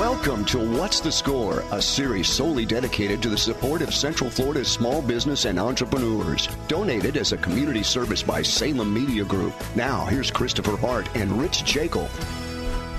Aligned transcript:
Welcome 0.00 0.46
to 0.46 0.58
What's 0.58 1.00
the 1.00 1.12
Score, 1.12 1.62
a 1.72 1.82
series 1.82 2.26
solely 2.26 2.64
dedicated 2.64 3.20
to 3.20 3.28
the 3.28 3.36
support 3.36 3.82
of 3.82 3.92
Central 3.92 4.30
Florida's 4.30 4.68
small 4.68 5.02
business 5.02 5.44
and 5.44 5.60
entrepreneurs. 5.60 6.48
Donated 6.68 7.18
as 7.18 7.32
a 7.32 7.36
community 7.36 7.82
service 7.82 8.22
by 8.22 8.40
Salem 8.40 8.94
Media 8.94 9.24
Group. 9.24 9.52
Now, 9.76 10.06
here's 10.06 10.30
Christopher 10.30 10.78
Hart 10.78 11.06
and 11.14 11.30
Rich 11.30 11.66
Jekyll. 11.66 12.08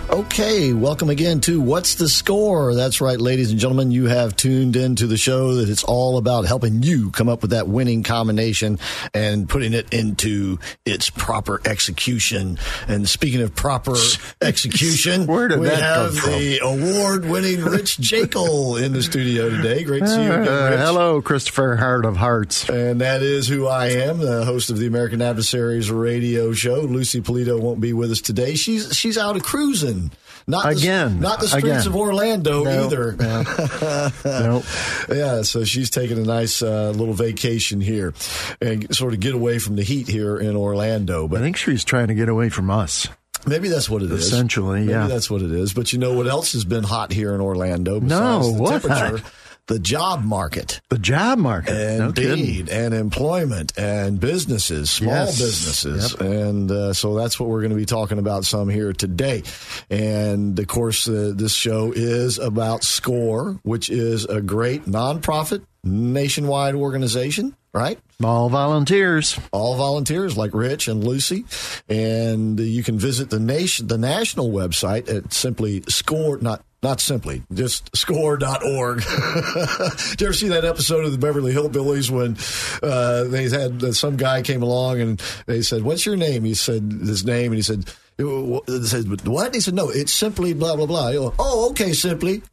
Okay, 0.10 0.74
welcome 0.74 1.10
again 1.10 1.40
to 1.42 1.62
What's 1.62 1.96
the 1.96 2.10
Score? 2.10 2.76
That's 2.76 3.00
right, 3.00 3.20
ladies 3.20 3.52
and 3.52 3.60
gentlemen, 3.60 3.92
you 3.92 4.08
have 4.08 4.36
tuned 4.36 4.76
in 4.76 4.96
to 4.98 5.08
the 5.08 5.16
show 5.16 5.56
that 5.56 5.70
it's 5.70 5.86
all 5.86 6.18
about 6.18 6.46
helping 6.46 6.84
you 6.84 7.12
come 7.12 7.30
up 7.30 7.42
with 7.42 7.52
that 7.52 7.70
winning 7.70 8.04
combination 8.04 8.78
and 9.14 9.48
putting 9.48 9.74
it 9.74 9.94
into 9.94 10.60
its 10.86 11.10
proper 11.10 11.62
execution. 11.66 12.58
And 12.90 13.08
speaking 13.08 13.42
of 13.42 13.56
proper 13.56 13.96
execution, 14.42 15.28
Where 15.28 15.48
did 15.48 15.60
we 15.60 15.68
that 15.68 15.82
have 15.82 16.18
come 16.18 16.32
the 16.32 16.60
award-winning 16.62 17.64
Rich 17.64 18.00
Jekyll 18.00 18.76
in 18.76 18.92
the 18.92 19.04
studio 19.04 19.50
today. 19.50 19.84
Great 19.84 20.02
to 20.02 20.08
see 20.08 20.24
you 20.24 20.34
again, 20.34 20.48
Uh, 20.48 20.78
hello, 20.78 21.22
Christopher 21.22 21.78
Heart 21.78 22.06
of 22.06 22.18
Hearts. 22.18 22.68
And 22.70 23.00
that 23.00 23.22
is 23.22 23.48
who 23.48 23.68
I 23.68 23.88
am, 23.90 24.18
the 24.18 24.44
host 24.46 24.70
of 24.72 24.78
the 24.78 24.88
American 24.88 25.22
Adversaries 25.22 25.90
radio 25.90 26.52
show. 26.54 26.82
Lucy 26.82 27.22
Polito 27.22 27.60
won't 27.60 27.80
be 27.80 27.94
with 27.94 28.12
us 28.12 28.20
today. 28.20 28.56
She's 28.56 28.94
she's 28.96 29.18
out 29.18 29.38
of 29.38 29.44
cruising. 29.44 30.01
Not 30.48 30.64
the- 30.64 30.70
Again. 30.72 31.20
not 31.20 31.40
the 31.40 31.48
streets 31.48 31.66
Again. 31.66 31.88
of 31.88 31.96
Orlando 31.96 32.64
No, 32.64 32.86
either. 32.86 33.14
Nope. 34.26 34.64
Yeah, 35.10 35.42
so 35.44 35.64
she's 35.64 35.90
taking 35.90 36.18
a 36.18 36.24
nice 36.26 36.62
uh, 36.62 36.90
little 36.92 37.14
vacation 37.14 37.80
here 37.82 38.14
and 38.62 38.94
sort 38.96 39.14
of 39.14 39.20
get 39.20 39.36
away 39.36 39.60
from 39.60 39.76
the 39.76 39.84
heat 39.84 40.08
here 40.08 40.38
in 40.38 40.56
Orlando. 40.56 41.28
But 41.28 41.40
I 41.40 41.42
think 41.44 41.58
she's 41.58 41.84
trying 41.84 42.08
to 42.08 42.16
get 42.16 42.28
away 42.30 42.50
from 42.50 42.70
us. 42.72 43.08
maybe 43.46 43.68
that's 43.70 43.90
what 43.90 44.02
it 44.02 44.12
is. 44.12 44.26
Essentially, 44.28 44.80
maybe 44.82 44.92
yeah. 44.92 45.08
that's 45.08 45.30
what 45.30 45.42
it 45.42 45.52
is. 45.52 45.74
But 45.74 45.94
you 45.94 46.00
know 46.00 46.14
what 46.14 46.28
else 46.28 46.54
has 46.54 46.66
been 46.66 46.84
hot 46.84 47.12
here 47.12 47.34
in 47.36 47.42
Orlando? 47.42 48.00
No, 48.00 48.40
Besides 48.40 48.56
the 48.56 48.62
what? 48.62 48.82
temperature, 48.82 49.24
the 49.68 49.80
job 49.80 50.24
market. 50.24 50.82
The 50.90 50.98
job 50.98 51.38
market. 51.40 51.98
no. 52.00 52.08
Indeed, 52.08 52.68
and 52.70 52.94
employment 52.94 53.78
and 53.78 54.20
businesses, 54.20 54.90
small 54.92 55.14
Yes. 55.14 55.40
businesses, 55.40 56.12
Yep. 56.20 56.22
and 56.22 56.72
uh, 56.72 56.94
so 56.94 57.16
that's 57.16 57.40
what 57.40 57.48
we're 57.48 57.62
going 57.62 57.70
to 57.72 57.76
be 57.78 57.86
talking 57.86 58.18
about 58.18 58.44
some 58.46 58.68
here 58.70 58.92
today. 58.92 59.44
And 59.90 60.58
of 60.60 60.68
course, 60.68 61.08
uh, 61.08 61.32
this 61.36 61.54
show 61.54 61.94
is 61.96 62.38
about 62.40 62.84
SCORE, 62.84 63.60
which 63.64 63.90
is 63.90 64.26
a 64.26 64.42
great 64.42 64.86
nonprofit 64.88 65.62
nationwide 65.84 66.76
organization, 66.76 67.56
right? 67.74 68.00
All 68.24 68.50
volunteers. 68.50 69.40
all 69.52 69.76
volunteers 69.76 70.38
like 70.38 70.54
Rich 70.54 70.88
and 70.88 71.04
Lucy. 71.04 71.46
And 71.90 72.60
you 72.60 72.84
can 72.84 72.98
visit 72.98 73.30
the 73.30 73.40
nation, 73.40 73.88
the 73.88 73.98
national 73.98 74.50
website 74.52 75.10
at 75.14 75.34
simply 75.34 75.82
score, 75.88 76.38
not, 76.38 76.64
not 76.84 77.00
simply, 77.00 77.44
just 77.54 77.96
score.org. 77.96 78.98
Did 79.02 80.22
you 80.22 80.28
ever 80.28 80.34
see 80.34 80.50
that 80.50 80.66
episode 80.66 81.06
of 81.06 81.12
the 81.12 81.18
Beverly 81.18 81.54
Hillbillies 81.54 82.10
when 82.10 82.38
uh, 82.82 83.26
they 83.26 83.50
had 83.50 83.84
uh, 83.84 83.94
some 83.94 84.18
guy 84.18 84.42
came 84.42 84.64
along 84.64 85.00
and 85.02 85.22
they 85.46 85.62
said, 85.62 85.84
What's 85.84 86.06
your 86.06 86.16
name? 86.18 86.44
He 86.44 86.56
said 86.56 86.82
his 86.82 87.24
name 87.26 87.52
and 87.52 87.56
he 87.56 87.62
said, 87.62 87.92
they 88.18 88.82
said, 88.84 89.26
what? 89.28 89.56
He 89.56 89.62
said, 89.62 89.74
no, 89.74 89.90
it's 89.90 90.14
simply 90.14 90.54
blah, 90.54 90.76
blah, 90.76 90.86
blah. 90.86 91.12
Go, 91.12 91.34
oh, 91.40 91.70
okay, 91.72 91.94
simply. 91.94 92.44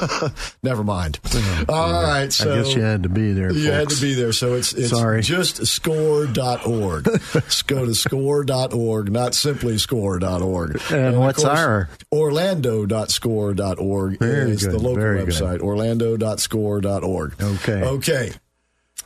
Never 0.62 0.84
mind. 0.84 1.18
All 1.68 2.02
right. 2.02 2.32
So 2.32 2.52
I 2.52 2.56
guess 2.62 2.74
you 2.74 2.82
had 2.82 3.02
to 3.02 3.08
be 3.08 3.32
there. 3.32 3.50
you 3.52 3.70
had 3.72 3.88
to 3.88 4.00
be 4.00 4.14
there. 4.14 4.32
So 4.32 4.54
it's, 4.54 4.72
it's 4.74 4.90
Sorry. 4.90 5.22
just 5.22 5.66
score.org. 5.66 7.04
Go 7.66 7.84
to 7.86 7.94
score.org, 7.94 9.10
not 9.10 9.34
simply 9.34 9.78
score.org. 9.78 10.80
And 10.92 11.14
of 11.16 11.20
what's 11.20 11.42
course, 11.42 11.58
our- 11.58 11.88
Orlando.score.org 12.12 14.18
Very 14.18 14.50
is 14.52 14.62
the 14.62 14.70
good, 14.70 14.80
local 14.80 15.00
very 15.00 15.24
good. 15.24 15.34
website. 15.34 15.60
Orlando.score.org. 15.60 17.42
Okay. 17.42 17.82
Okay. 17.82 18.32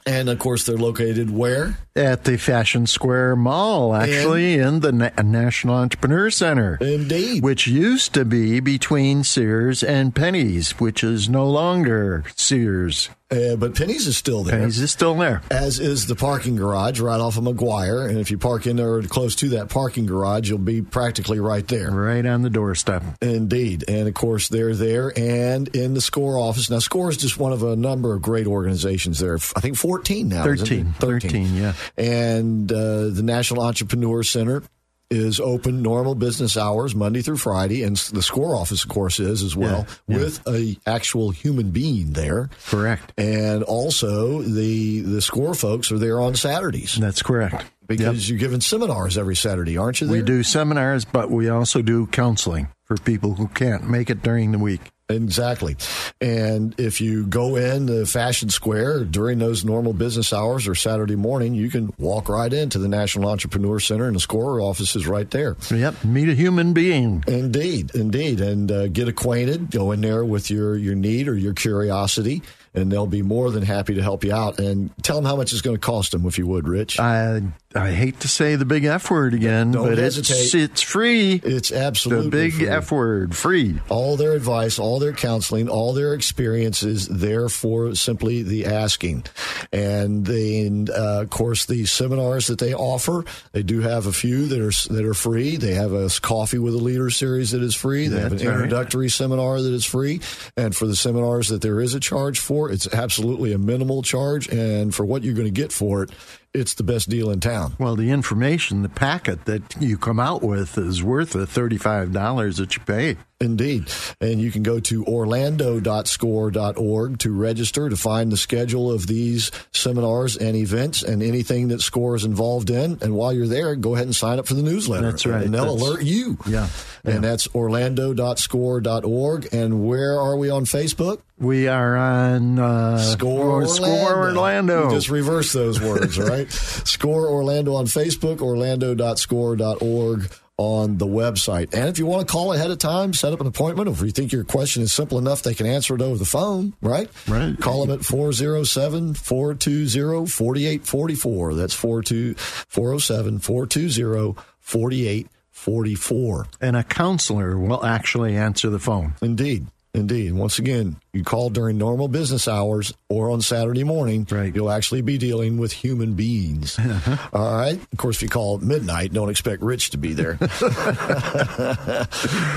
And 0.05 0.29
of 0.29 0.39
course, 0.41 0.67
they're 0.67 0.77
located 0.77 1.31
where? 1.31 1.79
At 1.94 2.25
the 2.25 2.38
Fashion 2.38 2.86
Square 2.86 3.36
Mall, 3.36 3.94
actually, 3.94 4.54
in 4.58 4.80
the 4.80 4.92
Na- 4.92 5.10
National 5.22 5.75
Entrepreneur 5.75 6.30
Center. 6.30 6.78
Indeed. 6.80 7.42
Which 7.42 7.66
used 7.66 8.14
to 8.14 8.25
be 8.25 8.60
between 8.60 9.25
Sears 9.25 9.82
and 9.82 10.14
Penny's, 10.14 10.70
which 10.80 11.04
is 11.04 11.28
no 11.28 11.47
longer 11.47 12.25
Sears. 12.34 13.10
Uh, 13.30 13.56
but 13.56 13.75
Penny's 13.75 14.06
is 14.06 14.16
still 14.19 14.42
there. 14.42 14.58
Penny's 14.58 14.78
is 14.78 14.91
still 14.91 15.14
there. 15.14 15.41
as 15.50 15.78
is 15.80 16.06
the 16.06 16.14
parking 16.14 16.54
garage 16.54 17.00
right 17.00 17.19
off 17.19 17.38
of 17.38 17.44
Maguire. 17.44 18.06
And 18.06 18.19
if 18.19 18.30
you 18.30 18.36
park 18.36 18.66
in 18.66 18.76
there 18.76 18.92
or 18.97 19.03
close 19.04 19.34
to 19.36 19.48
that 19.50 19.70
parking 19.70 20.04
garage, 20.04 20.50
you'll 20.50 20.59
be 20.59 20.82
practically 20.82 21.41
right 21.41 21.66
there. 21.66 21.91
Right 21.91 22.26
on 22.26 22.42
the 22.42 22.50
doorstep. 22.50 23.03
Indeed. 23.22 23.84
And 23.88 24.06
of 24.06 24.12
course, 24.12 24.48
they're 24.48 24.74
there 24.74 25.19
and 25.19 25.66
in 25.69 25.94
the 25.94 26.03
SCORE 26.03 26.36
office. 26.38 26.69
Now, 26.69 26.78
SCORE 26.80 27.09
is 27.09 27.16
just 27.16 27.38
one 27.38 27.53
of 27.54 27.62
a 27.62 27.74
number 27.74 28.12
of 28.14 28.20
great 28.20 28.47
organizations 28.47 29.19
there. 29.19 29.36
I 29.56 29.60
think 29.60 29.76
14 29.78 30.28
now. 30.28 30.47
isn't 30.47 30.70
it? 30.70 30.84
13. 30.92 30.92
13, 30.98 31.56
yeah. 31.56 31.72
And 31.97 32.70
uh, 32.72 33.09
the 33.09 33.22
National 33.22 33.62
Entrepreneur 33.62 34.22
Center 34.22 34.62
is 35.10 35.38
open 35.41 35.82
normal 35.82 36.15
business 36.15 36.56
hours 36.56 36.94
Monday 36.94 37.20
through 37.20 37.37
Friday, 37.37 37.82
and 37.82 37.97
the 37.97 38.22
SCORE 38.22 38.56
office, 38.56 38.82
of 38.82 38.88
course, 38.88 39.20
is 39.20 39.43
as 39.43 39.54
well 39.54 39.87
Yeah, 40.09 40.16
yeah. 40.16 40.25
with 40.25 40.48
a 40.48 40.76
actual 40.87 41.31
human 41.31 41.71
being 41.71 42.15
there. 42.15 42.48
Correct. 42.69 43.12
And 43.19 43.62
also, 43.62 44.41
the 44.41 45.00
the 45.00 45.21
SCORE 45.21 45.53
folks 45.54 45.92
are 45.92 45.98
there 45.98 46.19
on 46.19 46.34
Saturdays 46.34 46.94
That's 46.98 47.21
correct. 47.22 47.62
because 47.87 48.26
you're 48.26 48.38
giving 48.38 48.62
seminars 48.62 49.19
every 49.19 49.37
Saturday, 49.37 49.76
aren't 49.76 50.00
you? 50.00 50.06
There? 50.06 50.16
We 50.16 50.22
do 50.22 50.42
seminars, 50.42 51.04
but 51.04 51.31
we 51.31 51.50
also 51.50 51.82
do 51.82 52.06
counseling 52.06 52.69
for 52.84 52.97
people 52.97 53.34
who 53.34 53.48
can't 53.48 53.91
make 53.91 54.09
it 54.09 54.22
during 54.22 54.53
the 54.53 54.59
week. 54.59 54.81
Exactly. 55.12 55.77
And 56.21 56.75
if 56.78 57.00
you 57.00 57.27
go 57.27 57.56
in 57.56 57.87
the 57.87 58.06
Fashion 58.06 58.49
Square 58.49 59.05
during 59.06 59.39
those 59.39 59.65
normal 59.65 59.93
business 59.93 60.33
hours 60.33 60.67
or 60.67 60.75
Saturday 60.75 61.17
morning, 61.17 61.55
you 61.55 61.71
can 61.71 61.93
walk 61.99 62.28
right 62.28 62.53
into 62.53 62.78
the 62.78 62.89
National 62.89 63.28
Entrepreneur 63.28 63.78
Center 63.81 64.06
and 64.06 64.17
the 64.17 64.21
Score 64.21 64.61
office 64.61 64.97
is 64.97 65.06
right 65.06 65.31
there. 65.31 65.56
Yep, 65.71 66.05
meet 66.05 66.28
a 66.28 66.34
human 66.34 66.72
being. 66.72 67.25
Indeed, 67.27 67.95
indeed. 67.95 68.41
And 68.41 68.71
uh, 68.71 68.89
get 68.89 69.09
acquainted, 69.09 69.71
go 69.71 69.93
in 69.93 70.01
there 70.01 70.25
with 70.25 70.51
your, 70.51 70.77
your 70.77 70.95
need 70.95 71.28
or 71.28 71.37
your 71.37 71.55
curiosity, 71.55 72.43
and 72.75 72.91
they'll 72.91 73.06
be 73.06 73.22
more 73.22 73.51
than 73.51 73.62
happy 73.62 73.95
to 73.95 74.03
help 74.03 74.25
you 74.25 74.33
out. 74.33 74.59
And 74.59 74.91
tell 75.03 75.17
them 75.17 75.25
how 75.25 75.37
much 75.37 75.53
it's 75.53 75.62
going 75.62 75.77
to 75.77 75.81
cost 75.81 76.12
them, 76.12 76.27
if 76.27 76.39
you 76.39 76.47
would, 76.47 76.67
Rich. 76.69 76.99
I 76.99 77.43
I 77.75 77.91
hate 77.93 78.21
to 78.21 78.28
say 78.28 78.56
the 78.56 78.65
big 78.65 78.84
F 78.84 79.10
word 79.10 79.33
again, 79.34 79.72
Don't 79.72 79.84
but 79.88 79.99
it's 79.99 80.16
hesitate. 80.16 80.55
it's 80.62 80.83
free. 80.83 81.41
it's 81.43 81.72
absolutely 81.72 82.25
The 82.27 82.31
big 82.31 82.53
free. 82.55 82.69
F 82.69 82.93
word, 82.93 83.34
free. 83.37 83.81
all 83.88 84.16
their 84.16 84.33
advice, 84.33 84.78
all 84.78 84.99
their 84.99 85.12
counseling, 85.15 85.69
all 85.69 85.93
their 85.94 86.12
experiences 86.15 87.09
there 87.09 87.49
for 87.49 87.94
simply 87.94 88.43
the 88.43 88.66
asking. 88.66 89.25
And 89.72 90.27
then, 90.27 90.88
uh, 90.94 91.22
of 91.22 91.31
course, 91.31 91.65
the 91.66 91.87
seminars 91.87 92.47
that 92.49 92.59
they 92.59 92.75
offer, 92.75 93.25
they 93.53 93.62
do 93.62 93.81
have 93.81 94.06
a 94.06 94.12
few 94.12 94.47
that 94.47 94.60
are 94.60 94.93
that 94.93 95.04
are 95.04 95.15
free. 95.15 95.56
They 95.56 95.75
have 95.75 95.93
a 95.93 96.10
coffee 96.21 96.59
with 96.59 96.75
a 96.75 96.78
leader 96.78 97.09
series 97.10 97.53
that 97.53 97.62
is 97.62 97.75
free. 97.75 98.09
They 98.09 98.21
have 98.21 98.33
an 98.33 98.39
That's 98.39 98.44
right. 98.49 98.54
introductory 98.54 99.09
seminar 99.09 99.60
that 99.63 99.72
is 99.72 99.84
free. 99.84 100.21
And 100.57 100.77
for 100.77 100.86
the 100.86 100.97
seminars 100.97 101.48
that 101.48 101.63
there 101.63 101.80
is 101.80 101.95
a 101.95 102.01
charge 102.01 102.39
for, 102.39 102.71
it's 102.71 102.86
absolutely 102.92 103.53
a 103.53 103.59
minimal 103.59 104.03
charge. 104.03 104.48
And 104.48 104.95
for 104.95 105.04
what 105.07 105.22
you're 105.24 105.34
going 105.34 105.47
to 105.47 105.51
get 105.51 105.72
for 105.72 106.03
it, 106.03 106.10
it's 106.54 106.75
the 106.75 106.83
best 106.83 107.09
deal 107.09 107.31
in 107.31 107.41
town. 107.41 107.75
Well, 107.78 107.97
the 107.97 108.10
information, 108.10 108.83
the 108.83 108.89
packet 108.89 109.45
that 109.47 109.77
you 109.81 109.97
come 109.99 110.21
out 110.21 110.43
with 110.43 110.77
is 110.78 111.03
worth 111.03 111.33
the 111.33 111.47
thirty-five 111.47 112.13
dollars 112.13 112.59
that 112.59 112.77
you 112.77 112.83
pay. 112.84 113.16
Indeed. 113.41 113.91
And 114.21 114.41
you 114.41 114.53
can 114.53 114.63
go 114.63 114.78
to 114.78 115.04
orlando.score.org 115.04 117.19
to 117.19 117.33
register 117.33 117.89
to 117.89 117.97
find 117.97 118.31
the 118.31 118.37
schedule 118.37 118.93
of 118.93 119.09
these 119.09 119.51
seminars 119.72 120.37
and 120.37 120.54
events 120.57 121.03
and 121.03 121.25
anything 121.25 121.66
that 121.69 121.81
SCORE 121.81 122.15
is 122.15 122.25
involved 122.25 122.71
in. 122.71 122.98
And 123.01 123.16
while 123.16 123.33
you're 123.33 123.48
there, 123.48 123.75
go 123.75 123.95
ahead 123.97 124.07
and 124.07 124.15
sign 124.15 124.39
up 124.39 124.47
for 124.47 124.55
the 124.55 124.63
newsletter. 124.63 125.10
That's 125.10 125.27
right. 125.27 125.43
And 125.45 125.53
they'll 125.53 125.75
That's- 125.75 125.83
alert 125.89 126.05
you. 126.05 126.39
Yeah. 126.47 126.69
And 127.05 127.25
that's 127.25 127.48
orlando.score.org. 127.53 129.48
And 129.53 129.89
where 129.89 130.21
are 130.21 130.37
we 130.37 130.48
on 130.51 130.65
Facebook? 130.65 131.22
We 131.37 131.66
are 131.66 131.97
on 131.97 132.60
uh, 132.60 132.98
Score 132.98 133.65
Orlando. 133.65 133.72
Score 133.75 134.16
Orlando. 134.28 134.84
You 134.84 134.91
just 134.95 135.09
reverse 135.09 135.53
those 135.53 135.81
words, 135.81 136.16
all 136.16 136.28
right? 136.44 136.53
Score 136.53 137.28
Orlando 137.28 137.74
on 137.74 137.86
Facebook, 137.86 138.41
orlando.score.org 138.41 140.30
on 140.59 140.98
the 140.98 141.06
website. 141.06 141.72
And 141.74 141.89
if 141.89 141.98
you 141.98 142.06
want 142.06 142.27
to 142.27 142.33
call 142.33 142.53
ahead 142.53 142.71
of 142.71 142.78
time, 142.78 143.15
set 143.15 143.33
up 143.33 143.41
an 143.41 143.47
appointment. 143.47 143.89
If 143.89 144.00
you 144.00 144.10
think 144.10 144.33
your 144.33 144.44
question 144.44 144.83
is 144.83 144.92
simple 144.92 145.18
enough, 145.18 145.42
they 145.42 145.54
can 145.54 145.66
answer 145.66 145.94
it 145.94 146.03
over 146.03 146.16
the 146.16 146.24
phone, 146.24 146.74
right? 146.80 147.09
Right. 147.27 147.59
Call 147.59 147.84
them 147.84 147.98
at 147.98 148.04
407 148.04 149.15
420 149.15 150.27
4844. 150.27 151.54
That's 151.54 151.74
407 151.74 153.38
420 153.38 154.36
4844. 154.60 156.47
And 156.60 156.77
a 156.77 156.84
counselor 156.84 157.59
will 157.59 157.84
actually 157.84 158.36
answer 158.36 158.71
the 158.71 158.78
phone. 158.78 159.15
Indeed. 159.22 159.66
Indeed. 159.94 160.33
Once 160.33 160.59
again, 160.59 160.97
you 161.12 161.22
call 161.22 161.50
during 161.50 161.77
normal 161.77 162.09
business 162.09 162.48
hours 162.48 162.94
or 163.10 163.28
on 163.30 163.42
Saturday 163.42 163.84
morning, 163.84 164.27
Right. 164.30 164.54
you'll 164.54 164.71
actually 164.71 165.03
be 165.03 165.18
dealing 165.18 165.59
with 165.59 165.71
human 165.72 166.15
beings. 166.15 166.78
All 167.34 167.54
right. 167.56 167.78
Of 167.92 167.98
course, 167.98 168.16
if 168.16 168.22
you 168.22 168.28
call 168.30 168.56
at 168.56 168.62
midnight, 168.62 169.12
don't 169.12 169.28
expect 169.28 169.60
Rich 169.62 169.91
to 169.91 169.98
be 169.98 170.15
there. 170.15 170.34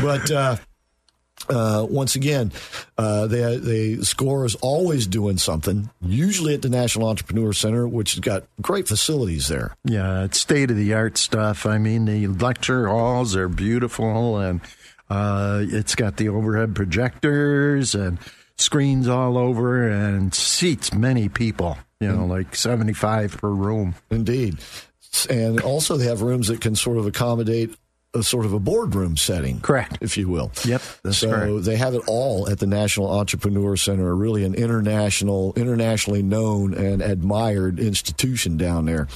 but 0.02 0.32
uh, 0.32 0.56
uh, 1.50 1.86
once 1.90 2.16
again, 2.16 2.54
uh, 2.98 3.28
they, 3.28 3.58
they 3.58 3.96
score 3.98 4.46
is 4.46 4.56
always 4.56 5.06
doing 5.06 5.38
something. 5.38 5.90
Usually 6.02 6.54
at 6.54 6.62
the 6.62 6.70
National 6.70 7.10
Entrepreneur 7.10 7.52
Center, 7.52 7.86
which 7.86 8.14
has 8.14 8.22
got 8.22 8.46
great 8.62 8.88
facilities 8.88 9.50
there. 9.50 9.76
Yeah, 9.84 10.24
it's 10.24 10.40
state 10.40 10.72
of 10.72 10.78
the 10.78 10.94
art 10.94 11.18
stuff. 11.18 11.66
I 11.66 11.80
mean, 11.80 12.06
the 12.06 12.28
lecture 12.28 12.88
halls 12.88 13.36
are 13.36 13.50
beautiful, 13.50 14.38
and 14.38 14.62
uh, 15.10 15.62
it's 15.64 15.96
got 15.96 16.18
the 16.18 16.30
overhead 16.30 16.76
projectors 16.76 17.96
and 17.96 18.18
screens 18.58 19.08
all 19.08 19.38
over, 19.38 19.88
and 19.88 20.34
seats 20.34 20.94
many 20.94 21.30
people. 21.30 21.78
You 22.00 22.12
know, 22.12 22.26
like 22.26 22.56
seventy-five 22.56 23.38
per 23.38 23.50
room. 23.50 23.96
Indeed. 24.12 24.58
And 25.30 25.62
also, 25.62 25.96
they 25.96 26.06
have 26.06 26.22
rooms 26.22 26.50
that 26.50 26.60
can 26.60 26.76
sort 26.76 26.98
of 26.98 27.08
accommodate 27.08 27.74
a 28.16 28.24
sort 28.24 28.46
of 28.46 28.54
a 28.54 28.60
boardroom 28.60 29.18
setting. 29.18 29.60
Correct. 29.60 29.98
If 30.02 30.18
you 30.18 30.28
will. 30.30 30.52
Yep, 30.66 30.82
that's 31.04 31.18
so 31.18 31.30
correct. 31.30 31.66
they 31.66 31.76
have 31.76 31.94
it 31.94 32.02
all 32.08 32.50
at 32.50 32.60
the 32.60 32.68
National 32.68 33.12
Entrepreneur 33.12 33.76
Center, 33.76 34.16
really 34.16 34.44
an 34.44 34.56
international, 34.56 35.54
internationally 35.56 36.24
known 36.24 36.74
and 36.74 37.02
admired 37.02 37.80
institution 37.80 38.58
down 38.58 38.86
there. 38.86 39.08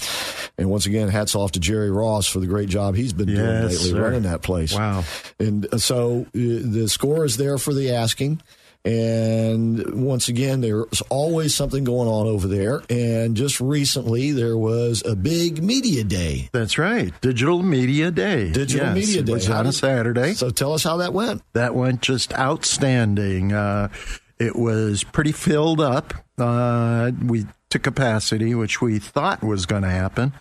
And 0.58 0.70
once 0.70 0.86
again, 0.86 1.08
hats 1.10 1.36
off 1.36 1.54
to 1.54 1.60
Jerry 1.60 1.90
Ross 1.90 2.28
for 2.28 2.40
the 2.40 2.48
great 2.48 2.70
job 2.70 2.96
he's 2.96 3.14
been 3.14 3.28
doing 3.28 3.40
lately 3.40 3.92
sir. 3.92 4.02
running 4.02 4.24
that 4.24 4.42
place. 4.42 4.74
Wow. 4.74 5.04
And 5.40 5.72
uh, 5.74 5.78
so 5.78 6.26
uh, 6.28 6.32
the 6.34 6.88
score 6.90 7.26
is 7.26 7.38
there 7.38 7.58
for 7.58 7.74
the 7.74 7.92
asking. 7.92 8.42
And 8.86 10.06
once 10.06 10.30
again, 10.30 10.62
there's 10.62 11.02
always 11.10 11.54
something 11.54 11.84
going 11.84 12.08
on 12.08 12.28
over 12.28 12.48
there. 12.48 12.82
And 12.90 13.36
just 13.36 13.60
recently, 13.60 14.32
there 14.32 14.58
was 14.58 15.04
a 15.06 15.16
big 15.16 15.62
media 15.62 16.04
day. 16.04 16.50
That's 16.54 16.78
right, 16.78 17.14
Digital 17.22 17.62
Media 17.62 18.10
Day. 18.10 18.52
Digital 18.52 18.88
Yes, 18.88 18.96
Media 18.96 19.22
Day. 19.22 19.34
was 19.34 19.50
on 19.50 19.68
a 19.68 19.74
Saturday. 19.74 20.34
So 20.34 20.50
tell 20.50 20.74
us 20.74 20.84
how 20.84 20.98
that 20.98 21.14
went. 21.14 21.42
that 21.54 21.76
went 21.76 22.02
just 22.02 22.34
outstanding. 22.34 23.52
Uh, 23.54 23.90
it 24.40 24.56
was 24.56 25.04
pretty 25.04 25.34
filled 25.34 25.82
up 25.82 26.14
uh, 26.38 27.12
we 27.26 27.46
to 27.70 27.80
capacity, 27.80 28.56
which 28.56 28.82
we 28.82 28.98
thought 28.98 29.44
was 29.44 29.66
going 29.66 29.84
to 29.84 29.90
happen, 29.90 30.34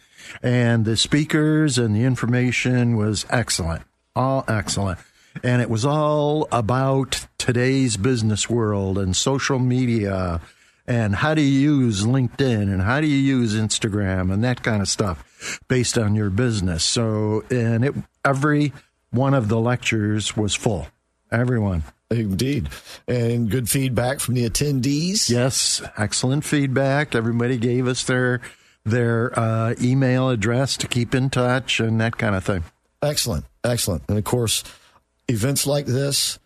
and 0.42 0.84
the 0.84 0.96
speakers 0.96 1.76
and 1.76 1.94
the 1.94 2.04
information 2.04 2.96
was 2.96 3.26
excellent, 3.28 3.82
all 4.16 4.44
excellent, 4.48 4.98
and 5.42 5.62
it 5.62 5.70
was 5.70 5.84
all 5.84 6.48
about 6.52 7.26
today's 7.38 7.96
business 7.96 8.48
world 8.48 8.98
and 8.98 9.16
social 9.16 9.58
media. 9.58 10.40
And 10.86 11.14
how 11.14 11.34
do 11.34 11.42
you 11.42 11.76
use 11.76 12.04
LinkedIn 12.04 12.62
and 12.62 12.80
how 12.80 13.00
do 13.00 13.06
you 13.06 13.16
use 13.18 13.54
Instagram 13.54 14.32
and 14.32 14.42
that 14.42 14.62
kind 14.62 14.80
of 14.80 14.88
stuff 14.88 15.60
based 15.68 15.98
on 15.98 16.14
your 16.14 16.30
business? 16.30 16.82
So, 16.82 17.44
and 17.50 17.84
it, 17.84 17.94
every 18.24 18.72
one 19.10 19.34
of 19.34 19.48
the 19.48 19.58
lectures 19.58 20.36
was 20.36 20.54
full. 20.54 20.88
Everyone. 21.30 21.84
Indeed. 22.10 22.70
And 23.06 23.50
good 23.50 23.68
feedback 23.68 24.20
from 24.20 24.34
the 24.34 24.48
attendees. 24.48 25.28
Yes, 25.28 25.82
excellent 25.98 26.44
feedback. 26.44 27.14
Everybody 27.14 27.58
gave 27.58 27.86
us 27.86 28.02
their 28.04 28.40
their 28.84 29.38
uh, 29.38 29.74
email 29.82 30.30
address 30.30 30.78
to 30.78 30.88
keep 30.88 31.14
in 31.14 31.28
touch 31.28 31.80
and 31.80 32.00
that 32.00 32.16
kind 32.16 32.34
of 32.34 32.44
thing. 32.44 32.64
Excellent. 33.02 33.44
Excellent. 33.62 34.04
And 34.08 34.16
of 34.16 34.24
course, 34.24 34.64
events 35.28 35.66
like 35.66 35.86
this, 35.86 36.38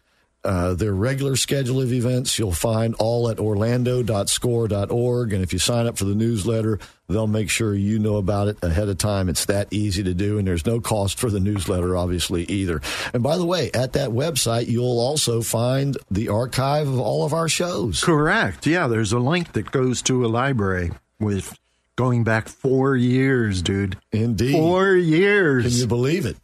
uh, 0.45 0.75
their 0.75 0.93
regular 0.93 1.37
schedule 1.37 1.81
of 1.81 1.93
events, 1.93 2.37
you'll 2.39 2.53
find 2.53 2.95
all 2.97 3.29
at 3.29 3.39
orlando.score.org. 3.39 5.33
And 5.33 5.43
if 5.43 5.53
you 5.53 5.59
sign 5.61 5.87
up 5.87 5.97
for 5.97 6.05
the 6.05 6.17
newsletter, 6.17 6.81
they'll 7.09 7.29
make 7.29 7.49
sure 7.49 7.75
you 7.75 8.01
know 8.01 8.17
about 8.17 8.49
it 8.49 8.59
ahead 8.63 8.89
of 8.89 8.99
time. 8.99 9.29
It's 9.29 9.45
that 9.45 9.69
easy 9.71 10.03
to 10.03 10.15
do. 10.15 10.39
And 10.39 10.49
there's 10.49 10.67
no 10.67 10.81
cost 10.81 11.21
for 11.21 11.31
the 11.31 11.39
newsletter, 11.39 11.97
obviously, 11.97 12.43
either. 12.45 12.81
And 13.15 13.23
by 13.23 13.37
the 13.37 13.47
way, 13.47 13.71
at 13.73 13.93
that 13.93 14.11
website, 14.11 14.67
you'll 14.67 14.99
also 14.99 15.43
find 15.43 15.97
the 16.11 16.29
archive 16.29 16.89
of 16.89 16.99
all 16.99 17.25
of 17.25 17.33
our 17.33 17.49
shows. 17.49 18.03
Correct. 18.03 18.67
Yeah, 18.67 18.89
there's 18.89 19.13
a 19.13 19.21
link 19.21 19.53
that 19.53 19.71
goes 19.71 20.03
to 20.03 20.27
a 20.27 20.29
library 20.29 20.91
with 21.21 21.57
going 21.97 22.25
back 22.25 22.49
four 22.49 22.97
years, 22.97 23.63
dude. 23.63 23.97
Indeed. 24.13 24.53
Four 24.53 24.95
years. 24.95 25.65
Can 25.65 25.73
you 25.73 25.87
believe 25.87 26.27
it? 26.27 26.37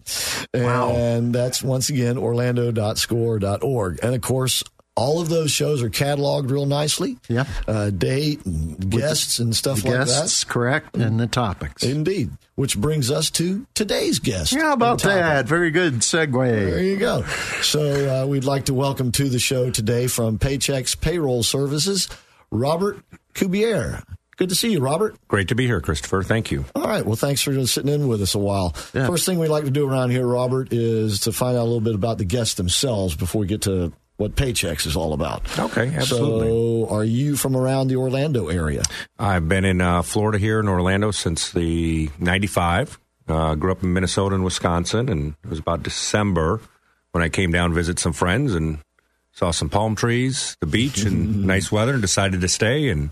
Wow. 0.54 0.90
And 0.90 1.34
that's 1.34 1.62
once 1.62 1.88
again 1.88 2.18
orlando.score.org. 2.18 4.00
And 4.02 4.14
of 4.14 4.20
course, 4.20 4.62
all 4.96 5.20
of 5.20 5.28
those 5.28 5.52
shows 5.52 5.80
are 5.82 5.90
cataloged 5.90 6.50
real 6.50 6.66
nicely. 6.66 7.18
Yeah. 7.28 7.44
Uh, 7.68 7.90
date 7.90 8.44
and 8.44 8.90
guests 8.90 9.38
and 9.38 9.54
stuff 9.54 9.82
the 9.82 9.90
like 9.90 10.06
guests, 10.08 10.42
correct, 10.42 10.96
and 10.96 11.20
the 11.20 11.28
topics. 11.28 11.84
Indeed. 11.84 12.30
Which 12.56 12.76
brings 12.76 13.08
us 13.08 13.30
to 13.32 13.64
today's 13.74 14.18
guest. 14.18 14.52
Yeah, 14.52 14.72
about 14.72 15.00
that? 15.02 15.46
Very 15.46 15.70
good 15.70 16.00
segue. 16.00 16.32
There 16.32 16.82
you 16.82 16.96
go. 16.96 17.22
So 17.62 18.24
uh, 18.24 18.26
we'd 18.26 18.42
like 18.42 18.64
to 18.64 18.74
welcome 18.74 19.12
to 19.12 19.28
the 19.28 19.38
show 19.38 19.70
today 19.70 20.08
from 20.08 20.40
Paychex 20.40 21.00
Payroll 21.00 21.44
Services, 21.44 22.08
Robert 22.50 22.98
Cubier. 23.34 24.02
Good 24.38 24.50
to 24.50 24.54
see 24.54 24.70
you, 24.70 24.78
Robert. 24.78 25.16
Great 25.26 25.48
to 25.48 25.56
be 25.56 25.66
here, 25.66 25.80
Christopher. 25.80 26.22
Thank 26.22 26.52
you. 26.52 26.64
All 26.76 26.84
right. 26.84 27.04
Well, 27.04 27.16
thanks 27.16 27.42
for 27.42 27.66
sitting 27.66 27.92
in 27.92 28.06
with 28.06 28.22
us 28.22 28.36
a 28.36 28.38
while. 28.38 28.72
Yeah. 28.94 29.08
First 29.08 29.26
thing 29.26 29.40
we 29.40 29.48
like 29.48 29.64
to 29.64 29.70
do 29.70 29.88
around 29.88 30.10
here, 30.10 30.24
Robert, 30.24 30.72
is 30.72 31.20
to 31.20 31.32
find 31.32 31.56
out 31.56 31.62
a 31.62 31.64
little 31.64 31.80
bit 31.80 31.96
about 31.96 32.18
the 32.18 32.24
guests 32.24 32.54
themselves 32.54 33.16
before 33.16 33.40
we 33.40 33.48
get 33.48 33.62
to 33.62 33.92
what 34.16 34.36
Paychex 34.36 34.86
is 34.86 34.94
all 34.94 35.12
about. 35.12 35.42
Okay, 35.58 35.92
absolutely. 35.92 36.48
So, 36.48 36.88
are 36.88 37.02
you 37.02 37.36
from 37.36 37.56
around 37.56 37.88
the 37.88 37.96
Orlando 37.96 38.46
area? 38.46 38.82
I've 39.18 39.48
been 39.48 39.64
in 39.64 39.80
uh, 39.80 40.02
Florida 40.02 40.38
here 40.38 40.60
in 40.60 40.68
Orlando 40.68 41.10
since 41.10 41.50
the 41.50 42.08
95. 42.20 42.98
Uh, 43.26 43.56
grew 43.56 43.72
up 43.72 43.82
in 43.82 43.92
Minnesota 43.92 44.36
and 44.36 44.44
Wisconsin, 44.44 45.08
and 45.08 45.34
it 45.44 45.50
was 45.50 45.58
about 45.58 45.82
December 45.82 46.60
when 47.10 47.24
I 47.24 47.28
came 47.28 47.50
down 47.50 47.70
to 47.70 47.74
visit 47.74 47.98
some 47.98 48.12
friends 48.12 48.54
and 48.54 48.78
saw 49.32 49.50
some 49.50 49.68
palm 49.68 49.96
trees, 49.96 50.56
the 50.60 50.66
beach, 50.66 51.02
and 51.02 51.44
nice 51.46 51.72
weather, 51.72 51.92
and 51.92 52.02
decided 52.02 52.40
to 52.40 52.48
stay. 52.48 52.88
And 52.88 53.10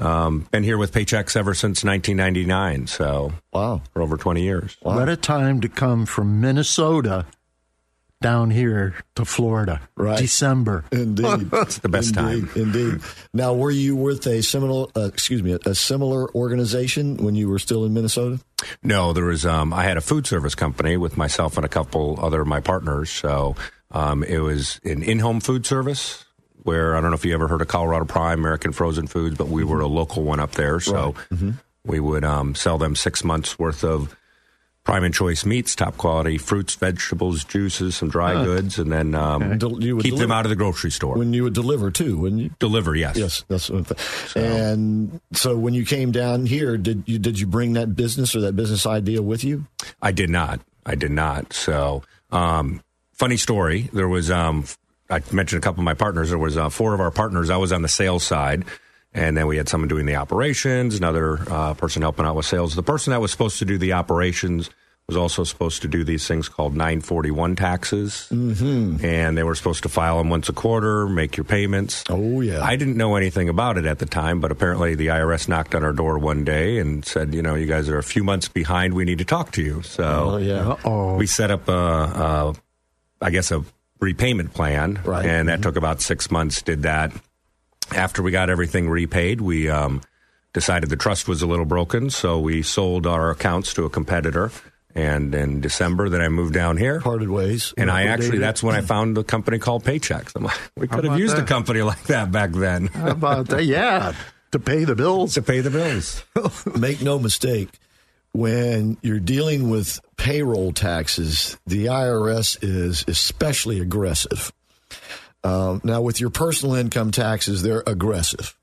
um, 0.00 0.46
been 0.50 0.62
here 0.64 0.78
with 0.78 0.92
Paychex 0.92 1.36
ever 1.36 1.54
since 1.54 1.84
1999, 1.84 2.86
so 2.86 3.32
Wow. 3.52 3.82
for 3.92 4.02
over 4.02 4.16
20 4.16 4.42
years. 4.42 4.76
What 4.82 5.08
a 5.08 5.16
time 5.16 5.60
to 5.60 5.68
come 5.68 6.06
from 6.06 6.40
Minnesota 6.40 7.26
down 8.22 8.50
here 8.50 8.94
to 9.14 9.24
Florida. 9.24 9.80
Right. 9.96 10.18
December. 10.18 10.84
Indeed, 10.92 11.48
It's 11.52 11.78
the 11.78 11.88
best 11.88 12.14
indeed, 12.16 12.48
time. 12.50 12.62
Indeed. 12.62 13.00
Now, 13.32 13.54
were 13.54 13.70
you 13.70 13.96
with 13.96 14.26
a 14.26 14.42
similar, 14.42 14.88
uh, 14.94 15.06
excuse 15.06 15.42
me, 15.42 15.56
a 15.64 15.74
similar 15.74 16.28
organization 16.34 17.16
when 17.18 17.34
you 17.34 17.48
were 17.48 17.58
still 17.58 17.84
in 17.86 17.94
Minnesota? 17.94 18.40
No, 18.82 19.14
there 19.14 19.24
was. 19.24 19.46
Um, 19.46 19.72
I 19.72 19.84
had 19.84 19.96
a 19.96 20.02
food 20.02 20.26
service 20.26 20.54
company 20.54 20.98
with 20.98 21.16
myself 21.16 21.56
and 21.56 21.64
a 21.64 21.68
couple 21.68 22.18
other 22.20 22.42
of 22.42 22.46
my 22.46 22.60
partners. 22.60 23.10
So 23.10 23.56
um, 23.90 24.22
it 24.22 24.40
was 24.40 24.80
an 24.84 25.02
in-home 25.02 25.40
food 25.40 25.64
service 25.64 26.26
where 26.62 26.96
I 26.96 27.00
don't 27.00 27.10
know 27.10 27.16
if 27.16 27.24
you 27.24 27.34
ever 27.34 27.48
heard 27.48 27.62
of 27.62 27.68
Colorado 27.68 28.04
Prime, 28.04 28.38
American 28.38 28.72
Frozen 28.72 29.06
Foods, 29.08 29.36
but 29.36 29.48
we 29.48 29.64
were 29.64 29.80
a 29.80 29.86
local 29.86 30.22
one 30.22 30.40
up 30.40 30.52
there. 30.52 30.80
So 30.80 31.14
we 31.84 32.00
would 32.00 32.24
um, 32.24 32.54
sell 32.54 32.78
them 32.78 32.94
six 32.96 33.24
months 33.24 33.58
worth 33.58 33.84
of 33.84 34.16
prime 34.82 35.04
and 35.04 35.14
choice 35.14 35.44
meats, 35.44 35.76
top 35.76 35.96
quality 35.96 36.38
fruits, 36.38 36.74
vegetables, 36.74 37.44
juices, 37.44 37.94
some 37.96 38.08
dry 38.08 38.44
goods, 38.44 38.78
and 38.78 38.90
then 38.90 39.14
um, 39.14 39.58
Del- 39.58 39.72
would 39.72 40.02
keep 40.02 40.16
them 40.16 40.32
out 40.32 40.46
of 40.46 40.50
the 40.50 40.56
grocery 40.56 40.90
store. 40.90 41.16
When 41.16 41.32
you 41.32 41.44
would 41.44 41.52
deliver 41.52 41.90
too, 41.90 42.18
wouldn't 42.18 42.40
you? 42.40 42.50
Deliver, 42.58 42.96
yes. 42.96 43.16
Yes, 43.16 43.44
that's 43.46 43.70
what 43.70 43.92
I'm 44.36 44.42
and 44.42 45.20
so 45.32 45.56
when 45.56 45.74
you 45.74 45.84
came 45.84 46.12
down 46.12 46.46
here, 46.46 46.76
did 46.76 47.04
you 47.06 47.18
did 47.18 47.38
you 47.38 47.46
bring 47.46 47.74
that 47.74 47.94
business 47.94 48.34
or 48.34 48.40
that 48.40 48.56
business 48.56 48.86
idea 48.86 49.22
with 49.22 49.44
you? 49.44 49.66
I 50.00 50.12
did 50.12 50.30
not. 50.30 50.60
I 50.84 50.94
did 50.94 51.10
not. 51.10 51.52
So, 51.52 52.02
um, 52.30 52.82
funny 53.12 53.36
story. 53.36 53.90
There 53.92 54.08
was, 54.08 54.30
um, 54.30 54.64
I 55.10 55.22
mentioned 55.32 55.62
a 55.62 55.64
couple 55.64 55.80
of 55.80 55.84
my 55.84 55.94
partners. 55.94 56.30
There 56.30 56.38
was 56.38 56.56
uh, 56.56 56.68
four 56.68 56.94
of 56.94 57.00
our 57.00 57.10
partners. 57.10 57.50
I 57.50 57.56
was 57.56 57.72
on 57.72 57.82
the 57.82 57.88
sales 57.88 58.22
side, 58.22 58.64
and 59.12 59.36
then 59.36 59.46
we 59.46 59.56
had 59.56 59.68
someone 59.68 59.88
doing 59.88 60.06
the 60.06 60.16
operations, 60.16 60.96
another 60.96 61.40
uh, 61.50 61.74
person 61.74 62.02
helping 62.02 62.24
out 62.24 62.36
with 62.36 62.46
sales. 62.46 62.74
The 62.74 62.82
person 62.82 63.10
that 63.10 63.20
was 63.20 63.30
supposed 63.30 63.58
to 63.58 63.64
do 63.64 63.76
the 63.76 63.92
operations 63.94 64.70
was 65.08 65.16
also 65.16 65.42
supposed 65.42 65.82
to 65.82 65.88
do 65.88 66.04
these 66.04 66.28
things 66.28 66.48
called 66.48 66.76
941 66.76 67.56
taxes, 67.56 68.28
mm-hmm. 68.30 69.04
and 69.04 69.36
they 69.36 69.42
were 69.42 69.56
supposed 69.56 69.82
to 69.82 69.88
file 69.88 70.18
them 70.18 70.30
once 70.30 70.48
a 70.48 70.52
quarter, 70.52 71.08
make 71.08 71.36
your 71.36 71.42
payments. 71.42 72.04
Oh, 72.08 72.40
yeah. 72.40 72.62
I 72.62 72.76
didn't 72.76 72.96
know 72.96 73.16
anything 73.16 73.48
about 73.48 73.76
it 73.76 73.86
at 73.86 73.98
the 73.98 74.06
time, 74.06 74.40
but 74.40 74.52
apparently 74.52 74.94
the 74.94 75.08
IRS 75.08 75.48
knocked 75.48 75.74
on 75.74 75.82
our 75.82 75.92
door 75.92 76.16
one 76.20 76.44
day 76.44 76.78
and 76.78 77.04
said, 77.04 77.34
you 77.34 77.42
know, 77.42 77.56
you 77.56 77.66
guys 77.66 77.88
are 77.88 77.98
a 77.98 78.04
few 78.04 78.22
months 78.22 78.46
behind. 78.46 78.94
We 78.94 79.04
need 79.04 79.18
to 79.18 79.24
talk 79.24 79.50
to 79.52 79.62
you. 79.62 79.82
So 79.82 80.04
Oh, 80.04 80.36
yeah. 80.36 80.76
Oh, 80.84 81.16
we 81.16 81.26
set 81.26 81.50
up 81.50 81.66
a, 81.68 81.72
a 81.72 82.54
I 83.20 83.30
guess 83.30 83.50
a 83.50 83.64
repayment 84.00 84.54
plan, 84.54 85.00
Right. 85.04 85.26
and 85.26 85.48
that 85.48 85.62
took 85.62 85.76
about 85.76 86.00
six 86.00 86.30
months. 86.30 86.62
Did 86.62 86.82
that 86.82 87.12
after 87.94 88.22
we 88.22 88.30
got 88.30 88.50
everything 88.50 88.88
repaid, 88.88 89.40
we 89.40 89.68
um, 89.68 90.00
decided 90.52 90.88
the 90.90 90.96
trust 90.96 91.28
was 91.28 91.42
a 91.42 91.46
little 91.46 91.64
broken, 91.64 92.10
so 92.10 92.38
we 92.40 92.62
sold 92.62 93.06
our 93.06 93.30
accounts 93.30 93.74
to 93.74 93.84
a 93.84 93.90
competitor. 93.90 94.50
And 94.92 95.32
in 95.36 95.60
December, 95.60 96.08
then 96.08 96.20
I 96.20 96.28
moved 96.28 96.52
down 96.52 96.76
here. 96.76 97.00
Parted 97.00 97.28
ways. 97.28 97.72
And 97.76 97.90
I 97.90 98.06
actually, 98.06 98.38
that's 98.38 98.60
when 98.60 98.74
I 98.74 98.80
found 98.80 99.16
a 99.18 99.22
company 99.22 99.58
called 99.60 99.84
Paychex. 99.84 100.32
I'm 100.34 100.42
like, 100.42 100.58
we 100.76 100.88
could 100.88 101.04
have 101.04 101.12
about 101.12 101.20
used 101.20 101.38
a 101.38 101.44
company 101.44 101.82
like 101.82 102.02
that 102.04 102.32
back 102.32 102.50
then 102.50 102.88
how 102.88 103.10
about 103.10 103.46
that? 103.48 103.64
Yeah, 103.64 104.14
to 104.50 104.58
pay 104.58 104.82
the 104.84 104.96
bills. 104.96 105.34
to 105.34 105.42
pay 105.42 105.60
the 105.60 105.70
bills. 105.70 106.24
Make 106.76 107.02
no 107.02 107.20
mistake, 107.20 107.68
when 108.32 108.96
you're 109.02 109.20
dealing 109.20 109.70
with 109.70 110.00
payroll 110.16 110.72
taxes, 110.72 111.58
the 111.66 111.86
IRS 111.86 112.58
is 112.62 113.04
especially 113.08 113.80
aggressive. 113.80 114.52
Um, 115.42 115.80
now, 115.84 116.02
with 116.02 116.20
your 116.20 116.30
personal 116.30 116.74
income 116.74 117.10
taxes, 117.10 117.62
they're 117.62 117.82
aggressive. 117.86 118.54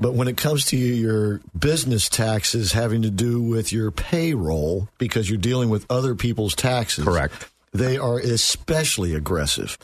But 0.00 0.14
when 0.14 0.28
it 0.28 0.36
comes 0.36 0.66
to 0.66 0.76
your 0.76 1.40
business 1.58 2.08
taxes 2.08 2.72
having 2.72 3.02
to 3.02 3.10
do 3.10 3.42
with 3.42 3.72
your 3.72 3.90
payroll, 3.90 4.88
because 4.98 5.28
you're 5.28 5.38
dealing 5.38 5.70
with 5.70 5.86
other 5.90 6.14
people's 6.14 6.54
taxes, 6.54 7.04
Correct. 7.04 7.48
They 7.72 7.98
are 7.98 8.18
especially 8.18 9.14
aggressive, 9.14 9.76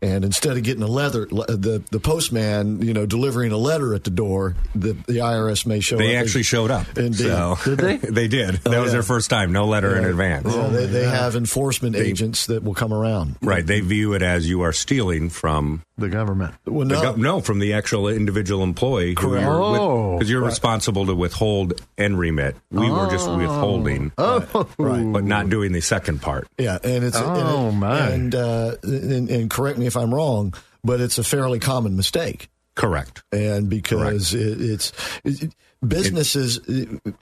and 0.00 0.24
instead 0.24 0.56
of 0.56 0.62
getting 0.62 0.82
a 0.82 0.88
leather, 0.88 1.26
the 1.26 1.82
the 1.90 2.00
postman, 2.00 2.82
you 2.82 2.92
know, 2.92 3.06
delivering 3.06 3.52
a 3.52 3.56
letter 3.56 3.94
at 3.94 4.04
the 4.04 4.10
door, 4.10 4.54
the 4.74 4.92
the 5.06 5.18
IRS 5.18 5.66
may 5.66 5.80
show 5.80 5.96
up. 5.96 6.00
They 6.00 6.16
up. 6.16 6.22
actually 6.22 6.42
showed 6.42 6.70
up. 6.70 6.98
Indeed. 6.98 7.18
So, 7.18 7.58
Did 7.64 7.78
they? 7.78 7.96
they 8.10 8.28
did. 8.28 8.56
That 8.56 8.74
oh, 8.74 8.82
was 8.82 8.88
yeah. 8.88 8.92
their 8.92 9.02
first 9.02 9.30
time. 9.30 9.52
No 9.52 9.66
letter 9.66 9.96
in 9.96 10.04
advance. 10.04 10.54
Yeah, 10.54 10.68
they, 10.68 10.86
they 10.86 11.04
have 11.04 11.36
enforcement 11.36 11.96
agents 11.96 12.46
that 12.46 12.62
will 12.62 12.74
come 12.74 12.92
around. 12.92 13.36
Right. 13.42 13.66
They 13.66 13.80
view 13.80 14.14
it 14.14 14.22
as 14.22 14.48
you 14.48 14.62
are 14.62 14.72
stealing 14.72 15.30
from 15.30 15.82
The 16.02 16.08
government. 16.08 16.54
Well, 16.66 16.86
the 16.86 16.94
no, 16.94 17.00
gov- 17.02 17.16
no, 17.16 17.40
from 17.40 17.60
the 17.60 17.74
actual 17.74 18.08
individual 18.08 18.62
employee. 18.64 19.14
Correct. 19.14 19.46
Oh. 19.48 20.18
Because 20.18 20.28
you're 20.28 20.42
responsible 20.44 21.06
to 21.06 21.14
withhold 21.14 21.80
and 21.96 22.18
remit. 22.18 22.56
We 22.72 22.90
were 22.90 23.08
just 23.08 23.30
withholding, 23.30 24.10
Oh, 24.18 24.66
Right. 24.78 25.12
but 25.12 25.22
not 25.24 25.48
doing 25.48 25.70
the 25.72 25.80
second 25.80 26.20
part. 26.20 26.48
yeah, 26.58 26.78
and 26.82 27.04
it's 27.04 27.16
Oh, 27.16 27.68
and, 27.68 27.78
my. 27.78 28.08
and, 28.08 28.34
uh, 28.34 28.74
and 28.82 29.30
and 29.30 29.48
correct 29.48 29.78
me 29.78 29.86
if 29.86 29.96
I'm 29.96 30.12
wrong, 30.12 30.54
but 30.82 31.00
it's 31.00 31.18
a 31.18 31.24
fairly 31.24 31.60
common 31.60 31.96
mistake. 31.96 32.48
Correct. 32.74 33.22
and 33.30 33.68
because 33.70 34.34
it, 34.34 34.60
it's 34.60 34.92
it, 35.24 35.54
businesses 35.86 36.58
uh, 36.68 37.12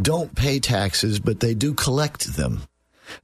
don't 0.00 0.34
pay 0.34 0.60
taxes, 0.60 1.20
but 1.20 1.40
they 1.40 1.52
do 1.52 1.74
collect 1.74 2.36
them, 2.36 2.62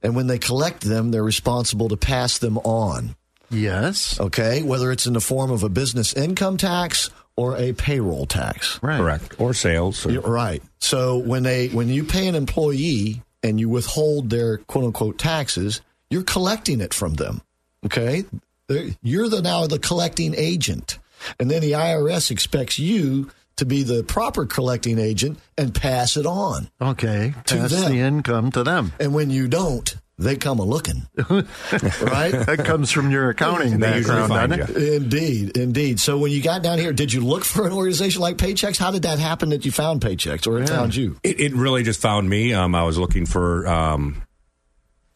and 0.03 0.15
when 0.15 0.27
they 0.27 0.37
collect 0.37 0.81
them, 0.81 1.09
they're 1.11 1.23
responsible 1.23 1.89
to 1.89 1.97
pass 1.97 2.37
them 2.37 2.57
on. 2.59 3.15
Yes. 3.49 4.19
Okay, 4.19 4.63
whether 4.63 4.91
it's 4.91 5.05
in 5.07 5.13
the 5.13 5.21
form 5.21 5.51
of 5.51 5.63
a 5.63 5.69
business 5.69 6.13
income 6.13 6.57
tax 6.57 7.09
or 7.35 7.55
a 7.57 7.73
payroll 7.73 8.25
tax. 8.25 8.79
Right. 8.81 8.97
Correct. 8.97 9.35
Or 9.39 9.53
sales. 9.53 10.05
or- 10.05 10.19
Right. 10.21 10.63
So 10.79 11.17
when 11.17 11.43
they 11.43 11.67
when 11.69 11.89
you 11.89 12.03
pay 12.03 12.27
an 12.27 12.35
employee 12.35 13.21
and 13.43 13.59
you 13.59 13.69
withhold 13.69 14.29
their 14.29 14.57
quote 14.59 14.85
unquote 14.85 15.17
taxes, 15.17 15.81
you're 16.09 16.23
collecting 16.23 16.81
it 16.81 16.93
from 16.93 17.15
them. 17.15 17.41
Okay, 17.85 18.25
They're- 18.67 18.91
you're 19.03 19.29
the 19.29 19.41
now 19.41 19.67
the 19.67 19.79
collecting 19.79 20.33
agent, 20.35 20.97
and 21.39 21.49
then 21.51 21.61
the 21.61 21.73
IRS 21.75 22.31
expects 22.31 22.79
you 22.79 23.29
to 23.57 23.65
be 23.65 23.81
the 23.83 24.03
proper 24.03 24.45
collecting 24.45 24.99
agent 24.99 25.39
and 25.57 25.73
pass 25.73 26.15
it 26.17 26.25
on. 26.25 26.69
Okay. 26.81 27.33
To 27.47 27.55
Pass 27.55 27.71
them. 27.71 27.91
the 27.91 27.99
income 27.99 28.51
to 28.51 28.63
them. 28.63 28.93
And 28.99 29.13
when 29.15 29.29
you 29.31 29.47
don't, 29.47 29.95
they 30.17 30.35
come 30.35 30.59
a 30.59 30.63
looking. 30.63 31.07
right? 31.29 32.31
That 32.31 32.63
comes 32.65 32.91
from 32.91 33.11
your 33.11 33.29
accounting 33.29 33.79
background, 33.79 34.29
doesn't 34.29 34.75
it? 34.77 34.93
Indeed, 34.93 35.57
indeed. 35.57 35.99
So 35.99 36.17
when 36.17 36.31
you 36.31 36.41
got 36.41 36.63
down 36.63 36.79
here, 36.79 36.91
did 36.91 37.13
you 37.13 37.21
look 37.21 37.45
for 37.45 37.67
an 37.67 37.73
organization 37.73 38.21
like 38.21 38.37
Paychex? 38.37 38.77
How 38.77 38.91
did 38.91 39.03
that 39.03 39.19
happen 39.19 39.49
that 39.49 39.65
you 39.65 39.71
found 39.71 40.01
Paychex 40.01 40.47
or 40.47 40.59
it 40.59 40.69
found 40.69 40.95
you? 40.95 41.19
It, 41.23 41.39
it 41.39 41.53
really 41.53 41.83
just 41.83 42.01
found 42.01 42.29
me. 42.29 42.53
Um, 42.53 42.73
I 42.73 42.83
was 42.83 42.97
looking 42.97 43.25
for. 43.25 43.67
Um, 43.67 44.23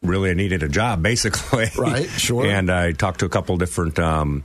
really, 0.02 0.30
I 0.30 0.34
needed 0.34 0.62
a 0.62 0.68
job, 0.68 1.02
basically. 1.02 1.66
Right, 1.76 2.08
sure. 2.08 2.46
and 2.46 2.70
I 2.70 2.92
talked 2.92 3.20
to 3.20 3.26
a 3.26 3.28
couple 3.28 3.56
different 3.56 3.98
um, 3.98 4.44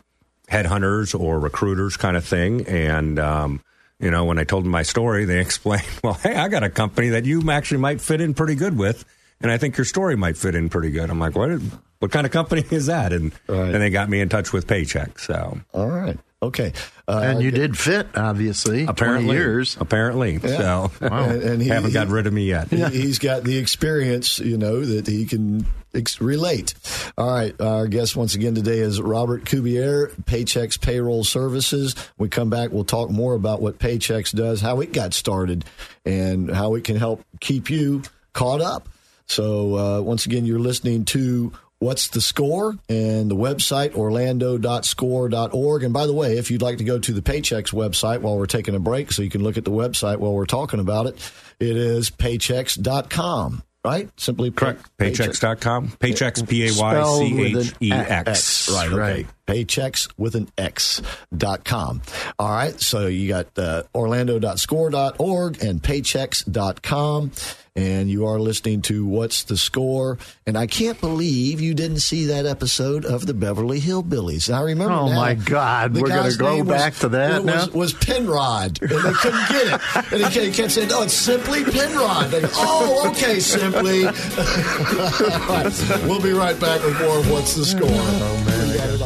headhunters 0.49 1.17
or 1.17 1.39
recruiters, 1.39 1.97
kind 1.97 2.17
of 2.17 2.25
thing. 2.25 2.65
And 2.65 3.19
um, 3.19 3.61
you 3.99 4.09
know, 4.09 4.25
when 4.25 4.39
I 4.39 4.43
told 4.43 4.63
them 4.63 4.71
my 4.71 4.83
story, 4.83 5.25
they 5.25 5.39
explained, 5.41 5.85
"Well, 6.03 6.15
hey, 6.15 6.35
I 6.35 6.47
got 6.47 6.63
a 6.63 6.69
company 6.69 7.09
that 7.09 7.25
you 7.25 7.51
actually 7.51 7.79
might 7.79 8.01
fit 8.01 8.21
in 8.21 8.33
pretty 8.33 8.55
good 8.55 8.75
with." 8.75 9.05
And 9.41 9.51
I 9.51 9.57
think 9.57 9.77
your 9.77 9.85
story 9.85 10.15
might 10.15 10.35
fit 10.37 10.55
in 10.55 10.69
pretty 10.69 10.89
good. 10.91 11.09
I'm 11.09 11.19
like, 11.19 11.35
what? 11.35 11.59
What 11.99 12.11
kind 12.11 12.25
of 12.25 12.31
company 12.31 12.63
is 12.71 12.87
that? 12.87 13.13
And 13.13 13.31
Right. 13.47 13.73
and 13.73 13.75
they 13.81 13.89
got 13.89 14.09
me 14.09 14.19
in 14.21 14.29
touch 14.29 14.51
with 14.53 14.67
Paycheck. 14.67 15.19
So 15.19 15.59
All 15.73 15.87
right. 15.87 16.17
Okay. 16.41 16.71
Uh, 17.07 17.21
And 17.23 17.41
you 17.41 17.49
did 17.49 17.75
fit, 17.77 18.07
obviously. 18.15 18.85
apparently, 18.85 19.35
years. 19.35 19.75
apparently, 19.79 20.37
so 20.39 20.91
And, 21.01 21.41
and 21.41 21.61
he, 21.61 21.69
haven't 21.69 21.93
got 21.93 22.09
rid 22.09 22.27
of 22.27 22.33
me 22.33 22.45
yet. 22.45 22.67
he- 22.69 22.83
He's 23.01 23.17
got 23.17 23.43
the 23.43 23.57
experience, 23.57 24.37
you 24.37 24.55
know, 24.57 24.85
that 24.85 25.07
he 25.07 25.25
can 25.25 25.65
ex- 25.95 26.21
relate. 26.21 26.75
All 27.17 27.27
right. 27.27 27.59
Our 27.59 27.87
guest 27.87 28.15
once 28.15 28.35
again 28.35 28.53
today 28.53 28.77
is 28.79 29.01
Robert 29.01 29.45
Cubier, 29.45 30.11
Paychex 30.25 30.79
Payroll 30.79 31.23
Services. 31.23 31.95
We 32.19 32.29
come 32.29 32.51
back, 32.51 32.69
we'll 32.71 32.83
talk 32.85 33.09
more 33.09 33.33
about 33.33 33.59
what 33.59 33.79
Paychex 33.79 34.31
does, 34.35 34.61
how 34.61 34.79
it 34.81 34.93
got 34.93 35.15
started, 35.15 35.65
and 36.05 36.51
how 36.51 36.75
it 36.75 36.83
can 36.83 36.97
help 36.97 37.23
keep 37.39 37.71
you 37.71 38.03
caught 38.33 38.61
up. 38.61 38.87
So, 39.27 39.75
uh, 39.77 40.01
once 40.01 40.25
again, 40.25 40.45
you're 40.45 40.59
listening 40.59 41.05
to 41.05 41.51
What's 41.79 42.07
the 42.07 42.21
Score 42.21 42.75
and 42.89 43.29
the 43.29 43.35
website, 43.35 43.95
orlando.score.org. 43.95 45.83
And 45.83 45.93
by 45.93 46.07
the 46.07 46.13
way, 46.13 46.37
if 46.37 46.49
you'd 46.49 46.61
like 46.61 46.79
to 46.79 46.83
go 46.83 46.97
to 46.97 47.13
the 47.13 47.21
Paychex 47.21 47.71
website 47.73 48.21
while 48.21 48.37
we're 48.37 48.45
taking 48.47 48.73
a 48.73 48.79
break 48.79 49.11
so 49.11 49.21
you 49.21 49.29
can 49.29 49.43
look 49.43 49.57
at 49.57 49.65
the 49.65 49.71
website 49.71 50.17
while 50.17 50.33
we're 50.33 50.45
talking 50.45 50.79
about 50.79 51.05
it, 51.05 51.31
it 51.59 51.77
is 51.77 52.09
paychex.com 52.09 53.63
right? 53.87 54.09
Simply 54.19 54.51
pay- 54.51 54.57
Correct. 54.73 54.97
Paychex.com. 54.97 55.89
Paychex, 55.99 56.47
P 56.47 56.67
A 56.67 56.71
Y 56.73 57.17
C 57.19 57.55
H 57.57 57.73
E 57.79 57.91
X. 57.91 58.27
X. 58.27 58.69
Right, 58.69 58.87
okay. 58.87 58.95
Right. 58.97 59.27
Paychex 59.47 60.11
with 60.17 60.35
an 60.35 60.49
X 60.57 61.01
dot 61.35 61.63
com. 61.63 62.01
All 62.37 62.49
right. 62.51 62.79
So 62.81 63.07
you 63.07 63.29
got 63.29 63.57
uh, 63.57 63.83
orlando.score.org 63.95 65.63
and 65.63 65.81
paychex.com. 65.81 67.31
And 67.77 68.09
you 68.09 68.25
are 68.25 68.39
listening 68.39 68.81
to 68.83 69.05
What's 69.05 69.43
the 69.43 69.55
Score? 69.55 70.17
And 70.47 70.57
I 70.57 70.65
can't 70.65 70.99
believe 70.99 71.61
you 71.61 71.75
didn't 71.75 71.99
see 71.99 72.25
that 72.25 72.47
episode 72.47 73.05
of 73.05 73.27
the 73.27 73.35
Beverly 73.35 73.79
Hillbillies. 73.79 74.51
I 74.51 74.61
remember. 74.61 74.95
Oh, 74.95 75.09
now, 75.09 75.15
my 75.15 75.35
God. 75.35 75.93
We're 75.95 76.07
gonna 76.07 76.35
go 76.35 76.55
name 76.55 76.65
was- 76.65 76.75
back 76.75 76.95
to 76.95 77.09
that 77.09 77.43
was, 77.43 77.67
now? 77.67 77.79
Was 77.79 77.93
Penrod, 77.93 78.81
and 78.81 78.89
they 78.89 79.13
couldn't 79.13 79.49
get 79.49 79.67
it. 79.75 79.81
And 80.11 80.23
he 80.23 80.23
kept, 80.23 80.35
he 80.35 80.51
kept 80.51 80.71
saying, 80.71 80.87
"No, 80.89 81.01
oh, 81.01 81.03
it's 81.03 81.13
simply 81.13 81.63
Penrod." 81.65 82.31
They 82.31 82.41
go, 82.41 82.49
oh, 82.55 83.09
okay, 83.11 83.39
simply. 83.39 84.05
All 84.07 84.11
right. 84.11 86.01
We'll 86.05 86.21
be 86.21 86.31
right 86.33 86.59
back 86.59 86.83
with 86.83 86.99
more 86.99 87.19
of 87.19 87.29
What's 87.31 87.53
the 87.53 87.63
Score. 87.63 87.87
Oh 87.91 88.43
man, 88.47 88.96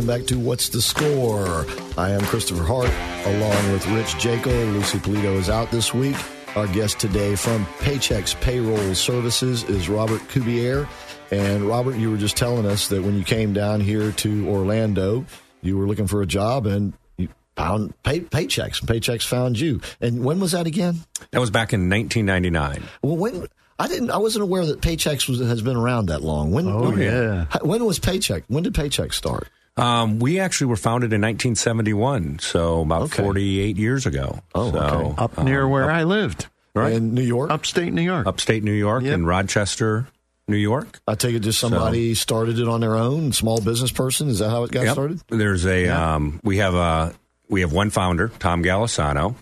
welcome 0.00 0.18
back 0.18 0.26
to 0.26 0.38
What's 0.38 0.70
the 0.70 0.80
Score? 0.80 1.66
I 1.98 2.12
am 2.12 2.22
Christopher 2.22 2.62
Hart, 2.62 2.90
along 3.26 3.70
with 3.70 3.86
Rich 3.88 4.14
Jaco. 4.14 4.72
Lucy 4.72 4.96
Polito 4.96 5.36
is 5.36 5.50
out 5.50 5.70
this 5.70 5.92
week. 5.92 6.16
Our 6.56 6.66
guest 6.68 6.98
today 6.98 7.36
from 7.36 7.66
Paychex 7.80 8.40
Payroll 8.40 8.94
Services 8.94 9.62
is 9.64 9.90
Robert 9.90 10.26
Cubier. 10.30 10.88
And 11.30 11.64
Robert, 11.64 11.96
you 11.96 12.10
were 12.10 12.16
just 12.16 12.38
telling 12.38 12.64
us 12.64 12.88
that 12.88 13.02
when 13.02 13.18
you 13.18 13.24
came 13.24 13.52
down 13.52 13.82
here 13.82 14.10
to 14.10 14.48
Orlando, 14.48 15.26
you 15.60 15.76
were 15.76 15.86
looking 15.86 16.06
for 16.06 16.22
a 16.22 16.26
job 16.26 16.64
and 16.64 16.94
you 17.18 17.28
found 17.54 17.92
pay, 18.02 18.20
Paychex, 18.20 18.80
and 18.80 18.88
Paychex 18.88 19.26
found 19.26 19.60
you. 19.60 19.82
And 20.00 20.24
when 20.24 20.40
was 20.40 20.52
that 20.52 20.66
again? 20.66 21.00
That 21.32 21.40
was 21.40 21.50
back 21.50 21.74
in 21.74 21.90
1999. 21.90 22.88
Well, 23.02 23.18
when 23.18 23.48
I 23.78 23.86
didn't, 23.86 24.10
I 24.12 24.16
wasn't 24.16 24.44
aware 24.44 24.64
that 24.64 24.80
Paychex 24.80 25.28
was, 25.28 25.40
has 25.40 25.60
been 25.60 25.76
around 25.76 26.06
that 26.06 26.22
long. 26.22 26.52
When? 26.52 26.68
Oh, 26.68 26.96
yeah. 26.96 27.44
When 27.60 27.84
was 27.84 27.98
Paycheck? 27.98 28.44
When 28.48 28.62
did 28.62 28.74
Paycheck 28.74 29.12
start? 29.12 29.50
Um, 29.80 30.18
we 30.18 30.38
actually 30.40 30.66
were 30.68 30.76
founded 30.76 31.12
in 31.12 31.20
1971, 31.22 32.38
so 32.40 32.82
about 32.82 33.02
Okay. 33.02 33.22
48 33.22 33.76
years 33.76 34.06
ago. 34.06 34.40
Oh, 34.54 34.70
so, 34.72 34.78
okay. 34.78 35.14
Up 35.18 35.38
near 35.44 35.64
um, 35.64 35.70
where 35.70 35.90
I 35.90 36.04
lived, 36.04 36.46
right. 36.74 36.92
In 36.94 37.14
New 37.14 37.22
York? 37.22 37.50
upstate 37.50 37.92
New 37.92 38.02
York. 38.02 38.26
upstate 38.26 38.62
New 38.62 38.72
York 38.72 39.02
Yep. 39.04 39.14
in 39.14 39.26
Rochester, 39.26 40.06
New 40.48 40.56
York. 40.56 41.00
I 41.08 41.14
take 41.14 41.34
it 41.34 41.40
just 41.40 41.58
somebody 41.60 42.14
started 42.14 42.58
it 42.58 42.68
on 42.68 42.80
their 42.80 42.96
own, 42.96 43.32
small 43.32 43.60
business 43.60 43.92
person. 43.92 44.28
Is 44.28 44.40
that 44.40 44.50
how 44.50 44.64
it 44.64 44.70
got 44.72 44.84
Yep. 44.84 44.92
started? 44.92 45.20
There's 45.28 45.64
a 45.66 45.88
um, 45.88 46.40
we 46.42 46.58
have 46.58 46.74
a 46.74 47.14
we 47.48 47.62
have 47.62 47.72
one 47.72 47.90
founder, 47.90 48.28
Tom 48.38 48.62
Golisano, 48.62 49.34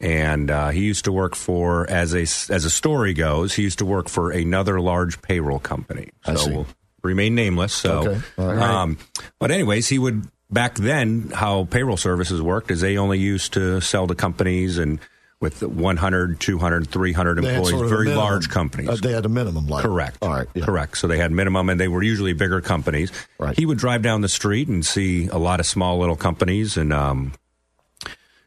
and 0.00 0.50
uh, 0.50 0.68
he 0.70 0.80
used 0.80 1.04
to 1.06 1.12
work 1.12 1.34
for 1.34 1.88
as 1.88 2.14
a 2.14 2.22
as 2.52 2.64
a 2.64 2.70
story 2.70 3.14
goes, 3.14 3.54
he 3.54 3.62
used 3.62 3.78
to 3.78 3.86
work 3.86 4.08
for 4.08 4.30
another 4.30 4.80
large 4.80 5.22
payroll 5.22 5.58
company. 5.58 6.10
So 6.24 6.32
I 6.32 6.34
see. 6.36 6.50
we'll 6.52 6.66
remain 7.06 7.34
nameless. 7.34 7.72
So, 7.72 8.00
Okay. 8.08 8.20
Right. 8.36 8.58
um, 8.58 8.98
but 9.38 9.50
anyways, 9.50 9.88
he 9.88 9.98
would 9.98 10.28
back 10.50 10.74
then 10.76 11.30
how 11.34 11.64
payroll 11.64 11.96
services 11.96 12.40
worked 12.42 12.70
is 12.70 12.80
they 12.80 12.98
only 12.98 13.18
used 13.18 13.52
to 13.54 13.80
sell 13.80 14.06
to 14.06 14.14
companies 14.14 14.76
and 14.78 15.00
with 15.38 15.62
100, 15.62 16.40
200, 16.40 16.88
300 16.88 17.42
They 17.42 17.48
employees, 17.54 17.70
sort 17.70 17.84
of 17.84 17.90
very 17.90 18.04
minimum. 18.04 18.24
large 18.24 18.48
companies. 18.48 18.88
Uh, 18.88 18.96
they 19.02 19.12
had 19.12 19.26
a 19.26 19.28
minimum, 19.28 19.66
like 19.66 19.82
Correct. 19.84 20.16
All 20.22 20.30
right, 20.30 20.46
yeah. 20.54 20.64
Correct. 20.64 20.96
So 20.96 21.06
they 21.08 21.18
had 21.18 21.30
minimum, 21.30 21.68
and 21.68 21.78
they 21.78 21.88
were 21.88 22.02
usually 22.02 22.32
bigger 22.32 22.62
companies. 22.62 23.12
Right. 23.38 23.54
He 23.54 23.66
would 23.66 23.76
drive 23.76 24.00
down 24.00 24.22
the 24.22 24.30
street 24.30 24.66
and 24.68 24.84
see 24.84 25.26
a 25.28 25.36
lot 25.36 25.60
of 25.60 25.66
small 25.66 25.98
little 25.98 26.16
companies, 26.16 26.78
and 26.78 26.90
um, 26.90 27.32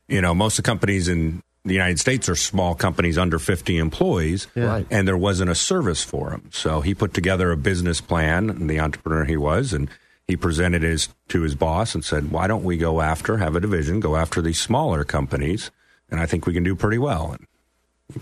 you 0.07 0.19
know, 0.21 0.33
most 0.33 0.57
of 0.57 0.63
the 0.63 0.67
companies 0.67 1.07
in 1.07 1.43
the 1.65 1.73
United 1.73 1.99
States 1.99 2.29
are 2.29 2.35
small 2.35 2.73
companies 2.75 3.17
under 3.17 3.37
50 3.39 3.77
employees, 3.77 4.47
Right. 4.55 4.87
and 4.89 5.07
there 5.07 5.17
wasn't 5.17 5.49
a 5.51 5.55
service 5.55 6.03
for 6.03 6.29
them. 6.31 6.43
So 6.51 6.81
he 6.81 6.93
put 6.95 7.13
together 7.13 7.51
a 7.51 7.57
business 7.57 8.01
plan, 8.01 8.49
and 8.49 8.69
the 8.69 8.79
entrepreneur 8.79 9.25
he 9.25 9.37
was, 9.37 9.73
and 9.73 9.89
he 10.27 10.35
presented 10.37 10.83
his 10.83 11.09
to 11.29 11.41
his 11.41 11.55
boss 11.55 11.93
and 11.95 12.03
said, 12.05 12.31
"Why 12.31 12.47
don't 12.47 12.63
we 12.63 12.77
go 12.77 13.01
after, 13.01 13.37
have 13.37 13.55
a 13.55 13.59
division, 13.59 13.99
go 13.99 14.15
after 14.15 14.41
these 14.41 14.59
smaller 14.59 15.03
companies, 15.03 15.71
and 16.09 16.19
I 16.19 16.25
think 16.25 16.45
we 16.45 16.53
can 16.53 16.63
do 16.63 16.75
pretty 16.75 16.97
well." 16.99 17.31
And 17.37 17.45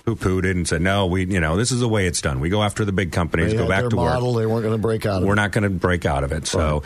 poo 0.03 0.15
pooed 0.15 0.43
it 0.43 0.55
and 0.57 0.67
said, 0.67 0.81
no, 0.81 1.05
we, 1.05 1.25
you 1.25 1.39
know, 1.39 1.55
this 1.55 1.71
is 1.71 1.79
the 1.79 1.87
way 1.87 2.07
it's 2.07 2.19
done. 2.21 2.41
We 2.41 2.49
go 2.49 2.61
after 2.61 2.83
the 2.83 2.91
big 2.91 3.13
companies, 3.13 3.51
They 3.53 3.57
go 3.57 3.69
back 3.69 3.87
to 3.89 3.95
model. 3.95 4.33
work. 4.33 4.41
They 4.41 4.45
weren't 4.45 4.63
going 4.63 4.75
to 4.75 4.81
break 4.81 5.05
out. 5.05 5.21
Of 5.21 5.27
We're 5.27 5.35
not 5.35 5.53
going 5.53 5.63
to 5.63 5.69
break 5.69 6.05
out 6.05 6.25
of 6.25 6.33
it. 6.33 6.45
So 6.45 6.83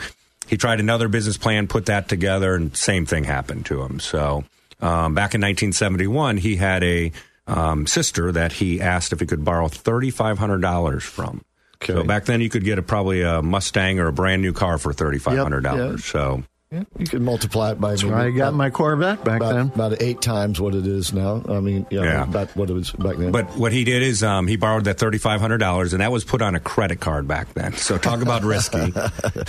he 0.48 0.56
tried 0.56 0.80
another 0.80 1.08
business 1.08 1.36
plan, 1.36 1.68
put 1.68 1.88
that 1.88 2.08
together, 2.08 2.54
and 2.54 2.76
same 2.78 3.08
thing 3.08 3.24
happened 3.24 3.66
to 3.68 3.82
him. 3.82 4.00
So 4.00 4.44
um, 4.82 5.14
back 5.14 5.36
in 5.36 5.42
1971, 5.42 6.38
he 6.38 6.56
had 6.56 6.84
a 6.84 7.12
um, 7.48 7.88
sister 7.88 8.32
that 8.32 8.54
he 8.54 8.82
asked 8.82 9.14
if 9.14 9.20
he 9.20 9.26
could 9.26 9.44
borrow 9.44 9.68
$3,500 9.68 11.02
from. 11.02 11.44
So 11.86 12.04
back 12.04 12.26
then, 12.26 12.42
you 12.42 12.50
could 12.50 12.64
get 12.64 12.78
a, 12.78 12.84
probably 12.84 13.22
a 13.22 13.42
Mustang 13.42 14.00
or 14.00 14.08
a 14.08 14.14
brand 14.14 14.42
new 14.42 14.54
car 14.54 14.78
for 14.78 14.94
$3,500. 14.94 15.64
Yep, 15.64 15.76
yeah. 15.76 15.96
So 15.98 16.44
Yeah, 16.72 16.84
you 16.98 17.06
can 17.06 17.24
multiply 17.26 17.72
it 17.72 17.82
by. 17.82 17.90
That's 17.90 18.06
why 18.06 18.28
I 18.28 18.32
got 18.32 18.54
my 18.54 18.70
Corvette 18.70 19.26
back 19.26 19.42
about, 19.42 19.54
then. 19.56 19.72
about 19.76 20.02
eight 20.02 20.22
times 20.22 20.62
what 20.62 20.74
it 20.74 20.88
is 20.88 21.12
now. 21.12 21.44
I 21.50 21.60
mean, 21.60 21.86
yeah, 21.90 22.04
Yeah. 22.04 22.24
about 22.24 22.56
what 22.56 22.70
it 22.70 22.74
was 22.74 22.92
back 22.92 23.18
then. 23.18 23.32
But 23.34 23.58
what 23.58 23.74
he 23.74 23.84
did 23.84 24.02
is 24.02 24.24
um, 24.24 24.48
he 24.48 24.56
borrowed 24.56 24.86
that 24.86 24.98
thirty 24.98 25.18
five 25.18 25.42
hundred 25.42 25.58
dollars, 25.58 25.92
and 25.92 26.02
that 26.02 26.14
was 26.14 26.24
put 26.24 26.42
on 26.42 26.56
a 26.56 26.62
credit 26.62 27.02
card 27.02 27.28
back 27.28 27.54
then. 27.56 27.74
So 27.74 27.98
talk 27.98 28.22
about 28.22 28.44
risky. 28.44 28.94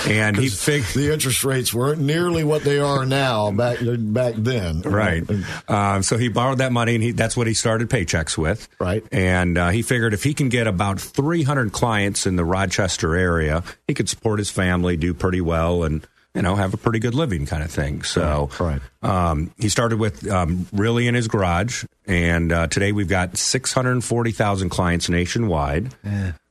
And 0.08 0.36
he 0.36 0.48
figured. 0.48 0.88
the 0.94 1.12
interest 1.12 1.44
rates 1.44 1.72
weren't 1.72 2.00
nearly 2.00 2.42
what 2.44 2.62
they 2.64 2.78
are 2.80 3.06
now 3.06 3.50
back 3.52 3.78
back 3.80 4.34
then. 4.36 4.80
Right. 4.80 5.22
Um, 5.68 6.02
so 6.02 6.18
he 6.18 6.28
borrowed 6.28 6.58
that 6.58 6.72
money, 6.72 6.94
and 6.96 7.04
he, 7.04 7.10
that's 7.12 7.36
what 7.36 7.46
he 7.46 7.54
started 7.54 7.88
Paychex 7.88 8.36
with. 8.36 8.68
Right. 8.80 9.04
And 9.12 9.56
uh, 9.56 9.68
he 9.70 9.82
figured 9.82 10.12
if 10.12 10.24
he 10.24 10.34
can 10.34 10.48
get 10.48 10.66
about 10.66 11.00
300 11.00 11.72
clients 11.72 12.26
in 12.26 12.34
the 12.36 12.44
Rochester 12.44 13.14
area, 13.14 13.62
he 13.86 13.94
could 13.94 14.08
support 14.08 14.38
his 14.40 14.50
family, 14.50 14.96
do 14.96 15.14
pretty 15.14 15.40
well, 15.40 15.84
and 15.84 16.06
you 16.34 16.42
know 16.42 16.56
have 16.56 16.74
a 16.74 16.76
pretty 16.76 16.98
good 16.98 17.14
living 17.14 17.46
kind 17.46 17.62
of 17.62 17.70
thing. 17.70 18.02
So 18.02 18.50
Right. 18.58 18.80
Um, 19.02 19.52
he 19.58 19.68
started 19.68 19.98
with 19.98 20.28
um, 20.30 20.66
really 20.72 21.06
in 21.06 21.14
his 21.14 21.28
garage, 21.28 21.84
and 22.06 22.52
uh, 22.52 22.66
today 22.68 22.92
we've 22.92 23.08
got 23.08 23.36
640,000 23.36 24.68
clients 24.68 25.08
nationwide. 25.08 25.94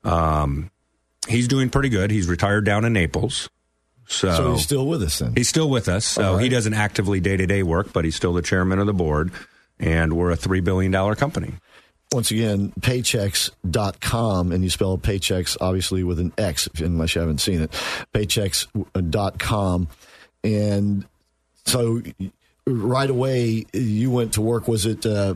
Um, 0.04 0.72
he's 1.28 1.48
doing 1.48 1.70
pretty 1.70 1.90
good. 1.90 2.12
He's 2.12 2.28
retired 2.28 2.66
down 2.66 2.86
in 2.86 2.94
Naples. 2.94 3.50
So, 4.08 4.32
So 4.32 4.52
he's 4.54 4.64
still 4.64 4.88
with 4.88 5.02
us 5.04 5.20
then. 5.20 5.36
He's 5.36 5.48
still 5.48 5.70
with 5.70 5.88
us. 5.88 6.06
So 6.06 6.34
right. 6.34 6.44
he 6.44 6.50
doesn't 6.50 6.74
actively 6.74 7.22
day 7.22 7.38
to 7.38 7.48
day 7.48 7.64
work, 7.64 7.94
but 7.94 8.04
he's 8.04 8.16
still 8.16 8.34
the 8.34 8.42
chairman 8.42 8.80
of 8.80 8.86
the 8.86 8.94
board. 8.94 9.32
And 9.80 10.14
we're 10.14 10.32
a 10.32 10.38
$3 10.38 10.64
billion 10.64 10.92
company. 11.16 11.54
Once 12.13 12.30
again, 12.30 12.74
paychex.com, 12.82 14.51
and 14.51 14.63
you 14.63 14.70
spell 14.70 14.98
Paychex 14.98 15.56
obviously 15.62 16.03
with 16.03 16.20
an 16.20 16.34
X, 16.38 16.68
unless 16.80 17.15
you 17.15 17.22
haven't 17.22 17.39
seen 17.39 17.62
it. 17.62 17.72
Paychex.com. 18.13 19.88
And 20.43 21.06
so 21.65 22.02
right 22.67 23.10
away, 23.10 23.65
you 23.71 24.12
went 24.12 24.34
to 24.34 24.41
work. 24.41 24.67
Was 24.67 24.86
it, 24.86 25.06
uh, 25.06 25.36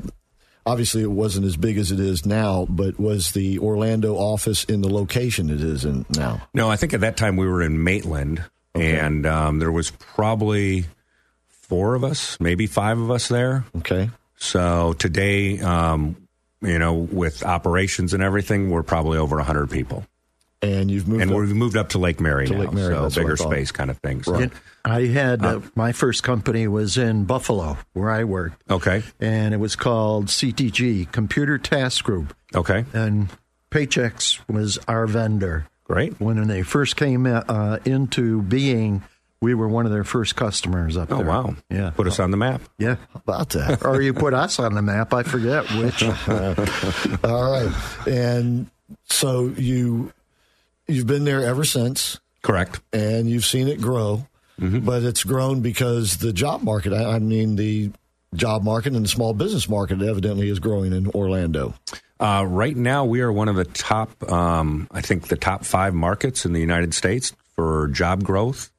obviously, 0.65 1.01
it 1.01 1.11
wasn't 1.11 1.45
as 1.45 1.55
big 1.55 1.77
as 1.77 1.91
it 1.91 1.99
is 1.99 2.25
now, 2.25 2.65
but 2.69 2.99
was 2.99 3.31
the 3.31 3.59
Orlando 3.59 4.15
office 4.15 4.65
in 4.65 4.81
the 4.81 4.89
location 4.89 5.49
it 5.49 5.61
is 5.61 5.85
in 5.85 6.05
now? 6.09 6.45
No, 6.53 6.69
I 6.69 6.75
think 6.75 6.93
at 6.93 7.01
that 7.01 7.15
time 7.15 7.37
we 7.37 7.47
were 7.47 7.61
in 7.61 7.83
Maitland, 7.83 8.43
and 8.73 9.25
um, 9.25 9.59
there 9.59 9.71
was 9.71 9.91
probably 9.91 10.85
four 11.47 11.95
of 11.95 12.03
us, 12.03 12.37
maybe 12.39 12.67
five 12.67 12.99
of 12.99 13.11
us 13.11 13.29
there. 13.29 13.63
Okay. 13.77 14.09
So 14.35 14.93
today, 14.93 15.59
um, 15.59 16.17
you 16.65 16.79
know, 16.79 16.93
with 16.93 17.43
operations 17.43 18.13
and 18.13 18.21
everything, 18.23 18.69
we're 18.69 18.83
probably 18.83 19.17
over 19.17 19.37
100 19.37 19.69
people. 19.69 20.05
And 20.61 20.89
you've 20.89 21.07
moved 21.07 21.21
And 21.21 21.31
up- 21.31 21.37
we've 21.37 21.53
moved 21.55 21.77
up 21.77 21.89
to 21.89 21.99
Lake 21.99 22.19
Mary 22.19 22.47
To 22.47 22.53
now, 22.53 22.59
Lake 22.61 22.73
Mary, 22.73 22.93
so 22.95 23.01
that's 23.03 23.15
what 23.17 23.21
I 23.21 23.23
bigger 23.25 23.37
space 23.37 23.71
kind 23.71 23.91
of 23.91 23.97
thing. 23.99 24.23
So. 24.23 24.39
It- 24.39 24.51
I 24.83 25.05
had 25.07 25.43
uh, 25.43 25.61
my 25.75 25.91
first 25.91 26.21
company 26.23 26.67
was 26.67 26.97
in 26.97 27.25
Buffalo, 27.25 27.77
where 27.93 28.09
I 28.11 28.23
worked, 28.23 28.61
Okay, 28.69 29.01
and 29.19 29.53
it 29.53 29.57
was 29.57 29.75
called 29.75 30.27
CTG, 30.27 31.11
Computer 31.11 31.57
Task 31.57 32.03
Group, 32.05 32.35
okay, 32.55 32.85
and 32.93 33.29
Paychex 33.71 34.39
was 34.47 34.77
our 34.87 35.07
vendor. 35.07 35.65
great. 35.83 36.19
When 36.19 36.47
they 36.47 36.61
first 36.61 36.95
came 36.97 37.25
uh, 37.27 37.77
into 37.85 38.41
being, 38.43 39.03
we 39.45 39.53
were 39.53 39.67
one 39.69 39.85
of 39.85 39.91
their 39.91 40.03
first 40.03 40.35
customers 40.35 40.97
up 40.97 41.11
Oh, 41.11 41.17
there. 41.17 41.25
Oh, 41.25 41.29
wow. 41.29 41.55
Yeah, 41.69 41.91
Put 41.91 42.07
us 42.07 42.19
on 42.19 42.31
the 42.31 42.37
map. 42.37 42.61
yeah. 42.77 42.95
about 43.13 43.49
that. 43.51 43.85
or 43.85 44.01
you 44.01 44.13
put 44.13 44.33
us 44.33 44.59
on 44.59 44.73
the 44.73 44.81
map. 44.81 45.13
I 45.13 45.23
forget 45.23 45.63
which. 45.77 46.01
All 47.23 47.51
right. 47.51 47.71
And 48.07 48.69
so 49.05 49.47
you 49.57 50.11
you've 50.87 51.07
been 51.07 51.23
there 51.23 51.43
ever 51.43 51.63
since 51.63 52.19
Correct. 52.41 52.79
and 52.93 53.29
you've 53.29 53.45
seen 53.45 53.67
it 53.67 53.79
grow. 53.81 54.27
But 54.57 55.03
it's 55.03 55.23
grown 55.25 55.59
because 55.61 56.17
the 56.17 56.31
job 56.31 56.61
market, 56.63 56.93
I 56.93 57.15
I 57.15 57.19
mean 57.19 57.55
the 57.57 57.91
job 58.33 58.63
market 58.63 58.93
and 58.93 59.03
the 59.05 59.09
small 59.09 59.33
business 59.33 59.67
market 59.69 60.01
evidently 60.01 60.49
is 60.49 60.59
growing 60.59 60.93
in 60.93 61.07
Orlando. 61.09 61.73
Uh, 62.21 62.45
right 62.47 62.75
now, 62.77 63.03
we 63.03 63.19
are 63.19 63.31
one 63.31 63.49
of 63.49 63.57
the 63.57 63.65
top, 63.65 64.09
um, 64.31 64.87
I 64.91 65.01
think, 65.01 65.27
the 65.27 65.35
top 65.35 65.65
five 65.65 65.93
markets 65.93 66.45
in 66.45 66.53
the 66.53 66.61
United 66.61 66.93
States 66.93 67.33
for 67.55 67.89
job 67.89 68.23
growth. 68.23 68.71